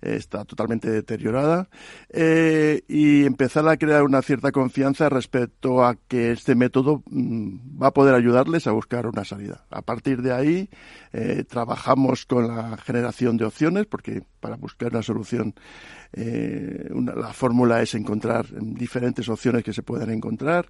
está 0.00 0.44
totalmente 0.44 0.90
deteriorada, 0.90 1.68
eh, 2.08 2.82
y 2.88 3.26
empezar 3.26 3.68
a 3.68 3.76
crear 3.76 4.02
una 4.02 4.22
cierta 4.22 4.50
confianza 4.50 5.08
respecto 5.08 5.84
a 5.84 5.96
que 6.08 6.32
este 6.32 6.54
método 6.54 7.02
mm, 7.06 7.82
va 7.82 7.88
a 7.88 7.94
poder 7.94 8.14
ayudarles 8.14 8.66
a 8.66 8.72
buscar 8.72 9.06
una 9.06 9.24
salida. 9.24 9.66
A 9.70 9.82
partir 9.82 10.22
de 10.22 10.32
ahí, 10.32 10.70
trabajamos 11.48 12.26
con 12.26 12.48
la 12.48 12.76
generación 12.78 13.36
de 13.36 13.44
opciones, 13.44 13.86
porque 13.86 14.22
para 14.40 14.53
buscar 14.56 14.90
una 14.92 15.02
solución, 15.02 15.54
eh, 16.12 16.88
una- 16.90 17.14
la 17.14 17.32
fórmula 17.32 17.82
es 17.82 17.94
encontrar 17.94 18.46
diferentes 18.60 19.28
opciones 19.28 19.64
que 19.64 19.72
se 19.72 19.82
pueden 19.82 20.10
encontrar. 20.10 20.66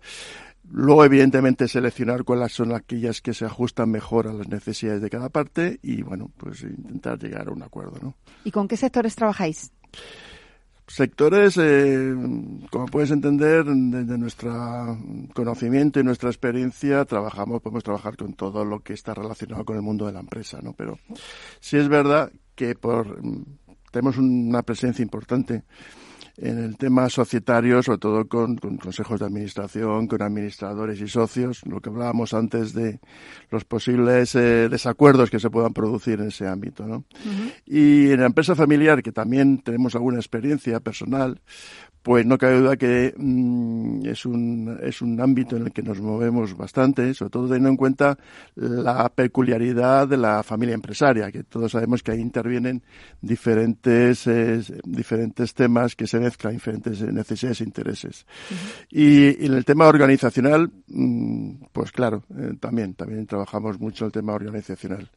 Luego, 0.71 1.05
evidentemente, 1.05 1.69
seleccionar 1.69 2.25
cuáles 2.25 2.53
son 2.53 2.73
aquellas 2.73 3.21
que 3.21 3.35
se 3.35 3.45
ajustan 3.45 3.91
mejor 3.91 4.29
a 4.29 4.33
las 4.33 4.49
necesidades 4.49 5.03
de 5.03 5.11
cada 5.11 5.29
parte 5.29 5.79
y, 5.83 6.03
bueno, 6.03 6.31
pues 6.39 6.63
intentar 6.63 7.19
llegar 7.19 7.49
a 7.49 7.53
un 7.53 7.63
acuerdo, 7.63 7.99
¿no? 8.01 8.15
¿Y 8.45 8.51
con 8.51 8.67
qué 8.67 8.77
sectores 8.79 9.15
trabajáis? 9.15 9.73
Sectores, 10.87 11.57
eh, 11.59 12.15
como 12.71 12.87
puedes 12.87 13.11
entender, 13.11 13.65
desde 13.65 14.19
nuestro 14.19 14.99
conocimiento 15.35 15.99
y 15.99 16.05
nuestra 16.05 16.29
experiencia, 16.29 17.07
trabajamos, 17.07 17.63
podemos 17.63 17.83
trabajar 17.83 18.17
con 18.19 18.35
todo 18.35 18.67
lo 18.67 18.81
que 18.81 18.93
está 18.93 19.15
relacionado 19.15 19.65
con 19.65 19.77
el 19.77 19.83
mundo 19.83 20.07
de 20.07 20.13
la 20.13 20.21
empresa, 20.21 20.61
¿no? 20.63 20.75
Pero 20.75 20.99
sí 21.61 21.79
es 21.79 21.89
verdad 21.89 22.31
que 22.55 22.75
por, 22.75 23.19
tenemos 23.95 24.19
una 24.19 24.63
presencia 24.63 25.05
importante 25.05 25.63
en 26.37 26.59
el 26.59 26.77
tema 26.77 27.09
societario, 27.09 27.81
sobre 27.81 27.99
todo 27.99 28.27
con, 28.27 28.57
con 28.57 28.77
consejos 28.77 29.21
de 29.21 29.27
administración, 29.27 30.09
con 30.09 30.21
administradores 30.21 31.01
y 31.01 31.07
socios, 31.07 31.65
lo 31.65 31.81
que 31.81 31.91
hablábamos 31.91 32.35
antes 32.35 32.75
de 32.75 32.99
los 33.51 33.65
posibles 33.65 34.35
eh, 34.35 34.69
desacuerdos 34.69 35.31
que 35.31 35.39
se 35.39 35.49
puedan 35.49 35.73
producir 35.73 36.21
en 36.21 36.27
ese 36.27 36.49
ámbito, 36.49 36.85
¿no? 36.89 37.05
Y 37.65 38.11
en 38.11 38.19
la 38.19 38.27
empresa 38.27 38.57
familiar, 38.57 39.01
que 39.01 39.13
también 39.13 39.59
tenemos 39.59 39.95
alguna 39.95 40.19
experiencia 40.19 40.81
personal, 40.81 41.41
pues 42.05 42.27
no 42.27 42.37
cabe 42.37 42.61
duda 42.61 42.77
que 42.77 43.15
mm, 43.17 44.05
es, 44.05 44.27
un, 44.27 44.79
es 44.83 45.01
un 45.01 45.19
ámbito 45.23 45.57
en 45.57 45.63
el 45.63 45.73
que 45.73 45.83
nos 45.83 46.03
movemos 46.03 46.55
bastante, 46.55 47.15
sobre 47.15 47.31
todo 47.31 47.47
teniendo 47.47 47.71
en 47.71 47.77
cuenta 47.79 48.19
la 48.57 49.09
peculiaridad 49.09 50.07
de 50.07 50.19
la 50.19 50.43
familia 50.43 50.75
empresaria, 50.75 51.33
que 51.33 51.45
todos 51.45 51.73
sabemos 51.73 52.03
que 52.03 52.13
ahí 52.13 52.21
intervienen 52.21 52.83
diferentes, 53.23 54.27
eh, 54.27 54.61
diferentes 54.85 55.55
temas 55.55 55.97
que 55.97 56.07
se 56.07 56.21
mezclan, 56.21 56.53
diferentes 56.53 57.01
necesidades 57.01 57.63
e 57.63 57.65
intereses. 57.65 58.27
y, 58.91 59.43
y 59.43 59.47
en 59.47 59.55
el 59.55 59.65
tema 59.65 59.87
organizacional, 59.87 60.71
mm, 60.89 61.53
pues 61.73 61.91
claro, 61.91 62.25
eh, 62.39 62.53
también, 62.61 62.93
también 62.93 63.27
trabajamos 63.27 63.81
mucho 63.81 64.05
el 64.05 64.13
tema 64.13 64.35
organizacional. 64.35 65.11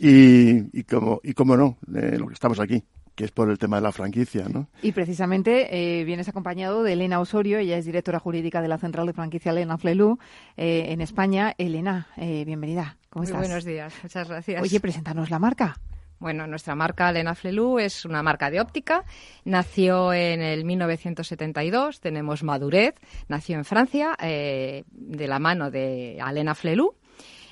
Y, 0.00 0.78
y 0.78 0.82
como, 0.82 1.20
y 1.22 1.32
como 1.32 1.56
no, 1.56 1.78
eh, 1.94 2.16
lo 2.18 2.26
que 2.26 2.34
estamos 2.34 2.58
aquí, 2.58 2.82
que 3.16 3.24
es 3.24 3.32
por 3.32 3.50
el 3.50 3.58
tema 3.58 3.76
de 3.78 3.82
la 3.82 3.92
franquicia, 3.92 4.46
¿no? 4.48 4.68
Y 4.82 4.92
precisamente 4.92 6.00
eh, 6.00 6.04
vienes 6.04 6.28
acompañado 6.28 6.82
de 6.82 6.92
Elena 6.92 7.18
Osorio, 7.18 7.58
ella 7.58 7.78
es 7.78 7.86
directora 7.86 8.20
jurídica 8.20 8.60
de 8.60 8.68
la 8.68 8.78
Central 8.78 9.06
de 9.06 9.14
Franquicia 9.14 9.50
Elena 9.50 9.78
Flelu 9.78 10.18
eh, 10.56 10.86
en 10.90 11.00
España. 11.00 11.54
Elena, 11.56 12.08
eh, 12.16 12.44
bienvenida. 12.44 12.98
¿Cómo 13.08 13.22
Muy 13.22 13.32
estás? 13.32 13.40
buenos 13.40 13.64
días, 13.64 13.94
muchas 14.02 14.28
gracias. 14.28 14.62
Oye, 14.62 14.78
preséntanos 14.80 15.30
la 15.30 15.38
marca. 15.38 15.78
Bueno, 16.18 16.46
nuestra 16.46 16.74
marca 16.74 17.12
Lena 17.12 17.34
Flelu 17.34 17.78
es 17.78 18.04
una 18.04 18.22
marca 18.22 18.50
de 18.50 18.60
óptica. 18.60 19.04
Nació 19.44 20.12
en 20.12 20.40
el 20.40 20.64
1972, 20.64 22.00
tenemos 22.00 22.42
madurez. 22.42 22.94
Nació 23.28 23.56
en 23.56 23.64
Francia 23.64 24.16
eh, 24.22 24.84
de 24.90 25.28
la 25.28 25.38
mano 25.38 25.70
de 25.70 26.18
Alena 26.22 26.54
Flelu. 26.54 26.94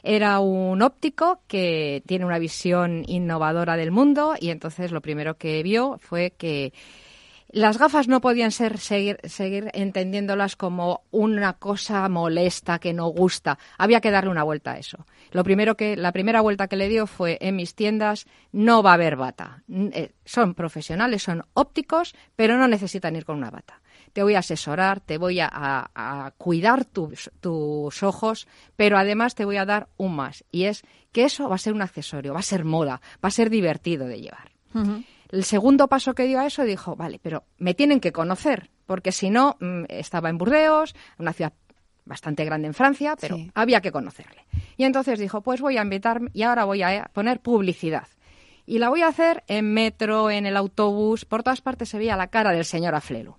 Era 0.07 0.39
un 0.41 0.83
óptico 0.83 1.41
que 1.49 2.03
tiene 2.07 2.27
una 2.27 2.39
visión 2.39 3.05
innovadora 3.07 3.77
del 3.77 3.91
mundo 3.91 4.35
y 4.39 4.51
entonces 4.51 4.93
lo 4.93 5.01
primero 5.01 5.39
que 5.39 5.63
vio 5.63 5.99
fue 5.99 6.35
que 6.37 6.75
las 7.49 7.79
gafas 7.79 8.09
no 8.09 8.21
podían 8.21 8.51
ser 8.51 8.79
seguir, 8.79 9.21
entendiéndolas 9.73 10.57
como 10.57 11.05
una 11.11 11.55
cosa 11.55 12.07
molesta 12.09 12.81
que 12.81 12.93
no 12.93 13.07
gusta. 13.07 13.59
Había 13.79 14.01
que 14.01 14.11
darle 14.11 14.31
una 14.31 14.43
vuelta 14.43 14.73
a 14.73 14.79
eso. 14.79 15.07
Lo 15.31 15.45
primero 15.45 15.77
que, 15.77 15.97
la 15.97 16.11
primera 16.11 16.41
vuelta 16.41 16.67
que 16.67 16.77
le 16.77 16.89
dio 16.89 17.07
fue 17.07 17.39
en 17.41 17.57
mis 17.57 17.75
tiendas 17.75 18.27
no 18.51 18.83
va 18.83 18.91
a 18.91 18.95
haber 18.95 19.17
bata. 19.17 19.63
Eh, 19.69 20.13
son 20.25 20.55
profesionales, 20.55 21.23
son 21.23 21.45
ópticos, 21.55 22.15
pero 22.35 22.59
no 22.59 22.67
necesitan 22.67 23.15
ir 23.15 23.25
con 23.25 23.37
una 23.37 23.53
bata. 23.53 23.81
Te 24.15 24.23
voy 24.23 24.35
a 24.37 24.39
asesorar, 24.39 25.01
te 25.01 25.19
voy 25.19 25.41
a, 25.41 25.49
a- 25.53 25.91
a 26.27 26.31
cuidar 26.31 26.87
tus, 26.87 27.31
tus 27.41 28.03
ojos, 28.03 28.49
pero 28.77 28.97
además 28.97 29.35
te 29.35 29.45
voy 29.45 29.59
a 29.59 29.67
dar 29.67 29.89
un 29.99 30.17
más. 30.17 30.45
Y 30.51 30.65
es 30.65 30.83
que 31.13 31.25
eso 31.25 31.49
va 31.51 31.57
a 31.57 31.59
ser 31.59 31.75
un 31.75 31.83
accesorio, 31.83 32.33
va 32.33 32.39
a 32.41 32.43
ser 32.43 32.65
moda, 32.65 33.03
va 33.23 33.29
a 33.29 33.31
ser 33.31 33.51
divertido 33.51 34.07
de 34.07 34.21
llevar. 34.23 34.53
El 35.31 35.45
segundo 35.45 35.89
paso 35.89 36.15
que 36.15 36.25
dio 36.25 36.41
a 36.41 36.47
eso 36.47 36.65
dijo, 36.65 36.97
vale, 36.97 37.19
pero 37.23 37.45
me 37.59 37.75
tienen 37.75 38.01
que 38.01 38.13
conocer, 38.13 38.71
porque 38.87 39.13
si 39.13 39.31
no, 39.31 39.57
mm, 39.61 39.85
estaba 39.89 40.31
en 40.31 40.39
Burdeos, 40.39 40.95
una 41.19 41.33
ciudad 41.33 41.53
bastante 42.05 42.45
grande 42.45 42.69
en 42.69 42.75
Francia, 42.75 43.17
pero 43.21 43.37
Sí. 43.37 43.51
había 43.55 43.81
que 43.81 43.91
conocerle. 43.93 44.45
Y 44.77 44.85
entonces 44.85 45.19
dijo, 45.19 45.43
pues 45.43 45.61
voy 45.61 45.77
a 45.79 45.83
invitar 45.83 46.21
y 46.33 46.43
ahora 46.43 46.65
voy 46.65 46.83
a 46.83 47.11
poner 47.13 47.41
publicidad. 47.41 48.07
Y 48.67 48.79
la 48.79 48.89
voy 48.89 49.03
a 49.03 49.09
hacer 49.09 49.45
en 49.47 49.75
metro, 49.75 50.31
en 50.31 50.47
el 50.47 50.57
autobús, 50.57 51.25
por 51.25 51.43
todas 51.43 51.61
partes 51.61 51.89
se 51.91 51.99
veía 51.99 52.17
la 52.17 52.29
cara 52.29 52.53
del 52.53 52.65
señor 52.65 52.95
Aflelu. 52.95 53.37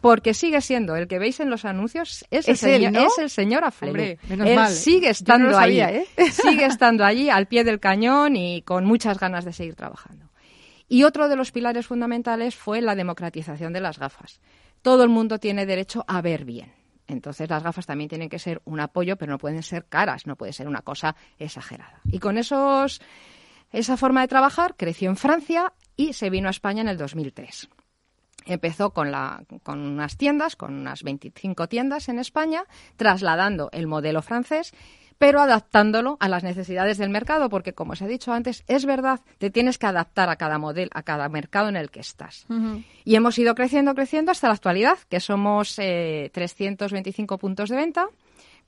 Porque 0.00 0.34
sigue 0.34 0.60
siendo, 0.60 0.94
el 0.94 1.08
que 1.08 1.18
veis 1.18 1.40
en 1.40 1.50
los 1.50 1.64
anuncios, 1.64 2.24
es, 2.30 2.46
el, 2.46 2.54
Es 2.54 2.62
él, 2.62 2.82
señor, 2.82 2.92
¿no? 2.92 3.06
es 3.06 3.18
el 3.18 3.30
señor 3.30 3.64
Aflelu. 3.64 3.90
Hombre, 3.90 4.18
menos 4.28 4.46
él 4.48 4.54
mal. 4.54 4.70
sigue 4.72 5.00
Yo 5.00 5.06
no 5.06 5.10
estando 5.10 5.52
sabía, 5.52 5.86
allí. 5.88 5.98
¿eh? 6.16 6.30
Sigue 6.30 6.64
estando 6.66 7.04
allí 7.04 7.28
al 7.28 7.46
pie 7.46 7.64
del 7.64 7.80
cañón 7.80 8.36
y 8.36 8.62
con 8.62 8.84
muchas 8.84 9.18
ganas 9.18 9.44
de 9.44 9.52
seguir 9.52 9.74
trabajando. 9.74 10.28
Y 10.88 11.02
otro 11.04 11.28
de 11.28 11.36
los 11.36 11.50
pilares 11.52 11.86
fundamentales 11.86 12.54
fue 12.54 12.80
la 12.80 12.94
democratización 12.94 13.72
de 13.72 13.80
las 13.80 13.98
gafas. 13.98 14.40
Todo 14.80 15.02
el 15.02 15.08
mundo 15.10 15.38
tiene 15.38 15.66
derecho 15.66 16.04
a 16.06 16.22
ver 16.22 16.44
bien. 16.44 16.72
Entonces 17.08 17.48
las 17.50 17.62
gafas 17.62 17.86
también 17.86 18.08
tienen 18.08 18.28
que 18.28 18.38
ser 18.38 18.60
un 18.64 18.80
apoyo, 18.80 19.16
pero 19.16 19.32
no 19.32 19.38
pueden 19.38 19.62
ser 19.62 19.86
caras, 19.86 20.26
no 20.26 20.36
puede 20.36 20.52
ser 20.52 20.68
una 20.68 20.82
cosa 20.82 21.16
exagerada. 21.38 22.00
Y 22.04 22.18
con 22.18 22.38
esos, 22.38 23.00
esa 23.72 23.96
forma 23.96 24.22
de 24.22 24.28
trabajar 24.28 24.74
creció 24.76 25.10
en 25.10 25.16
Francia 25.16 25.72
y 25.96 26.12
se 26.12 26.30
vino 26.30 26.48
a 26.48 26.50
España 26.50 26.82
en 26.82 26.88
el 26.88 26.96
2003. 26.96 27.68
Empezó 28.46 28.90
con, 28.90 29.10
la, 29.10 29.44
con 29.62 29.80
unas 29.80 30.16
tiendas, 30.16 30.56
con 30.56 30.72
unas 30.74 31.02
25 31.02 31.68
tiendas 31.68 32.08
en 32.08 32.18
España, 32.18 32.64
trasladando 32.96 33.68
el 33.72 33.86
modelo 33.86 34.22
francés 34.22 34.72
pero 35.18 35.40
adaptándolo 35.40 36.16
a 36.20 36.28
las 36.28 36.44
necesidades 36.44 36.96
del 36.96 37.10
mercado, 37.10 37.48
porque 37.48 37.74
como 37.74 37.92
os 37.92 38.02
he 38.02 38.06
dicho 38.06 38.32
antes, 38.32 38.64
es 38.68 38.86
verdad, 38.86 39.20
te 39.38 39.50
tienes 39.50 39.76
que 39.76 39.86
adaptar 39.86 40.30
a 40.30 40.36
cada 40.36 40.58
modelo, 40.58 40.90
a 40.94 41.02
cada 41.02 41.28
mercado 41.28 41.68
en 41.68 41.76
el 41.76 41.90
que 41.90 42.00
estás. 42.00 42.46
Y 43.04 43.16
hemos 43.16 43.38
ido 43.38 43.54
creciendo, 43.54 43.94
creciendo 43.94 44.30
hasta 44.30 44.46
la 44.46 44.54
actualidad, 44.54 44.98
que 45.08 45.20
somos 45.20 45.74
325 45.74 47.34
eh, 47.34 47.38
puntos 47.38 47.68
de 47.68 47.76
venta 47.76 48.06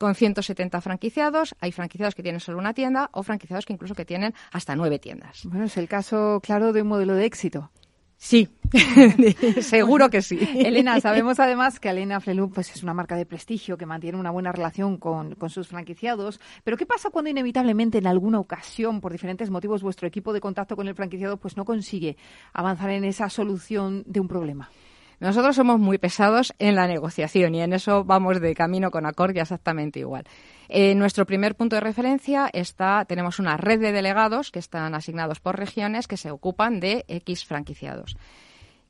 con 0.00 0.14
170 0.14 0.80
franquiciados. 0.80 1.54
Hay 1.60 1.72
franquiciados 1.72 2.14
que 2.14 2.22
tienen 2.22 2.40
solo 2.40 2.58
una 2.58 2.72
tienda 2.72 3.10
o 3.12 3.22
franquiciados 3.22 3.66
que 3.66 3.74
incluso 3.74 3.94
que 3.94 4.06
tienen 4.06 4.32
hasta 4.50 4.74
nueve 4.74 4.98
tiendas. 4.98 5.44
Bueno, 5.44 5.66
es 5.66 5.76
el 5.76 5.88
caso 5.88 6.40
claro 6.42 6.72
de 6.72 6.80
un 6.80 6.88
modelo 6.88 7.14
de 7.14 7.26
éxito. 7.26 7.70
Sí, 8.16 8.48
seguro 9.60 10.08
que 10.08 10.22
sí. 10.22 10.38
Elena, 10.54 11.00
sabemos 11.00 11.38
además 11.38 11.80
que 11.80 11.90
Elena 11.90 12.20
Flelu 12.20 12.50
pues, 12.50 12.74
es 12.74 12.82
una 12.82 12.94
marca 12.94 13.16
de 13.16 13.26
prestigio 13.26 13.76
que 13.76 13.86
mantiene 13.86 14.18
una 14.18 14.30
buena 14.30 14.52
relación 14.52 14.96
con, 14.96 15.34
con, 15.34 15.50
sus 15.50 15.68
franquiciados. 15.68 16.40
Pero 16.64 16.76
¿qué 16.78 16.86
pasa 16.86 17.10
cuando 17.10 17.30
inevitablemente 17.30 17.98
en 17.98 18.06
alguna 18.06 18.38
ocasión, 18.38 19.00
por 19.02 19.12
diferentes 19.12 19.50
motivos, 19.50 19.82
vuestro 19.82 20.08
equipo 20.08 20.32
de 20.32 20.40
contacto 20.40 20.76
con 20.76 20.88
el 20.88 20.94
franquiciado 20.94 21.36
pues, 21.36 21.56
no 21.56 21.64
consigue 21.64 22.16
avanzar 22.54 22.90
en 22.90 23.04
esa 23.04 23.28
solución 23.28 24.02
de 24.06 24.20
un 24.20 24.28
problema? 24.28 24.70
Nosotros 25.20 25.54
somos 25.54 25.78
muy 25.78 25.98
pesados 25.98 26.54
en 26.58 26.74
la 26.74 26.86
negociación 26.86 27.54
y 27.54 27.60
en 27.60 27.74
eso 27.74 28.04
vamos 28.04 28.40
de 28.40 28.54
camino 28.54 28.90
con 28.90 29.04
Acordia 29.04 29.42
exactamente 29.42 30.00
igual. 30.00 30.24
En 30.70 30.98
nuestro 30.98 31.26
primer 31.26 31.54
punto 31.56 31.76
de 31.76 31.80
referencia 31.80 32.48
está, 32.52 33.04
tenemos 33.04 33.38
una 33.38 33.58
red 33.58 33.80
de 33.80 33.92
delegados 33.92 34.50
que 34.50 34.58
están 34.58 34.94
asignados 34.94 35.38
por 35.38 35.58
regiones 35.58 36.08
que 36.08 36.16
se 36.16 36.30
ocupan 36.30 36.80
de 36.80 37.04
X 37.06 37.44
franquiciados. 37.44 38.16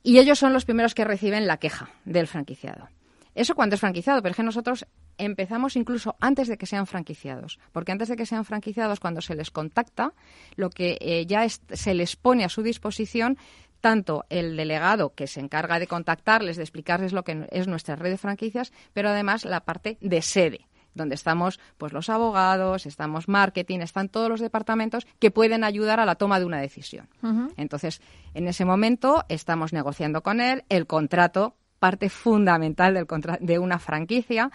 Y 0.03 0.19
ellos 0.19 0.39
son 0.39 0.53
los 0.53 0.63
primeros 0.63 0.95
que 0.95 1.03
reciben 1.03 1.47
la 1.47 1.57
queja 1.57 1.89
del 2.05 2.27
franquiciado. 2.27 2.87
Eso 3.35 3.53
cuando 3.53 3.75
es 3.75 3.81
franquiciado, 3.81 4.21
pero 4.21 4.31
es 4.31 4.37
que 4.37 4.43
nosotros 4.43 4.85
empezamos 5.17 5.75
incluso 5.75 6.15
antes 6.19 6.47
de 6.47 6.57
que 6.57 6.65
sean 6.65 6.87
franquiciados, 6.87 7.59
porque 7.71 7.91
antes 7.91 8.09
de 8.09 8.15
que 8.15 8.25
sean 8.25 8.45
franquiciados, 8.45 8.99
cuando 8.99 9.21
se 9.21 9.35
les 9.35 9.51
contacta, 9.51 10.13
lo 10.55 10.69
que 10.69 10.97
eh, 10.99 11.25
ya 11.25 11.47
se 11.47 11.93
les 11.93 12.15
pone 12.15 12.43
a 12.43 12.49
su 12.49 12.61
disposición 12.61 13.37
tanto 13.81 14.25
el 14.29 14.55
delegado 14.55 15.13
que 15.13 15.27
se 15.27 15.39
encarga 15.39 15.79
de 15.79 15.87
contactarles, 15.87 16.57
de 16.57 16.63
explicarles 16.63 17.13
lo 17.13 17.23
que 17.23 17.47
es 17.51 17.67
nuestra 17.67 17.95
red 17.95 18.11
de 18.11 18.17
franquicias, 18.17 18.71
pero 18.93 19.09
además 19.09 19.43
la 19.43 19.61
parte 19.61 19.97
de 19.99 20.21
sede 20.21 20.67
donde 20.93 21.15
estamos 21.15 21.59
pues 21.77 21.93
los 21.93 22.09
abogados, 22.09 22.85
estamos 22.85 23.27
marketing, 23.27 23.79
están 23.79 24.09
todos 24.09 24.29
los 24.29 24.41
departamentos 24.41 25.07
que 25.19 25.31
pueden 25.31 25.63
ayudar 25.63 25.99
a 25.99 26.05
la 26.05 26.15
toma 26.15 26.39
de 26.39 26.45
una 26.45 26.59
decisión. 26.59 27.07
Entonces, 27.57 28.01
en 28.33 28.47
ese 28.47 28.65
momento 28.65 29.23
estamos 29.29 29.73
negociando 29.73 30.21
con 30.21 30.41
él 30.41 30.63
el 30.69 30.87
contrato, 30.87 31.55
parte 31.79 32.09
fundamental 32.09 32.93
del 32.93 33.07
de 33.39 33.59
una 33.59 33.79
franquicia, 33.79 34.51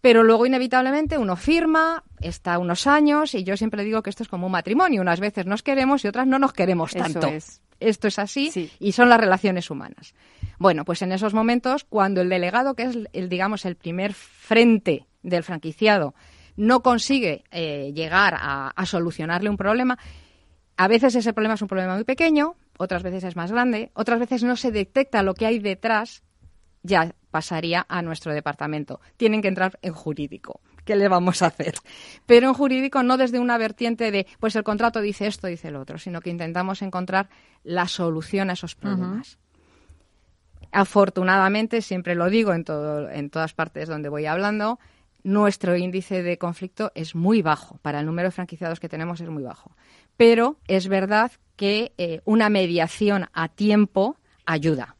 pero 0.00 0.22
luego 0.22 0.46
inevitablemente 0.46 1.18
uno 1.18 1.34
firma, 1.34 2.04
está 2.20 2.58
unos 2.58 2.86
años 2.86 3.34
y 3.34 3.42
yo 3.42 3.56
siempre 3.56 3.82
digo 3.82 4.02
que 4.02 4.10
esto 4.10 4.22
es 4.22 4.28
como 4.28 4.46
un 4.46 4.52
matrimonio, 4.52 5.02
unas 5.02 5.20
veces 5.20 5.46
nos 5.46 5.62
queremos 5.62 6.04
y 6.04 6.08
otras 6.08 6.26
no 6.26 6.38
nos 6.38 6.52
queremos 6.52 6.92
tanto. 6.92 7.26
es 7.26 7.60
esto 7.80 8.08
es 8.08 8.18
así 8.18 8.70
y 8.78 8.92
son 8.92 9.08
las 9.08 9.20
relaciones 9.20 9.70
humanas. 9.70 10.14
Bueno, 10.58 10.84
pues 10.84 11.02
en 11.02 11.12
esos 11.12 11.34
momentos, 11.34 11.84
cuando 11.84 12.20
el 12.20 12.28
delegado, 12.28 12.74
que 12.74 12.84
es 12.84 12.98
el, 13.12 13.28
digamos, 13.28 13.64
el 13.64 13.76
primer 13.76 14.14
frente 14.14 15.06
del 15.22 15.42
franquiciado, 15.42 16.14
no 16.56 16.82
consigue 16.82 17.44
eh, 17.50 17.92
llegar 17.94 18.34
a, 18.38 18.68
a 18.68 18.86
solucionarle 18.86 19.50
un 19.50 19.56
problema, 19.56 19.98
a 20.76 20.88
veces 20.88 21.14
ese 21.14 21.32
problema 21.32 21.54
es 21.54 21.62
un 21.62 21.68
problema 21.68 21.94
muy 21.94 22.04
pequeño, 22.04 22.56
otras 22.78 23.02
veces 23.02 23.24
es 23.24 23.36
más 23.36 23.50
grande, 23.50 23.90
otras 23.94 24.18
veces 24.18 24.42
no 24.42 24.56
se 24.56 24.70
detecta 24.70 25.22
lo 25.22 25.34
que 25.34 25.46
hay 25.46 25.58
detrás, 25.58 26.22
ya 26.82 27.14
pasaría 27.30 27.84
a 27.88 28.02
nuestro 28.02 28.32
departamento. 28.32 29.00
Tienen 29.16 29.42
que 29.42 29.48
entrar 29.48 29.78
en 29.82 29.92
jurídico. 29.92 30.60
¿Qué 30.86 30.96
le 30.96 31.08
vamos 31.08 31.42
a 31.42 31.46
hacer? 31.46 31.74
Pero 32.24 32.48
en 32.48 32.54
jurídico 32.54 33.02
no 33.02 33.18
desde 33.18 33.38
una 33.38 33.58
vertiente 33.58 34.10
de, 34.10 34.26
pues 34.40 34.56
el 34.56 34.62
contrato 34.62 35.02
dice 35.02 35.26
esto, 35.26 35.48
dice 35.48 35.68
el 35.68 35.76
otro, 35.76 35.98
sino 35.98 36.22
que 36.22 36.30
intentamos 36.30 36.80
encontrar 36.80 37.28
la 37.64 37.88
solución 37.88 38.48
a 38.48 38.54
esos 38.54 38.74
problemas. 38.74 39.38
Afortunadamente, 40.72 41.82
siempre 41.82 42.14
lo 42.14 42.30
digo 42.30 42.54
en, 42.54 42.64
todo, 42.64 43.10
en 43.10 43.28
todas 43.28 43.52
partes 43.52 43.88
donde 43.88 44.08
voy 44.08 44.26
hablando, 44.26 44.78
nuestro 45.22 45.76
índice 45.76 46.22
de 46.22 46.38
conflicto 46.38 46.92
es 46.94 47.14
muy 47.14 47.42
bajo. 47.42 47.78
Para 47.82 48.00
el 48.00 48.06
número 48.06 48.28
de 48.28 48.32
franquiciados 48.32 48.78
que 48.78 48.88
tenemos 48.88 49.20
es 49.20 49.28
muy 49.28 49.42
bajo. 49.42 49.76
Pero 50.16 50.56
es 50.68 50.88
verdad 50.88 51.32
que 51.56 51.92
eh, 51.98 52.20
una 52.24 52.48
mediación 52.48 53.26
a 53.32 53.48
tiempo 53.48 54.16
ayuda. 54.44 54.94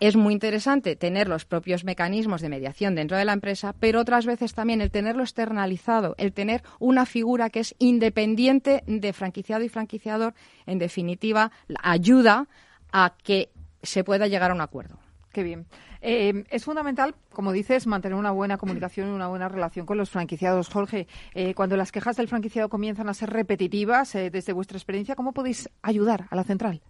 Es 0.00 0.16
muy 0.16 0.32
interesante 0.32 0.96
tener 0.96 1.28
los 1.28 1.44
propios 1.44 1.84
mecanismos 1.84 2.40
de 2.40 2.48
mediación 2.48 2.94
dentro 2.94 3.16
de 3.16 3.24
la 3.24 3.32
empresa, 3.32 3.74
pero 3.78 4.00
otras 4.00 4.26
veces 4.26 4.54
también 4.54 4.80
el 4.80 4.90
tenerlo 4.90 5.22
externalizado, 5.22 6.14
el 6.18 6.32
tener 6.32 6.62
una 6.78 7.06
figura 7.06 7.50
que 7.50 7.60
es 7.60 7.74
independiente 7.78 8.82
de 8.86 9.12
franquiciado 9.12 9.64
y 9.64 9.68
franquiciador, 9.68 10.34
en 10.66 10.78
definitiva, 10.78 11.50
ayuda 11.82 12.46
a 12.92 13.14
que 13.22 13.50
se 13.82 14.04
pueda 14.04 14.26
llegar 14.26 14.50
a 14.50 14.54
un 14.54 14.60
acuerdo. 14.60 14.98
Qué 15.32 15.42
bien. 15.42 15.66
Eh, 16.00 16.44
es 16.50 16.64
fundamental, 16.64 17.14
como 17.30 17.52
dices, 17.52 17.86
mantener 17.86 18.16
una 18.16 18.30
buena 18.30 18.56
comunicación 18.56 19.08
y 19.08 19.10
una 19.10 19.28
buena 19.28 19.48
relación 19.48 19.84
con 19.84 19.98
los 19.98 20.08
franquiciados. 20.08 20.68
Jorge, 20.68 21.06
eh, 21.34 21.52
cuando 21.54 21.76
las 21.76 21.92
quejas 21.92 22.16
del 22.16 22.28
franquiciado 22.28 22.68
comienzan 22.68 23.08
a 23.08 23.14
ser 23.14 23.30
repetitivas, 23.30 24.14
eh, 24.14 24.30
desde 24.30 24.52
vuestra 24.52 24.78
experiencia, 24.78 25.14
¿cómo 25.14 25.32
podéis 25.32 25.68
ayudar 25.82 26.26
a 26.30 26.36
la 26.36 26.44
central? 26.44 26.80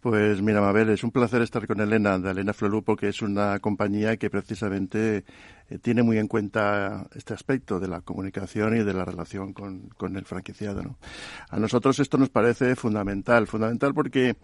Pues 0.00 0.40
mira, 0.42 0.60
Mabel, 0.60 0.90
es 0.90 1.02
un 1.02 1.10
placer 1.10 1.42
estar 1.42 1.66
con 1.66 1.80
Elena, 1.80 2.20
de 2.20 2.30
Elena 2.30 2.52
Flolupo, 2.52 2.94
que 2.94 3.08
es 3.08 3.20
una 3.20 3.58
compañía 3.58 4.16
que 4.16 4.30
precisamente 4.30 5.24
eh, 5.68 5.78
tiene 5.80 6.04
muy 6.04 6.18
en 6.18 6.28
cuenta 6.28 7.08
este 7.16 7.34
aspecto 7.34 7.80
de 7.80 7.88
la 7.88 8.00
comunicación 8.02 8.76
y 8.76 8.84
de 8.84 8.94
la 8.94 9.04
relación 9.04 9.52
con, 9.52 9.88
con 9.96 10.16
el 10.16 10.24
franquiciado. 10.24 10.84
¿no? 10.84 10.98
A 11.50 11.58
nosotros 11.58 11.98
esto 11.98 12.16
nos 12.16 12.30
parece 12.30 12.76
fundamental, 12.76 13.48
fundamental 13.48 13.92
porque 13.92 14.36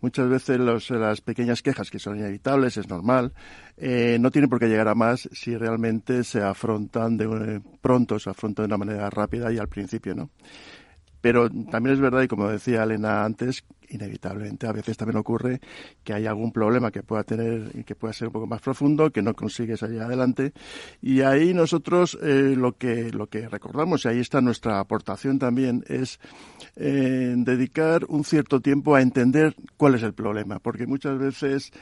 muchas 0.00 0.30
veces 0.30 0.58
los, 0.58 0.88
las 0.88 1.20
pequeñas 1.20 1.60
quejas 1.60 1.90
que 1.90 1.98
son 1.98 2.18
inevitables, 2.18 2.78
es 2.78 2.88
normal, 2.88 3.34
eh, 3.76 4.16
no 4.18 4.30
tienen 4.30 4.48
por 4.48 4.60
qué 4.60 4.66
llegar 4.66 4.88
a 4.88 4.94
más 4.94 5.28
si 5.30 5.54
realmente 5.58 6.24
se 6.24 6.42
afrontan 6.42 7.18
de 7.18 7.24
eh, 7.26 7.60
pronto, 7.82 8.18
se 8.18 8.30
afrontan 8.30 8.64
de 8.64 8.74
una 8.74 8.78
manera 8.78 9.10
rápida 9.10 9.52
y 9.52 9.58
al 9.58 9.68
principio, 9.68 10.14
¿no? 10.14 10.30
Pero 11.22 11.48
también 11.48 11.94
es 11.94 12.00
verdad, 12.00 12.22
y 12.22 12.28
como 12.28 12.48
decía 12.48 12.82
Elena 12.82 13.24
antes, 13.24 13.64
inevitablemente 13.88 14.66
a 14.66 14.72
veces 14.72 14.96
también 14.96 15.18
ocurre 15.18 15.60
que 16.02 16.12
hay 16.12 16.26
algún 16.26 16.52
problema 16.52 16.90
que 16.90 17.02
pueda 17.02 17.22
tener 17.22 17.70
y 17.74 17.84
que 17.84 17.94
pueda 17.94 18.12
ser 18.12 18.28
un 18.28 18.32
poco 18.32 18.46
más 18.46 18.60
profundo, 18.60 19.10
que 19.10 19.22
no 19.22 19.32
consigues 19.32 19.80
salir 19.80 20.00
adelante. 20.00 20.52
Y 21.00 21.20
ahí 21.20 21.54
nosotros 21.54 22.18
eh, 22.22 22.54
lo, 22.56 22.76
que, 22.76 23.10
lo 23.12 23.28
que 23.28 23.48
recordamos, 23.48 24.04
y 24.04 24.08
ahí 24.08 24.18
está 24.18 24.40
nuestra 24.40 24.80
aportación 24.80 25.38
también, 25.38 25.84
es 25.86 26.18
eh, 26.76 27.34
dedicar 27.36 28.04
un 28.08 28.24
cierto 28.24 28.60
tiempo 28.60 28.94
a 28.94 29.00
entender 29.00 29.54
cuál 29.76 29.94
es 29.94 30.02
el 30.02 30.14
problema, 30.14 30.58
porque 30.58 30.86
muchas 30.86 31.18
veces 31.18 31.72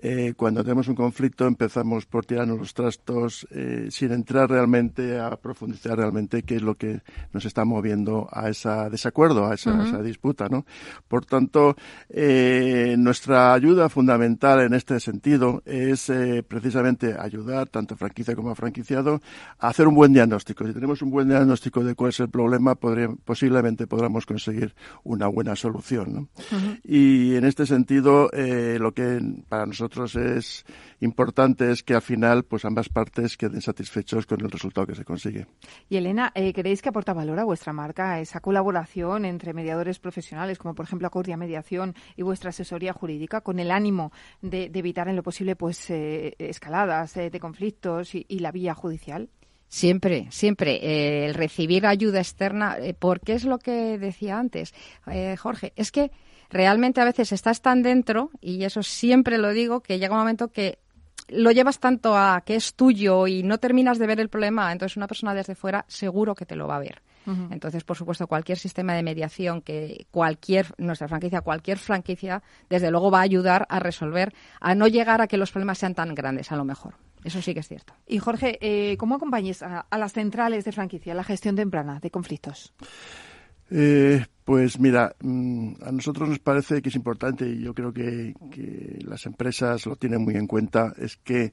eh, 0.00 0.34
cuando 0.36 0.62
tenemos 0.62 0.86
un 0.86 0.94
conflicto 0.94 1.44
empezamos 1.46 2.06
por 2.06 2.24
tirarnos 2.24 2.58
los 2.58 2.72
trastos 2.72 3.48
eh, 3.50 3.88
sin 3.90 4.12
entrar 4.12 4.48
realmente 4.48 5.18
a 5.18 5.36
profundizar 5.36 5.96
realmente 5.98 6.44
qué 6.44 6.56
es 6.56 6.62
lo 6.62 6.76
que 6.76 7.00
nos 7.32 7.44
está 7.44 7.64
moviendo 7.64 8.28
a 8.30 8.48
ese 8.48 8.68
desacuerdo, 8.90 9.46
a 9.46 9.54
esa, 9.54 10.00
disputa, 10.02 10.48
¿no? 10.48 10.64
Por 11.08 11.24
tanto, 11.24 11.74
eh, 12.08 12.94
nuestra 12.96 13.52
ayuda 13.52 13.88
fundamental 13.88 14.60
en 14.60 14.74
este 14.74 15.00
sentido 15.00 15.62
es 15.64 16.12
precisamente 16.46 17.16
ayudar 17.18 17.68
tanto 17.68 17.94
a 17.94 17.96
franquicia 17.96 18.36
como 18.36 18.50
a 18.50 18.54
franquiciado 18.54 19.20
a 19.58 19.68
hacer 19.68 19.88
un 19.88 19.94
buen 19.94 20.12
diagnóstico. 20.12 20.66
Si 20.66 20.72
tenemos 20.72 21.02
un 21.02 21.10
buen 21.10 21.28
diagnóstico 21.28 21.82
de 21.82 21.94
cuál 21.94 22.10
es 22.10 22.20
el 22.20 22.28
problema, 22.28 22.76
posiblemente 22.76 23.86
podamos 23.86 24.26
conseguir 24.26 24.74
una 25.02 25.26
buena 25.26 25.56
solución, 25.56 26.12
¿no? 26.12 26.28
Y 26.84 27.34
en 27.34 27.44
este 27.44 27.66
sentido, 27.66 28.30
lo 28.32 28.92
que 28.92 29.20
para 29.48 29.66
nosotros 29.66 29.87
nosotros 29.88 30.16
es 30.16 30.66
importante 31.00 31.70
es 31.70 31.82
que 31.82 31.94
al 31.94 32.02
final 32.02 32.44
pues 32.44 32.66
ambas 32.66 32.90
partes 32.90 33.38
queden 33.38 33.62
satisfechos 33.62 34.26
con 34.26 34.40
el 34.42 34.50
resultado 34.50 34.86
que 34.86 34.94
se 34.94 35.04
consigue. 35.04 35.46
Y 35.88 35.96
Elena, 35.96 36.30
eh, 36.34 36.52
¿creéis 36.52 36.82
que 36.82 36.90
aporta 36.90 37.14
valor 37.14 37.38
a 37.38 37.44
vuestra 37.44 37.72
marca 37.72 38.20
esa 38.20 38.40
colaboración 38.40 39.24
entre 39.24 39.54
mediadores 39.54 39.98
profesionales, 39.98 40.58
como 40.58 40.74
por 40.74 40.84
ejemplo 40.84 41.06
Acordia 41.06 41.38
Mediación 41.38 41.94
y 42.16 42.22
vuestra 42.22 42.50
asesoría 42.50 42.92
jurídica, 42.92 43.40
con 43.40 43.58
el 43.60 43.70
ánimo 43.70 44.12
de, 44.42 44.70
evitar 44.74 45.08
en 45.08 45.16
lo 45.16 45.22
posible 45.22 45.56
pues 45.56 45.88
eh, 45.88 46.34
escaladas 46.38 47.16
eh, 47.16 47.30
de 47.30 47.40
conflictos 47.40 48.14
y, 48.14 48.38
la 48.38 48.52
vía 48.52 48.74
judicial? 48.74 49.30
Siempre, 49.68 50.26
siempre. 50.30 51.24
el 51.26 51.34
recibir 51.34 51.86
ayuda 51.86 52.20
externa, 52.20 52.76
porque 52.98 53.32
es 53.32 53.44
lo 53.44 53.58
que 53.58 53.98
decía 53.98 54.38
antes, 54.38 54.74
Jorge, 55.38 55.72
es 55.76 55.90
que 55.90 56.10
realmente 56.50 57.00
a 57.00 57.04
veces 57.04 57.32
estás 57.32 57.62
tan 57.62 57.82
dentro, 57.82 58.30
y 58.40 58.64
eso 58.64 58.82
siempre 58.82 59.38
lo 59.38 59.50
digo, 59.50 59.80
que 59.80 59.98
llega 59.98 60.14
un 60.14 60.20
momento 60.20 60.48
que 60.48 60.78
lo 61.28 61.50
llevas 61.50 61.78
tanto 61.78 62.16
a 62.16 62.42
que 62.44 62.56
es 62.56 62.74
tuyo 62.74 63.26
y 63.26 63.42
no 63.42 63.58
terminas 63.58 63.98
de 63.98 64.06
ver 64.06 64.20
el 64.20 64.28
problema, 64.28 64.72
entonces 64.72 64.96
una 64.96 65.06
persona 65.06 65.34
desde 65.34 65.54
fuera 65.54 65.84
seguro 65.88 66.34
que 66.34 66.46
te 66.46 66.56
lo 66.56 66.66
va 66.66 66.76
a 66.76 66.80
ver. 66.80 67.02
Entonces, 67.50 67.84
por 67.84 67.94
supuesto, 67.94 68.26
cualquier 68.26 68.56
sistema 68.56 68.94
de 68.94 69.02
mediación 69.02 69.60
que 69.60 70.06
cualquier, 70.10 70.72
nuestra 70.78 71.08
franquicia, 71.08 71.42
cualquier 71.42 71.76
franquicia, 71.76 72.42
desde 72.70 72.90
luego 72.90 73.10
va 73.10 73.18
a 73.18 73.22
ayudar 73.22 73.66
a 73.68 73.80
resolver, 73.80 74.32
a 74.60 74.74
no 74.74 74.86
llegar 74.86 75.20
a 75.20 75.26
que 75.26 75.36
los 75.36 75.50
problemas 75.50 75.76
sean 75.76 75.94
tan 75.94 76.14
grandes, 76.14 76.50
a 76.52 76.56
lo 76.56 76.64
mejor. 76.64 76.94
Eso 77.24 77.42
sí 77.42 77.52
que 77.52 77.60
es 77.60 77.68
cierto. 77.68 77.92
Y 78.06 78.18
Jorge, 78.18 78.58
eh, 78.62 78.96
¿cómo 78.96 79.16
acompañes 79.16 79.62
a, 79.62 79.80
a, 79.80 79.98
las 79.98 80.14
centrales 80.14 80.64
de 80.64 80.72
franquicia, 80.72 81.12
la 81.12 81.22
gestión 81.22 81.54
temprana 81.54 82.00
de 82.00 82.10
conflictos? 82.10 82.72
Eh, 83.70 84.24
pues 84.48 84.80
mira, 84.80 85.14
mm, 85.20 85.72
a 85.82 85.92
nosotros 85.92 86.26
nos 86.26 86.38
parece 86.38 86.80
que 86.80 86.88
es 86.88 86.94
importante 86.94 87.46
y 87.46 87.60
yo 87.60 87.74
creo 87.74 87.92
que, 87.92 88.32
las 89.04 89.26
empresas 89.26 89.84
lo 89.84 89.96
tienen 89.96 90.22
muy 90.22 90.36
en 90.36 90.46
cuenta, 90.46 90.94
es 90.96 91.18
que 91.18 91.52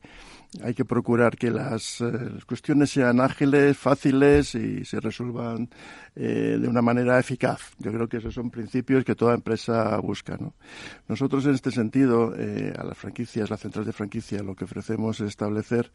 hay 0.63 0.73
que 0.73 0.85
procurar 0.85 1.35
que 1.35 1.51
las, 1.51 1.99
eh, 1.99 2.05
las 2.33 2.45
cuestiones 2.45 2.91
sean 2.91 3.19
ágiles, 3.19 3.77
fáciles 3.77 4.55
y 4.55 4.85
se 4.85 5.01
resuelvan 5.01 5.69
eh, 6.15 6.57
de 6.57 6.67
una 6.69 6.81
manera 6.81 7.19
eficaz. 7.19 7.73
Yo 7.79 7.91
creo 7.91 8.07
que 8.07 8.17
esos 8.17 8.33
son 8.33 8.49
principios 8.49 9.03
que 9.03 9.13
toda 9.13 9.35
empresa 9.35 9.97
busca. 9.97 10.37
¿no? 10.37 10.53
Nosotros 11.09 11.45
en 11.47 11.55
este 11.55 11.71
sentido, 11.71 12.33
eh, 12.37 12.73
a 12.77 12.85
las 12.85 12.97
franquicias, 12.97 13.49
las 13.49 13.59
centrales 13.59 13.87
de 13.87 13.91
franquicia, 13.93 14.41
lo 14.41 14.55
que 14.55 14.63
ofrecemos 14.63 15.19
es 15.19 15.27
establecer 15.27 15.91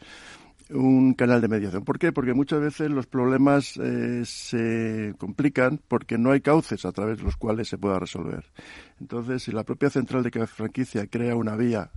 un 0.73 1.15
canal 1.15 1.41
de 1.41 1.49
mediación. 1.49 1.85
¿Por 1.85 1.99
qué? 1.99 2.13
Porque 2.13 2.35
muchas 2.35 2.61
veces 2.61 2.91
los 2.91 3.07
problemas 3.07 3.77
eh, 3.77 4.23
se 4.25 5.15
complican 5.19 5.81
porque 5.89 6.19
no 6.19 6.31
hay 6.33 6.41
cauces 6.41 6.85
a 6.85 6.93
través 6.93 7.19
de 7.19 7.25
los 7.25 7.37
cuales 7.37 7.69
se 7.69 7.79
pueda 7.79 7.99
resolver. 7.99 8.45
Entonces, 9.01 9.43
si 9.43 9.53
la 9.53 9.65
propia 9.65 9.91
central 9.91 10.23
de 10.23 10.47
franquicia 10.47 11.07
crea 11.07 11.35
una 11.37 11.57
vía 11.57 11.91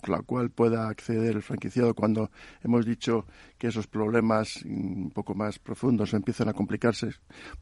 por 0.00 0.10
la 0.10 0.22
cual 0.22 0.50
pueda 0.50 0.88
acceder 0.88 1.36
el 1.36 1.42
franquiciado 1.42 1.94
cuando 1.94 2.30
hemos 2.62 2.84
dicho 2.84 3.26
que 3.58 3.68
esos 3.68 3.86
problemas 3.86 4.62
un 4.64 5.10
poco 5.14 5.34
más 5.34 5.58
profundos 5.58 6.12
empiezan 6.12 6.48
a 6.48 6.52
complicarse, 6.52 7.10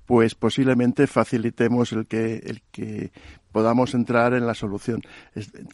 pues 0.06 0.34
posiblemente 0.34 1.06
facilitemos 1.06 1.92
el 1.92 2.06
que, 2.06 2.36
el 2.36 2.62
que 2.70 3.12
podamos 3.52 3.94
entrar 3.94 4.34
en 4.34 4.46
la 4.46 4.54
solución, 4.54 5.02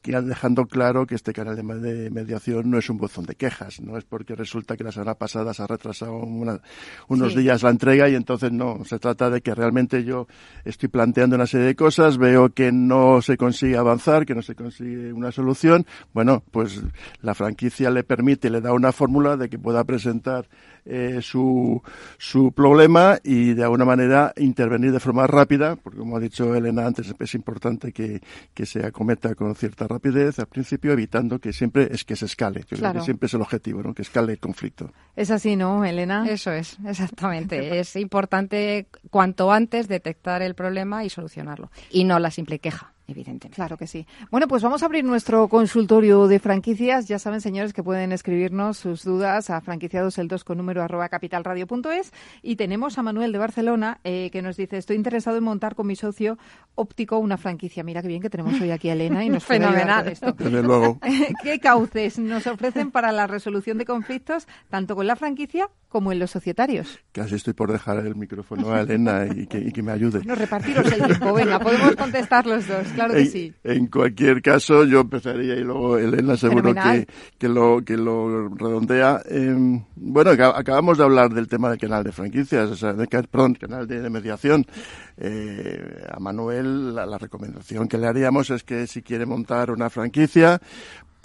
dejando 0.03 0.67
claro 0.67 1.07
que 1.07 1.15
este 1.15 1.33
canal 1.33 1.57
de 1.57 2.11
mediación 2.11 2.71
no 2.71 2.79
es 2.79 2.89
un 2.89 2.99
buzón 2.99 3.27
de 3.27 3.35
quejas, 3.35 3.81
no 3.81 3.97
es 3.97 4.05
porque 4.05 4.35
resulta 4.35 4.77
que 4.77 4.85
la 4.85 4.93
semana 4.93 5.15
pasada 5.15 5.53
se 5.55 5.63
ha 5.63 5.67
retrasado 5.67 6.15
unos 6.15 7.33
sí. 7.33 7.39
días 7.39 7.63
la 7.63 7.71
entrega 7.71 8.09
y 8.09 8.15
entonces 8.15 8.53
no, 8.53 8.85
se 8.85 8.99
trata 8.99 9.31
de 9.31 9.41
que 9.41 9.55
realmente 9.55 10.05
yo 10.05 10.27
estoy 10.65 10.89
planteando 10.89 11.37
una 11.37 11.47
serie 11.47 11.67
de 11.67 11.77
cosas, 11.77 12.19
veo 12.19 12.51
que 12.51 12.73
no 12.73 13.23
se 13.23 13.37
consigue 13.37 13.77
avanzar, 13.77 14.27
que 14.27 14.35
no 14.35 14.43
se 14.43 14.55
consigue 14.55 15.13
una 15.13 15.33
solución, 15.33 15.87
bueno, 16.13 16.43
pues 16.51 16.83
la 17.21 17.35
franquicia 17.35 17.91
le 17.91 18.05
permite, 18.05 18.51
le 18.51 18.61
da 18.61 18.73
una 18.73 18.93
fórmula 18.93 19.37
de 19.37 19.49
que 19.49 19.59
pueda 19.59 19.85
presentar 19.85 20.49
eh, 20.87 21.19
su, 21.21 21.83
su 22.17 22.53
problema 22.53 23.19
y 23.25 23.55
de 23.55 23.65
alguna 23.65 23.85
manera 23.85 24.33
intervenir 24.37 24.93
de 24.93 25.01
forma 25.01 25.27
rápida, 25.27 25.77
porque 25.77 25.99
como 25.99 26.17
ha 26.17 26.21
dicho 26.21 26.55
Elena 26.55 26.87
antes, 26.87 27.13
es 27.19 27.35
importante 27.35 27.93
que, 27.93 28.21
que 28.55 28.67
se 28.67 28.87
acometa 28.87 29.35
con 29.35 29.55
cierta 29.57 29.89
rapidez 29.89 30.39
al 30.39 30.47
principio, 30.47 30.93
evitando 30.93 31.39
que 31.39 31.53
siempre 31.53 31.89
es 31.91 32.05
que 32.05 32.17
se 32.17 32.27
escale. 32.27 32.61
Yo 32.71 32.77
claro. 32.77 32.93
creo 32.93 33.03
que 33.03 33.05
siempre 33.05 33.27
es 33.27 33.35
el 33.35 33.43
objetivo, 33.43 33.83
¿no? 33.83 33.95
que 33.95 34.03
escale 34.03 34.33
el 34.33 34.39
conflicto. 34.39 34.93
Es 35.17 35.31
así, 35.31 35.57
¿no, 35.57 35.85
Elena? 35.85 36.25
Eso 36.29 36.53
es, 36.53 36.79
exactamente. 36.87 37.79
es 37.79 37.97
importante 37.97 38.87
cuanto 39.11 39.53
antes 39.53 39.89
detectar 39.89 40.43
el 40.43 40.55
problema 40.55 41.05
y 41.05 41.11
solucionarlo, 41.11 41.71
y 41.91 42.05
no 42.05 42.19
la 42.19 42.31
simple 42.31 42.59
queja 42.59 42.96
evidentemente. 43.07 43.55
Claro 43.55 43.77
que 43.77 43.87
sí. 43.87 44.07
Bueno, 44.31 44.49
pues 44.49 44.63
vamos 44.63 44.83
a 44.83 44.87
abrir 44.87 45.05
nuestro 45.05 45.49
consultorio 45.49 46.27
de 46.29 46.39
franquicias. 46.39 47.09
Ya 47.09 47.19
saben, 47.19 47.41
señores, 47.41 47.73
que 47.73 47.83
pueden 47.83 48.13
escribirnos 48.13 48.79
sus 48.79 49.05
dudas 49.05 49.51
a 49.51 49.61
franquiciados 49.61 50.19
el 50.19 50.29
2 50.29 50.45
con 50.45 50.59
número 50.59 50.83
arroba 50.83 51.09
capitalradio.es. 51.09 52.13
Y 52.43 52.57
tenemos 52.57 52.99
a 52.99 53.03
Manuel 53.03 53.33
de 53.33 53.39
Barcelona 53.39 54.01
eh, 54.05 54.31
que 54.31 54.43
nos 54.43 54.57
dice, 54.57 54.77
estoy 54.77 54.97
interesado 54.97 55.37
en 55.37 55.45
montar 55.45 55.75
con 55.75 55.87
mi 55.87 55.97
socio 55.97 56.39
óptico 56.75 57.19
una 57.19 57.37
franquicia. 57.37 57.83
Mira 57.85 58.03
qué 58.03 58.09
bien 58.09 58.23
que 58.23 58.31
tenemos 58.31 58.61
hoy 58.61 58.71
aquí 58.71 58.89
a 58.89 58.93
Elena 58.93 59.25
y 59.25 59.29
nos 59.29 59.45
Fenomenal. 59.45 60.09
esto. 60.09 60.33
Desde 60.33 60.63
luego. 60.63 60.99
¿Qué 61.43 61.59
cauces 61.59 62.19
nos 62.19 62.47
ofrecen 62.47 62.91
para 62.91 63.13
la 63.13 63.27
resolución 63.27 63.79
de 63.79 63.85
conflictos 63.85 64.47
tanto 64.69 64.97
con 64.97 65.07
la 65.07 65.17
franquicia 65.17 65.69
como 65.89 66.13
en 66.13 66.19
los 66.19 66.31
societarios? 66.31 66.99
Casi 67.13 67.37
estoy 67.37 67.55
por 67.55 67.73
dejar 67.73 68.05
el 68.05 68.17
micrófono 68.17 68.73
a 68.73 68.81
Elena 68.83 69.27
y 69.27 69.47
que, 69.47 69.59
y 69.59 69.73
que 69.73 69.83
me 69.83 69.93
ayude. 69.93 70.23
No, 70.25 70.35
repartiros 70.35 70.91
el 70.93 71.05
tiempo. 71.05 71.33
Venga, 71.33 71.59
podemos 71.59 71.97
contestar 71.97 72.47
los 72.47 72.67
dos. 72.67 72.96
Claro 72.97 73.15
que 73.15 73.21
en, 73.21 73.31
sí. 73.31 73.53
En 73.63 73.87
cualquier 73.87 74.43
caso, 74.43 74.85
yo 74.85 75.01
empezaría 75.01 75.55
y 75.55 75.63
luego 75.63 75.99
Elena 75.99 76.37
seguro 76.37 76.75
que, 76.75 77.07
que, 77.39 77.49
lo, 77.49 77.83
que 77.85 77.97
lo 77.97 78.49
redondea. 78.49 79.23
Eh, 79.29 79.55
bueno, 79.95 80.31
acabamos 80.31 80.99
de 80.99 81.05
hablar 81.05 81.33
del 81.33 81.49
tema 81.49 81.71
del 81.71 81.79
canal 81.79 82.03
de 82.03 82.13
franquicias, 82.13 82.71
o 82.71 82.77
sea, 82.77 82.93
de, 82.93 83.07
perdón, 83.07 83.55
canal 83.55 83.87
de, 83.87 84.01
de 84.01 84.11
mediación. 84.11 84.67
Eh, 85.17 86.05
a 86.11 86.19
Manuel 86.19 86.95
la, 86.95 87.07
la 87.07 87.19
recomendación 87.19 87.89
que 87.89 87.99
le 87.99 88.07
haríamos 88.07 88.51
es 88.51 88.65
que 88.65 88.87
si 88.87 89.03
quiere 89.03 89.25
montar 89.25 89.71
una 89.71 89.89
franquicia, 89.89 90.61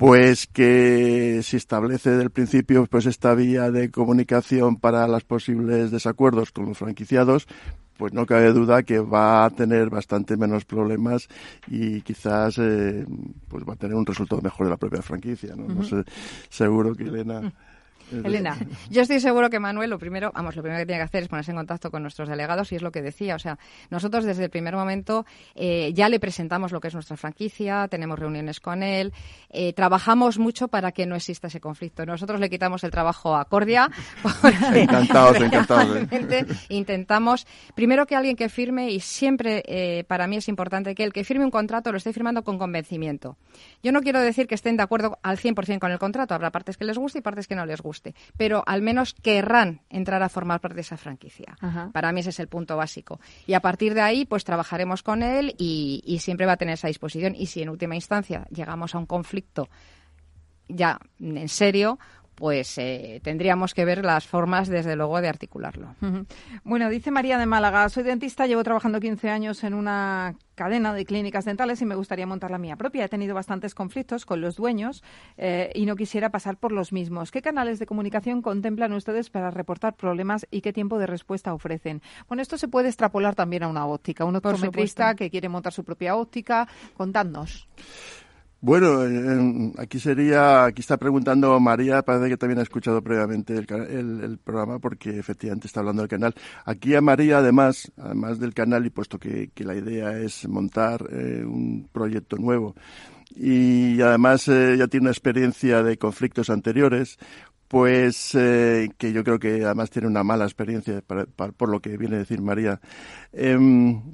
pues 0.01 0.47
que 0.47 1.41
si 1.43 1.57
establece 1.57 2.09
desde 2.09 2.23
el 2.23 2.31
principio 2.31 2.87
pues 2.87 3.05
esta 3.05 3.35
vía 3.35 3.69
de 3.69 3.91
comunicación 3.91 4.77
para 4.77 5.07
los 5.07 5.23
posibles 5.23 5.91
desacuerdos 5.91 6.51
con 6.51 6.65
los 6.65 6.77
franquiciados, 6.79 7.47
pues 8.01 8.13
no 8.13 8.25
cabe 8.25 8.51
duda 8.51 8.81
que 8.81 8.97
va 8.97 9.45
a 9.45 9.51
tener 9.51 9.91
bastante 9.91 10.35
menos 10.35 10.65
problemas 10.65 11.27
y 11.67 12.01
quizás 12.01 12.57
eh, 12.57 13.05
pues 13.47 13.63
va 13.63 13.73
a 13.73 13.75
tener 13.75 13.95
un 13.95 14.07
resultado 14.07 14.41
mejor 14.41 14.65
de 14.65 14.71
la 14.71 14.77
propia 14.77 15.03
franquicia. 15.03 15.55
No, 15.55 15.65
uh 15.65 15.67
-huh. 15.67 15.75
no 15.75 15.83
sé, 15.83 16.03
seguro 16.49 16.95
que 16.95 17.03
Elena. 17.03 17.53
Elena, 18.11 18.57
yo 18.89 19.01
estoy 19.01 19.19
seguro 19.19 19.49
que 19.49 19.59
Manuel, 19.59 19.89
lo 19.89 19.97
primero, 19.97 20.31
vamos, 20.33 20.55
lo 20.55 20.61
primero 20.61 20.81
que 20.81 20.85
tiene 20.85 20.99
que 20.99 21.05
hacer 21.05 21.23
es 21.23 21.29
ponerse 21.29 21.51
en 21.51 21.57
contacto 21.57 21.91
con 21.91 22.01
nuestros 22.01 22.27
delegados 22.27 22.71
y 22.71 22.75
es 22.75 22.81
lo 22.81 22.91
que 22.91 23.01
decía. 23.01 23.35
O 23.35 23.39
sea, 23.39 23.57
nosotros 23.89 24.25
desde 24.25 24.43
el 24.43 24.49
primer 24.49 24.75
momento 24.75 25.25
eh, 25.55 25.91
ya 25.93 26.09
le 26.09 26.19
presentamos 26.19 26.71
lo 26.71 26.81
que 26.81 26.89
es 26.89 26.93
nuestra 26.93 27.17
franquicia, 27.17 27.87
tenemos 27.87 28.19
reuniones 28.19 28.59
con 28.59 28.83
él, 28.83 29.13
eh, 29.49 29.73
trabajamos 29.73 30.39
mucho 30.39 30.67
para 30.67 30.91
que 30.91 31.05
no 31.05 31.15
exista 31.15 31.47
ese 31.47 31.59
conflicto. 31.59 32.05
Nosotros 32.05 32.39
le 32.39 32.49
quitamos 32.49 32.83
el 32.83 32.91
trabajo 32.91 33.35
a 33.35 33.45
Cordia. 33.45 33.89
encantados, 34.75 35.39
encantados. 35.39 35.97
¿eh? 36.11 36.45
Intentamos, 36.69 37.47
primero 37.75 38.05
que 38.05 38.15
alguien 38.15 38.35
que 38.35 38.49
firme, 38.49 38.91
y 38.91 38.99
siempre 38.99 40.05
para 40.07 40.27
mí 40.27 40.37
es 40.37 40.47
importante 40.47 40.95
que 40.95 41.03
el 41.03 41.13
que 41.13 41.23
firme 41.23 41.45
un 41.45 41.51
contrato 41.51 41.91
lo 41.91 41.97
esté 41.97 42.13
firmando 42.13 42.43
con 42.43 42.57
convencimiento. 42.57 43.37
Yo 43.83 43.91
no 43.91 44.01
quiero 44.01 44.19
decir 44.19 44.47
que 44.47 44.55
estén 44.55 44.77
de 44.77 44.83
acuerdo 44.83 45.17
al 45.23 45.37
100% 45.37 45.79
con 45.79 45.91
el 45.91 45.99
contrato, 45.99 46.33
habrá 46.33 46.51
partes 46.51 46.77
que 46.77 46.85
les 46.85 46.97
guste 46.97 47.19
y 47.19 47.21
partes 47.21 47.47
que 47.47 47.55
no 47.55 47.65
les 47.65 47.81
guste 47.81 48.00
pero 48.37 48.63
al 48.65 48.81
menos 48.81 49.13
querrán 49.13 49.81
entrar 49.89 50.23
a 50.23 50.29
formar 50.29 50.59
parte 50.59 50.75
de 50.75 50.81
esa 50.81 50.97
franquicia. 50.97 51.57
Ajá. 51.59 51.89
Para 51.93 52.11
mí 52.11 52.19
ese 52.21 52.29
es 52.29 52.39
el 52.39 52.47
punto 52.47 52.77
básico. 52.77 53.19
Y 53.47 53.53
a 53.53 53.59
partir 53.59 53.93
de 53.93 54.01
ahí, 54.01 54.25
pues 54.25 54.43
trabajaremos 54.43 55.03
con 55.03 55.23
él 55.23 55.55
y, 55.57 56.03
y 56.05 56.19
siempre 56.19 56.45
va 56.45 56.53
a 56.53 56.57
tener 56.57 56.73
esa 56.73 56.87
disposición. 56.87 57.35
Y 57.35 57.47
si 57.47 57.61
en 57.61 57.69
última 57.69 57.95
instancia 57.95 58.45
llegamos 58.49 58.95
a 58.95 58.97
un 58.97 59.05
conflicto 59.05 59.69
ya 60.67 60.99
en 61.19 61.49
serio, 61.49 61.99
pues 62.41 62.75
eh, 62.79 63.21
tendríamos 63.23 63.75
que 63.75 63.85
ver 63.85 64.03
las 64.03 64.25
formas, 64.25 64.67
desde 64.67 64.95
luego, 64.95 65.21
de 65.21 65.29
articularlo. 65.29 65.93
Bueno, 66.63 66.89
dice 66.89 67.11
María 67.11 67.37
de 67.37 67.45
Málaga, 67.45 67.87
soy 67.87 68.01
dentista, 68.01 68.47
llevo 68.47 68.63
trabajando 68.63 68.99
15 68.99 69.29
años 69.29 69.63
en 69.63 69.75
una 69.75 70.33
cadena 70.55 70.91
de 70.95 71.05
clínicas 71.05 71.45
dentales 71.45 71.83
y 71.83 71.85
me 71.85 71.93
gustaría 71.93 72.25
montar 72.25 72.49
la 72.49 72.57
mía 72.57 72.77
propia. 72.77 73.05
He 73.05 73.09
tenido 73.09 73.35
bastantes 73.35 73.75
conflictos 73.75 74.25
con 74.25 74.41
los 74.41 74.55
dueños 74.55 75.03
eh, 75.37 75.71
y 75.75 75.85
no 75.85 75.95
quisiera 75.95 76.31
pasar 76.31 76.57
por 76.57 76.71
los 76.71 76.91
mismos. 76.91 77.29
¿Qué 77.29 77.43
canales 77.43 77.77
de 77.77 77.85
comunicación 77.85 78.41
contemplan 78.41 78.91
ustedes 78.93 79.29
para 79.29 79.51
reportar 79.51 79.95
problemas 79.95 80.47
y 80.49 80.61
qué 80.61 80.73
tiempo 80.73 80.97
de 80.97 81.05
respuesta 81.05 81.53
ofrecen? 81.53 82.01
Bueno, 82.27 82.41
esto 82.41 82.57
se 82.57 82.67
puede 82.67 82.87
extrapolar 82.87 83.35
también 83.35 83.61
a 83.61 83.67
una 83.67 83.85
óptica. 83.85 84.25
Un 84.25 84.37
optometrista 84.37 85.13
que 85.13 85.29
quiere 85.29 85.47
montar 85.47 85.73
su 85.73 85.83
propia 85.83 86.15
óptica. 86.15 86.67
Contadnos. 86.97 87.67
Bueno, 88.63 89.03
eh, 89.07 89.73
aquí 89.79 89.99
sería, 89.99 90.65
aquí 90.65 90.81
está 90.81 90.97
preguntando 90.97 91.59
María, 91.59 92.03
parece 92.03 92.29
que 92.29 92.37
también 92.37 92.59
ha 92.59 92.61
escuchado 92.61 93.01
previamente 93.01 93.57
el, 93.57 93.65
el, 93.89 94.23
el, 94.23 94.37
programa 94.37 94.77
porque 94.77 95.17
efectivamente 95.17 95.65
está 95.65 95.79
hablando 95.79 96.03
del 96.03 96.09
canal. 96.09 96.35
Aquí 96.65 96.93
a 96.93 97.01
María, 97.01 97.39
además, 97.39 97.91
además 97.97 98.37
del 98.37 98.53
canal 98.53 98.85
y 98.85 98.91
puesto 98.91 99.17
que, 99.17 99.49
que 99.55 99.63
la 99.63 99.73
idea 99.75 100.15
es 100.15 100.47
montar 100.47 101.03
eh, 101.11 101.43
un 101.43 101.89
proyecto 101.91 102.37
nuevo 102.37 102.75
y 103.35 104.01
además 104.01 104.47
eh, 104.47 104.75
ya 104.77 104.87
tiene 104.87 105.05
una 105.05 105.11
experiencia 105.11 105.83
de 105.83 105.97
conflictos 105.97 106.49
anteriores, 106.49 107.17
pues 107.71 108.35
eh, 108.35 108.89
que 108.97 109.13
yo 109.13 109.23
creo 109.23 109.39
que 109.39 109.63
además 109.63 109.89
tiene 109.89 110.05
una 110.09 110.25
mala 110.25 110.43
experiencia 110.43 111.01
para, 111.07 111.25
para, 111.25 111.53
por 111.53 111.69
lo 111.69 111.79
que 111.79 111.95
viene 111.95 112.17
a 112.17 112.19
decir 112.19 112.41
María. 112.41 112.81
Eh, 113.31 113.57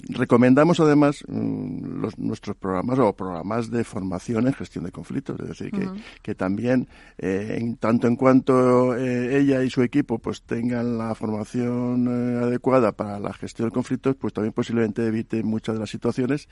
recomendamos 0.09 0.79
además 0.79 1.23
mm, 1.27 1.99
los, 1.99 2.19
nuestros 2.19 2.55
programas 2.55 2.99
o 2.99 3.11
programas 3.13 3.71
de 3.71 3.83
formación 3.83 4.45
en 4.45 4.53
gestión 4.53 4.85
de 4.85 4.91
conflictos, 4.91 5.39
es 5.39 5.47
decir, 5.47 5.71
que, 5.71 5.87
uh 5.87 5.89
-huh. 5.89 6.01
que 6.21 6.35
también, 6.35 6.87
eh, 7.17 7.57
en 7.59 7.77
tanto 7.77 8.05
en 8.05 8.15
cuanto 8.15 8.95
eh, 8.95 9.39
ella 9.39 9.63
y 9.63 9.71
su 9.71 9.81
equipo 9.81 10.19
pues 10.19 10.43
tengan 10.43 10.99
la 10.99 11.15
formación 11.15 12.07
eh, 12.09 12.43
adecuada 12.43 12.91
para 12.91 13.19
la 13.19 13.33
gestión 13.33 13.69
de 13.69 13.73
conflictos, 13.73 14.15
pues 14.17 14.33
también 14.33 14.53
posiblemente 14.53 15.03
evite 15.03 15.41
muchas 15.41 15.73
de 15.73 15.79
las 15.79 15.89
situaciones 15.89 16.47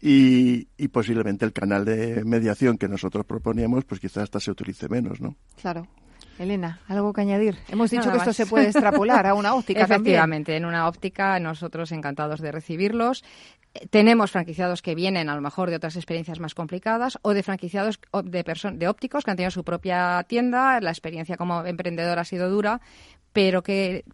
y, 0.00 0.68
y 0.78 0.88
posiblemente 0.88 1.44
el 1.44 1.52
canal 1.52 1.84
de 1.84 2.24
mediación 2.24 2.78
que 2.78 2.88
nosotros 2.88 3.26
proponíamos, 3.26 3.84
pues 3.84 4.00
quizás 4.00 4.22
hasta 4.22 4.40
se 4.40 4.50
utilice 4.50 4.88
menos, 4.88 5.20
¿no? 5.20 5.36
Claro. 5.60 5.86
Elena, 6.38 6.80
¿algo 6.88 7.12
que 7.12 7.22
añadir? 7.22 7.56
Hemos 7.68 7.90
dicho 7.90 8.02
Nada 8.02 8.12
que 8.12 8.18
esto 8.18 8.32
se 8.32 8.46
puede 8.46 8.66
extrapolar 8.66 9.26
a 9.26 9.34
una 9.34 9.54
óptica 9.56 9.80
también. 9.80 10.16
Efectivamente, 10.16 10.56
en 10.56 10.64
una 10.64 10.86
óptica 10.88 11.38
nosotros 11.40 11.92
encantados 11.92 12.40
de 12.40 12.52
recibirlos. 12.52 13.24
Eh, 13.74 13.86
Tenemos 13.88 14.30
franquiciados 14.30 14.82
que 14.82 14.94
vienen 14.94 15.28
a 15.28 15.34
lo 15.34 15.40
mejor 15.40 15.70
de 15.70 15.76
otras 15.76 15.96
experiencias 15.96 16.38
más 16.38 16.54
complicadas 16.54 17.18
o 17.22 17.32
de 17.32 17.42
franquiciados 17.42 17.98
de, 18.24 18.44
de 18.74 18.88
ópticos 18.88 19.24
que 19.24 19.30
han 19.30 19.36
tenido 19.36 19.50
su 19.50 19.64
propia 19.64 20.24
tienda. 20.28 20.80
La 20.80 20.90
experiencia 20.90 21.36
como 21.36 21.64
emprendedor 21.64 22.18
ha 22.18 22.24
sido 22.24 22.50
dura, 22.50 22.80
pero 23.36 23.62
que 23.62 24.04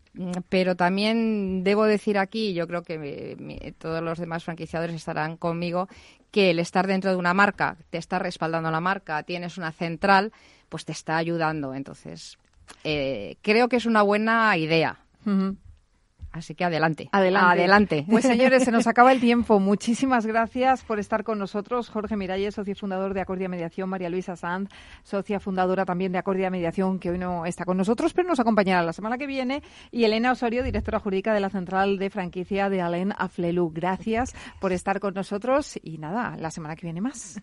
pero 0.48 0.74
también 0.76 1.62
debo 1.64 1.84
decir 1.84 2.18
aquí, 2.18 2.52
yo 2.54 2.66
creo 2.66 2.82
que 2.82 2.98
mi- 2.98 3.36
mi- 3.42 3.72
todos 3.78 4.02
los 4.02 4.18
demás 4.18 4.42
franquiciadores 4.44 4.94
estarán 4.96 5.36
conmigo, 5.36 5.88
que 6.32 6.50
el 6.50 6.58
estar 6.58 6.86
dentro 6.86 7.10
de 7.10 7.16
una 7.16 7.32
marca, 7.32 7.76
te 7.90 7.98
está 7.98 8.18
respaldando 8.18 8.70
la 8.70 8.80
marca, 8.80 9.22
tienes 9.22 9.56
una 9.58 9.70
central, 9.72 10.32
pues 10.68 10.84
te 10.84 10.92
está 10.92 11.16
ayudando. 11.16 11.72
Entonces, 11.74 12.36
eh, 12.84 13.36
creo 13.42 13.68
que 13.68 13.76
es 13.76 13.86
una 13.86 14.02
buena 14.02 14.56
idea. 14.56 14.98
Ujú. 15.24 15.56
Así 16.32 16.54
que 16.54 16.64
adelante. 16.64 17.08
Adelante. 17.12 17.52
Adelante. 17.52 18.06
Pues 18.12 18.24
señores, 18.24 18.64
se 18.64 18.72
nos 18.72 18.86
acaba 18.86 19.12
el 19.12 19.20
tiempo. 19.20 19.60
Muchísimas 19.60 20.26
gracias 20.26 20.82
por 20.82 20.98
estar 20.98 21.24
con 21.24 21.38
nosotros. 21.38 21.88
Jorge 21.88 22.16
Miralles, 22.16 22.54
socio 22.54 22.74
fundador 22.74 23.14
de 23.14 23.20
Acordia 23.20 23.48
Mediación, 23.48 23.88
María 23.88 24.10
Luisa 24.10 24.36
Sanz, 24.36 24.68
socia 25.02 25.40
fundadora 25.40 25.84
también 25.84 26.12
de 26.12 26.18
Acordia 26.18 26.50
Mediación, 26.50 26.98
que 26.98 27.10
hoy 27.10 27.18
no 27.18 27.46
está 27.46 27.64
con 27.64 27.76
nosotros, 27.76 28.12
pero 28.12 28.28
nos 28.28 28.40
acompañará 28.40 28.82
la 28.82 28.92
semana 28.92 29.18
que 29.18 29.26
viene, 29.26 29.62
y 29.90 30.04
Elena 30.04 30.32
Osorio, 30.32 30.62
directora 30.62 30.98
jurídica 30.98 31.34
de 31.34 31.40
la 31.40 31.50
Central 31.50 31.98
de 31.98 32.10
Franquicia 32.10 32.68
de 32.68 32.80
Alain 32.80 33.12
Aflelu. 33.16 33.70
Gracias 33.72 34.34
por 34.60 34.72
estar 34.72 35.00
con 35.00 35.14
nosotros 35.14 35.78
y 35.82 35.98
nada, 35.98 36.36
la 36.38 36.50
semana 36.50 36.76
que 36.76 36.86
viene 36.86 37.00
más. 37.00 37.40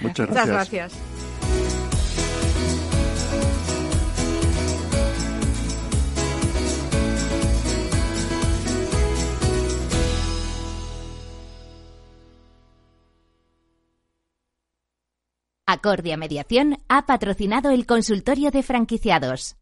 Muchas 0.00 0.28
Muchas 0.28 0.48
gracias. 0.48 1.51
Acordia 15.66 16.16
Mediación 16.16 16.78
ha 16.88 17.06
patrocinado 17.06 17.70
el 17.70 17.86
consultorio 17.86 18.50
de 18.50 18.62
franquiciados. 18.62 19.56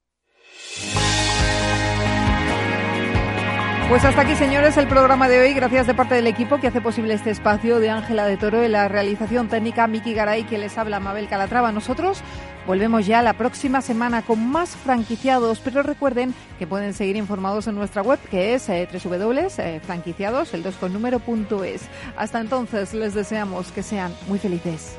Pues 3.91 4.05
hasta 4.05 4.23
aquí, 4.23 4.37
señores, 4.37 4.77
el 4.77 4.87
programa 4.87 5.29
de 5.29 5.41
hoy. 5.41 5.53
Gracias 5.53 5.89
de 5.89 5.95
parte 5.95 6.15
del 6.15 6.29
equipo 6.29 6.61
que 6.61 6.69
hace 6.69 6.81
posible 6.81 7.13
este 7.13 7.31
espacio 7.31 7.81
de 7.81 7.91
Ángela 7.91 8.25
de 8.25 8.37
Toro 8.37 8.63
en 8.63 8.71
la 8.71 8.87
realización 8.87 9.49
técnica, 9.49 9.89
Miki 9.89 10.15
Garay, 10.15 10.45
que 10.45 10.59
les 10.59 10.79
habla 10.79 11.01
Mabel 11.01 11.29
Calatrava. 11.29 11.73
Nosotros 11.73 12.23
volvemos 12.69 13.05
ya 13.05 13.21
la 13.21 13.33
próxima 13.33 13.83
semana 13.83 14.23
con 14.23 14.49
más 14.49 14.77
franquiciados, 14.77 15.59
pero 15.59 15.83
recuerden 15.83 16.35
que 16.61 16.69
pueden 16.69 16.95
seguir 16.95 17.17
informados 17.17 17.67
en 17.67 17.75
nuestra 17.75 18.03
web, 18.03 18.21
que 18.31 18.55
es 18.55 18.69
eh, 18.69 18.89
www.franquiciados, 18.93 20.55
el 20.55 20.63
2 20.63 20.77
con. 20.77 20.93
Hasta 22.17 22.41
entonces, 22.41 22.95
les 22.95 23.15
deseamos 23.15 23.73
que 23.73 23.83
sean 23.83 24.15
muy 24.29 24.39
felices. 24.39 24.97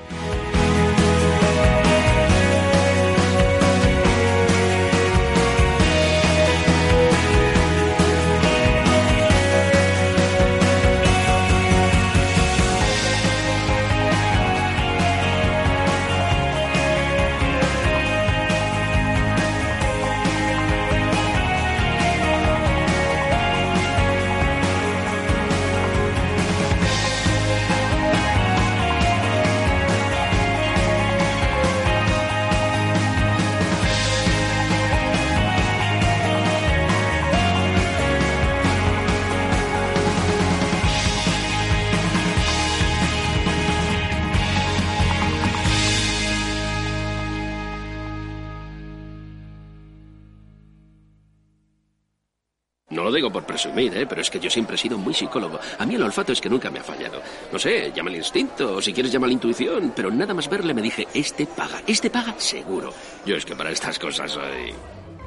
Digo 53.22 53.32
por 53.32 53.44
presumir, 53.44 53.96
¿eh? 53.96 54.08
pero 54.08 54.22
es 54.22 54.32
que 54.32 54.40
yo 54.40 54.50
siempre 54.50 54.76
he 54.76 54.80
sido 54.80 54.98
muy 54.98 55.14
psicólogo. 55.14 55.60
A 55.78 55.86
mí 55.86 55.94
el 55.94 56.02
olfato 56.02 56.32
es 56.32 56.42
que 56.42 56.50
nunca 56.50 56.72
me 56.72 56.80
ha 56.80 56.84
fallado. 56.84 57.22
No 57.54 57.60
sé, 57.60 57.92
llama 57.96 58.10
el 58.10 58.16
instinto, 58.16 58.78
o 58.78 58.82
si 58.82 58.94
quieres 58.94 59.12
llama 59.12 59.28
la 59.28 59.34
intuición, 59.34 59.94
pero 59.96 60.10
nada 60.10 60.34
más 60.34 60.50
verle 60.50 60.74
me 60.74 60.82
dije, 60.82 61.08
este 61.14 61.46
paga, 61.46 61.84
este 61.86 62.10
paga 62.10 62.34
seguro. 62.40 62.92
Yo 63.24 63.36
es 63.36 63.46
que 63.46 63.56
para 63.56 63.70
estas 63.70 64.00
cosas 64.00 64.32
soy... 64.32 64.74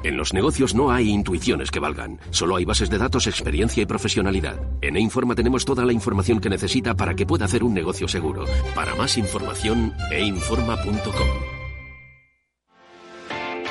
En 0.03 0.17
los 0.17 0.33
negocios 0.33 0.75
no 0.75 0.91
hay 0.91 1.09
intuiciones 1.09 1.71
que 1.71 1.79
valgan, 1.79 2.19
solo 2.31 2.57
hay 2.57 2.65
bases 2.65 2.89
de 2.89 2.97
datos, 2.97 3.27
experiencia 3.27 3.81
y 3.81 3.85
profesionalidad. 3.85 4.59
En 4.81 4.97
E-Informa 4.97 5.33
tenemos 5.33 5.63
toda 5.63 5.85
la 5.85 5.93
información 5.93 6.41
que 6.41 6.49
necesita 6.49 6.95
para 6.95 7.15
que 7.15 7.25
pueda 7.25 7.45
hacer 7.45 7.63
un 7.63 7.73
negocio 7.73 8.09
seguro. 8.09 8.43
Para 8.75 8.93
más 8.95 9.17
información, 9.17 9.93
einforma.com. 10.11 11.54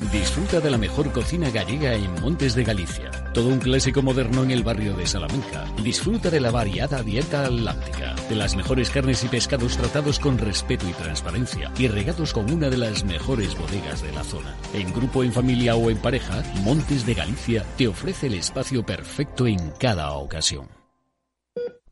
Disfruta 0.00 0.60
de 0.60 0.70
la 0.70 0.78
mejor 0.78 1.10
cocina 1.10 1.50
gallega 1.50 1.92
en 1.92 2.12
Montes 2.20 2.54
de 2.54 2.62
Galicia. 2.62 3.10
Todo 3.34 3.48
un 3.48 3.58
clásico 3.58 4.00
moderno 4.00 4.44
en 4.44 4.52
el 4.52 4.62
barrio 4.62 4.94
de 4.94 5.04
Salamanca. 5.04 5.64
Disfruta 5.82 6.30
de 6.30 6.38
la 6.38 6.52
variada 6.52 7.02
dieta 7.02 7.44
atlántica, 7.44 8.14
de 8.28 8.36
las 8.36 8.54
mejores 8.54 8.90
carnes 8.90 9.24
y 9.24 9.28
pescados 9.28 9.76
tratados 9.76 10.20
con 10.20 10.38
respeto 10.38 10.88
y 10.88 10.92
transparencia 10.92 11.72
y 11.76 11.88
regados 11.88 12.32
con 12.32 12.48
una 12.48 12.70
de 12.70 12.76
las 12.76 13.04
mejores 13.04 13.58
bodegas 13.58 14.00
de 14.00 14.12
la 14.12 14.22
zona. 14.22 14.56
En 14.72 14.92
grupo, 14.94 15.24
en 15.24 15.32
familia 15.32 15.74
o 15.74 15.90
en 15.90 15.98
pareja, 15.98 16.44
Montes 16.62 17.04
de 17.04 17.14
Galicia 17.14 17.66
te 17.76 17.88
ofrece 17.88 18.28
el 18.28 18.34
espacio 18.34 18.86
perfecto 18.86 19.48
en 19.48 19.72
cada 19.80 20.12
ocasión. 20.12 20.68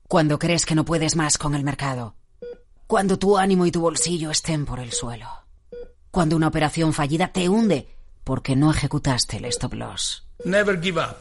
Cuando 0.07 0.39
crees 0.39 0.65
que 0.65 0.77
no 0.77 0.85
puedes 0.85 1.17
más 1.17 1.39
con 1.39 1.57
el 1.57 1.65
mercado. 1.65 2.15
Cuando 2.87 3.19
tu 3.19 3.37
ánimo 3.37 3.67
y 3.67 3.73
tu 3.73 3.81
bolsillo 3.81 4.31
estén 4.31 4.65
por 4.65 4.79
el 4.79 4.93
suelo. 4.93 5.27
Cuando 6.13 6.37
una 6.37 6.49
operación 6.49 6.93
fallida 6.95 7.33
te 7.33 7.49
hunde 7.49 7.96
porque 8.27 8.57
no 8.57 8.73
ejecutaste 8.73 9.37
el 9.37 9.45
stop 9.45 9.75
loss. 9.75 10.27
Never 10.45 10.83
give 10.83 11.01
up. 11.01 11.17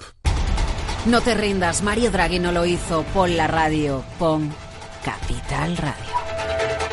No 1.06 1.22
te 1.22 1.36
rindas, 1.36 1.84
Mario 1.84 2.10
Draghi 2.10 2.40
no 2.40 2.52
lo 2.52 2.66
hizo. 2.66 3.04
Pon 3.14 3.38
la 3.38 3.46
radio, 3.46 4.04
pon 4.18 4.52
Capital 5.04 5.78
Radio. 5.78 6.14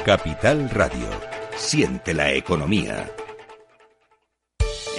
Capital 0.04 0.68
Radio. 0.68 1.08
Siente 1.56 2.12
la 2.12 2.30
economía. 2.32 3.10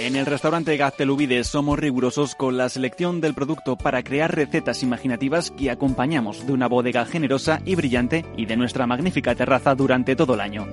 En 0.00 0.16
el 0.16 0.26
restaurante 0.26 0.76
Gaztelubides 0.76 1.46
somos 1.46 1.78
rigurosos 1.78 2.34
con 2.34 2.56
la 2.56 2.68
selección 2.68 3.20
del 3.20 3.34
producto 3.34 3.76
para 3.76 4.02
crear 4.02 4.34
recetas 4.34 4.82
imaginativas 4.82 5.52
que 5.52 5.70
acompañamos 5.70 6.44
de 6.44 6.52
una 6.52 6.66
bodega 6.66 7.06
generosa 7.06 7.62
y 7.64 7.76
brillante 7.76 8.24
y 8.36 8.46
de 8.46 8.56
nuestra 8.56 8.88
magnífica 8.88 9.36
terraza 9.36 9.76
durante 9.76 10.16
todo 10.16 10.34
el 10.34 10.40
año. 10.40 10.66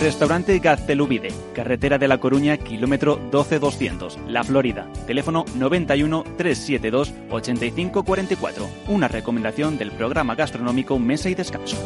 Restaurante 0.00 0.58
Gaztelubide, 0.60 1.28
carretera 1.54 1.98
de 1.98 2.08
La 2.08 2.16
Coruña, 2.16 2.56
kilómetro 2.56 3.16
12200, 3.30 4.18
La 4.28 4.42
Florida. 4.42 4.90
Teléfono 5.06 5.44
91 5.56 6.24
372 6.38 7.12
8544. 7.28 8.70
Una 8.88 9.08
recomendación 9.08 9.76
del 9.76 9.92
programa 9.92 10.34
gastronómico 10.34 10.98
Mesa 10.98 11.28
y 11.28 11.34
Descanso. 11.34 11.76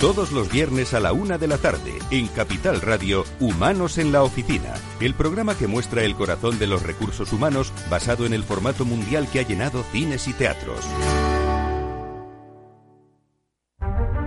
Todos 0.00 0.32
los 0.32 0.50
viernes 0.50 0.94
a 0.94 1.00
la 1.00 1.12
una 1.12 1.38
de 1.38 1.46
la 1.46 1.58
tarde, 1.58 1.92
en 2.10 2.26
Capital 2.26 2.80
Radio, 2.80 3.24
Humanos 3.38 3.98
en 3.98 4.10
la 4.10 4.24
Oficina, 4.24 4.74
el 5.00 5.14
programa 5.14 5.56
que 5.56 5.68
muestra 5.68 6.02
el 6.02 6.16
corazón 6.16 6.58
de 6.58 6.66
los 6.66 6.82
recursos 6.82 7.32
humanos 7.32 7.72
basado 7.88 8.26
en 8.26 8.34
el 8.34 8.42
formato 8.42 8.84
mundial 8.84 9.28
que 9.32 9.38
ha 9.38 9.46
llenado 9.46 9.84
cines 9.92 10.26
y 10.26 10.32
teatros. 10.32 10.84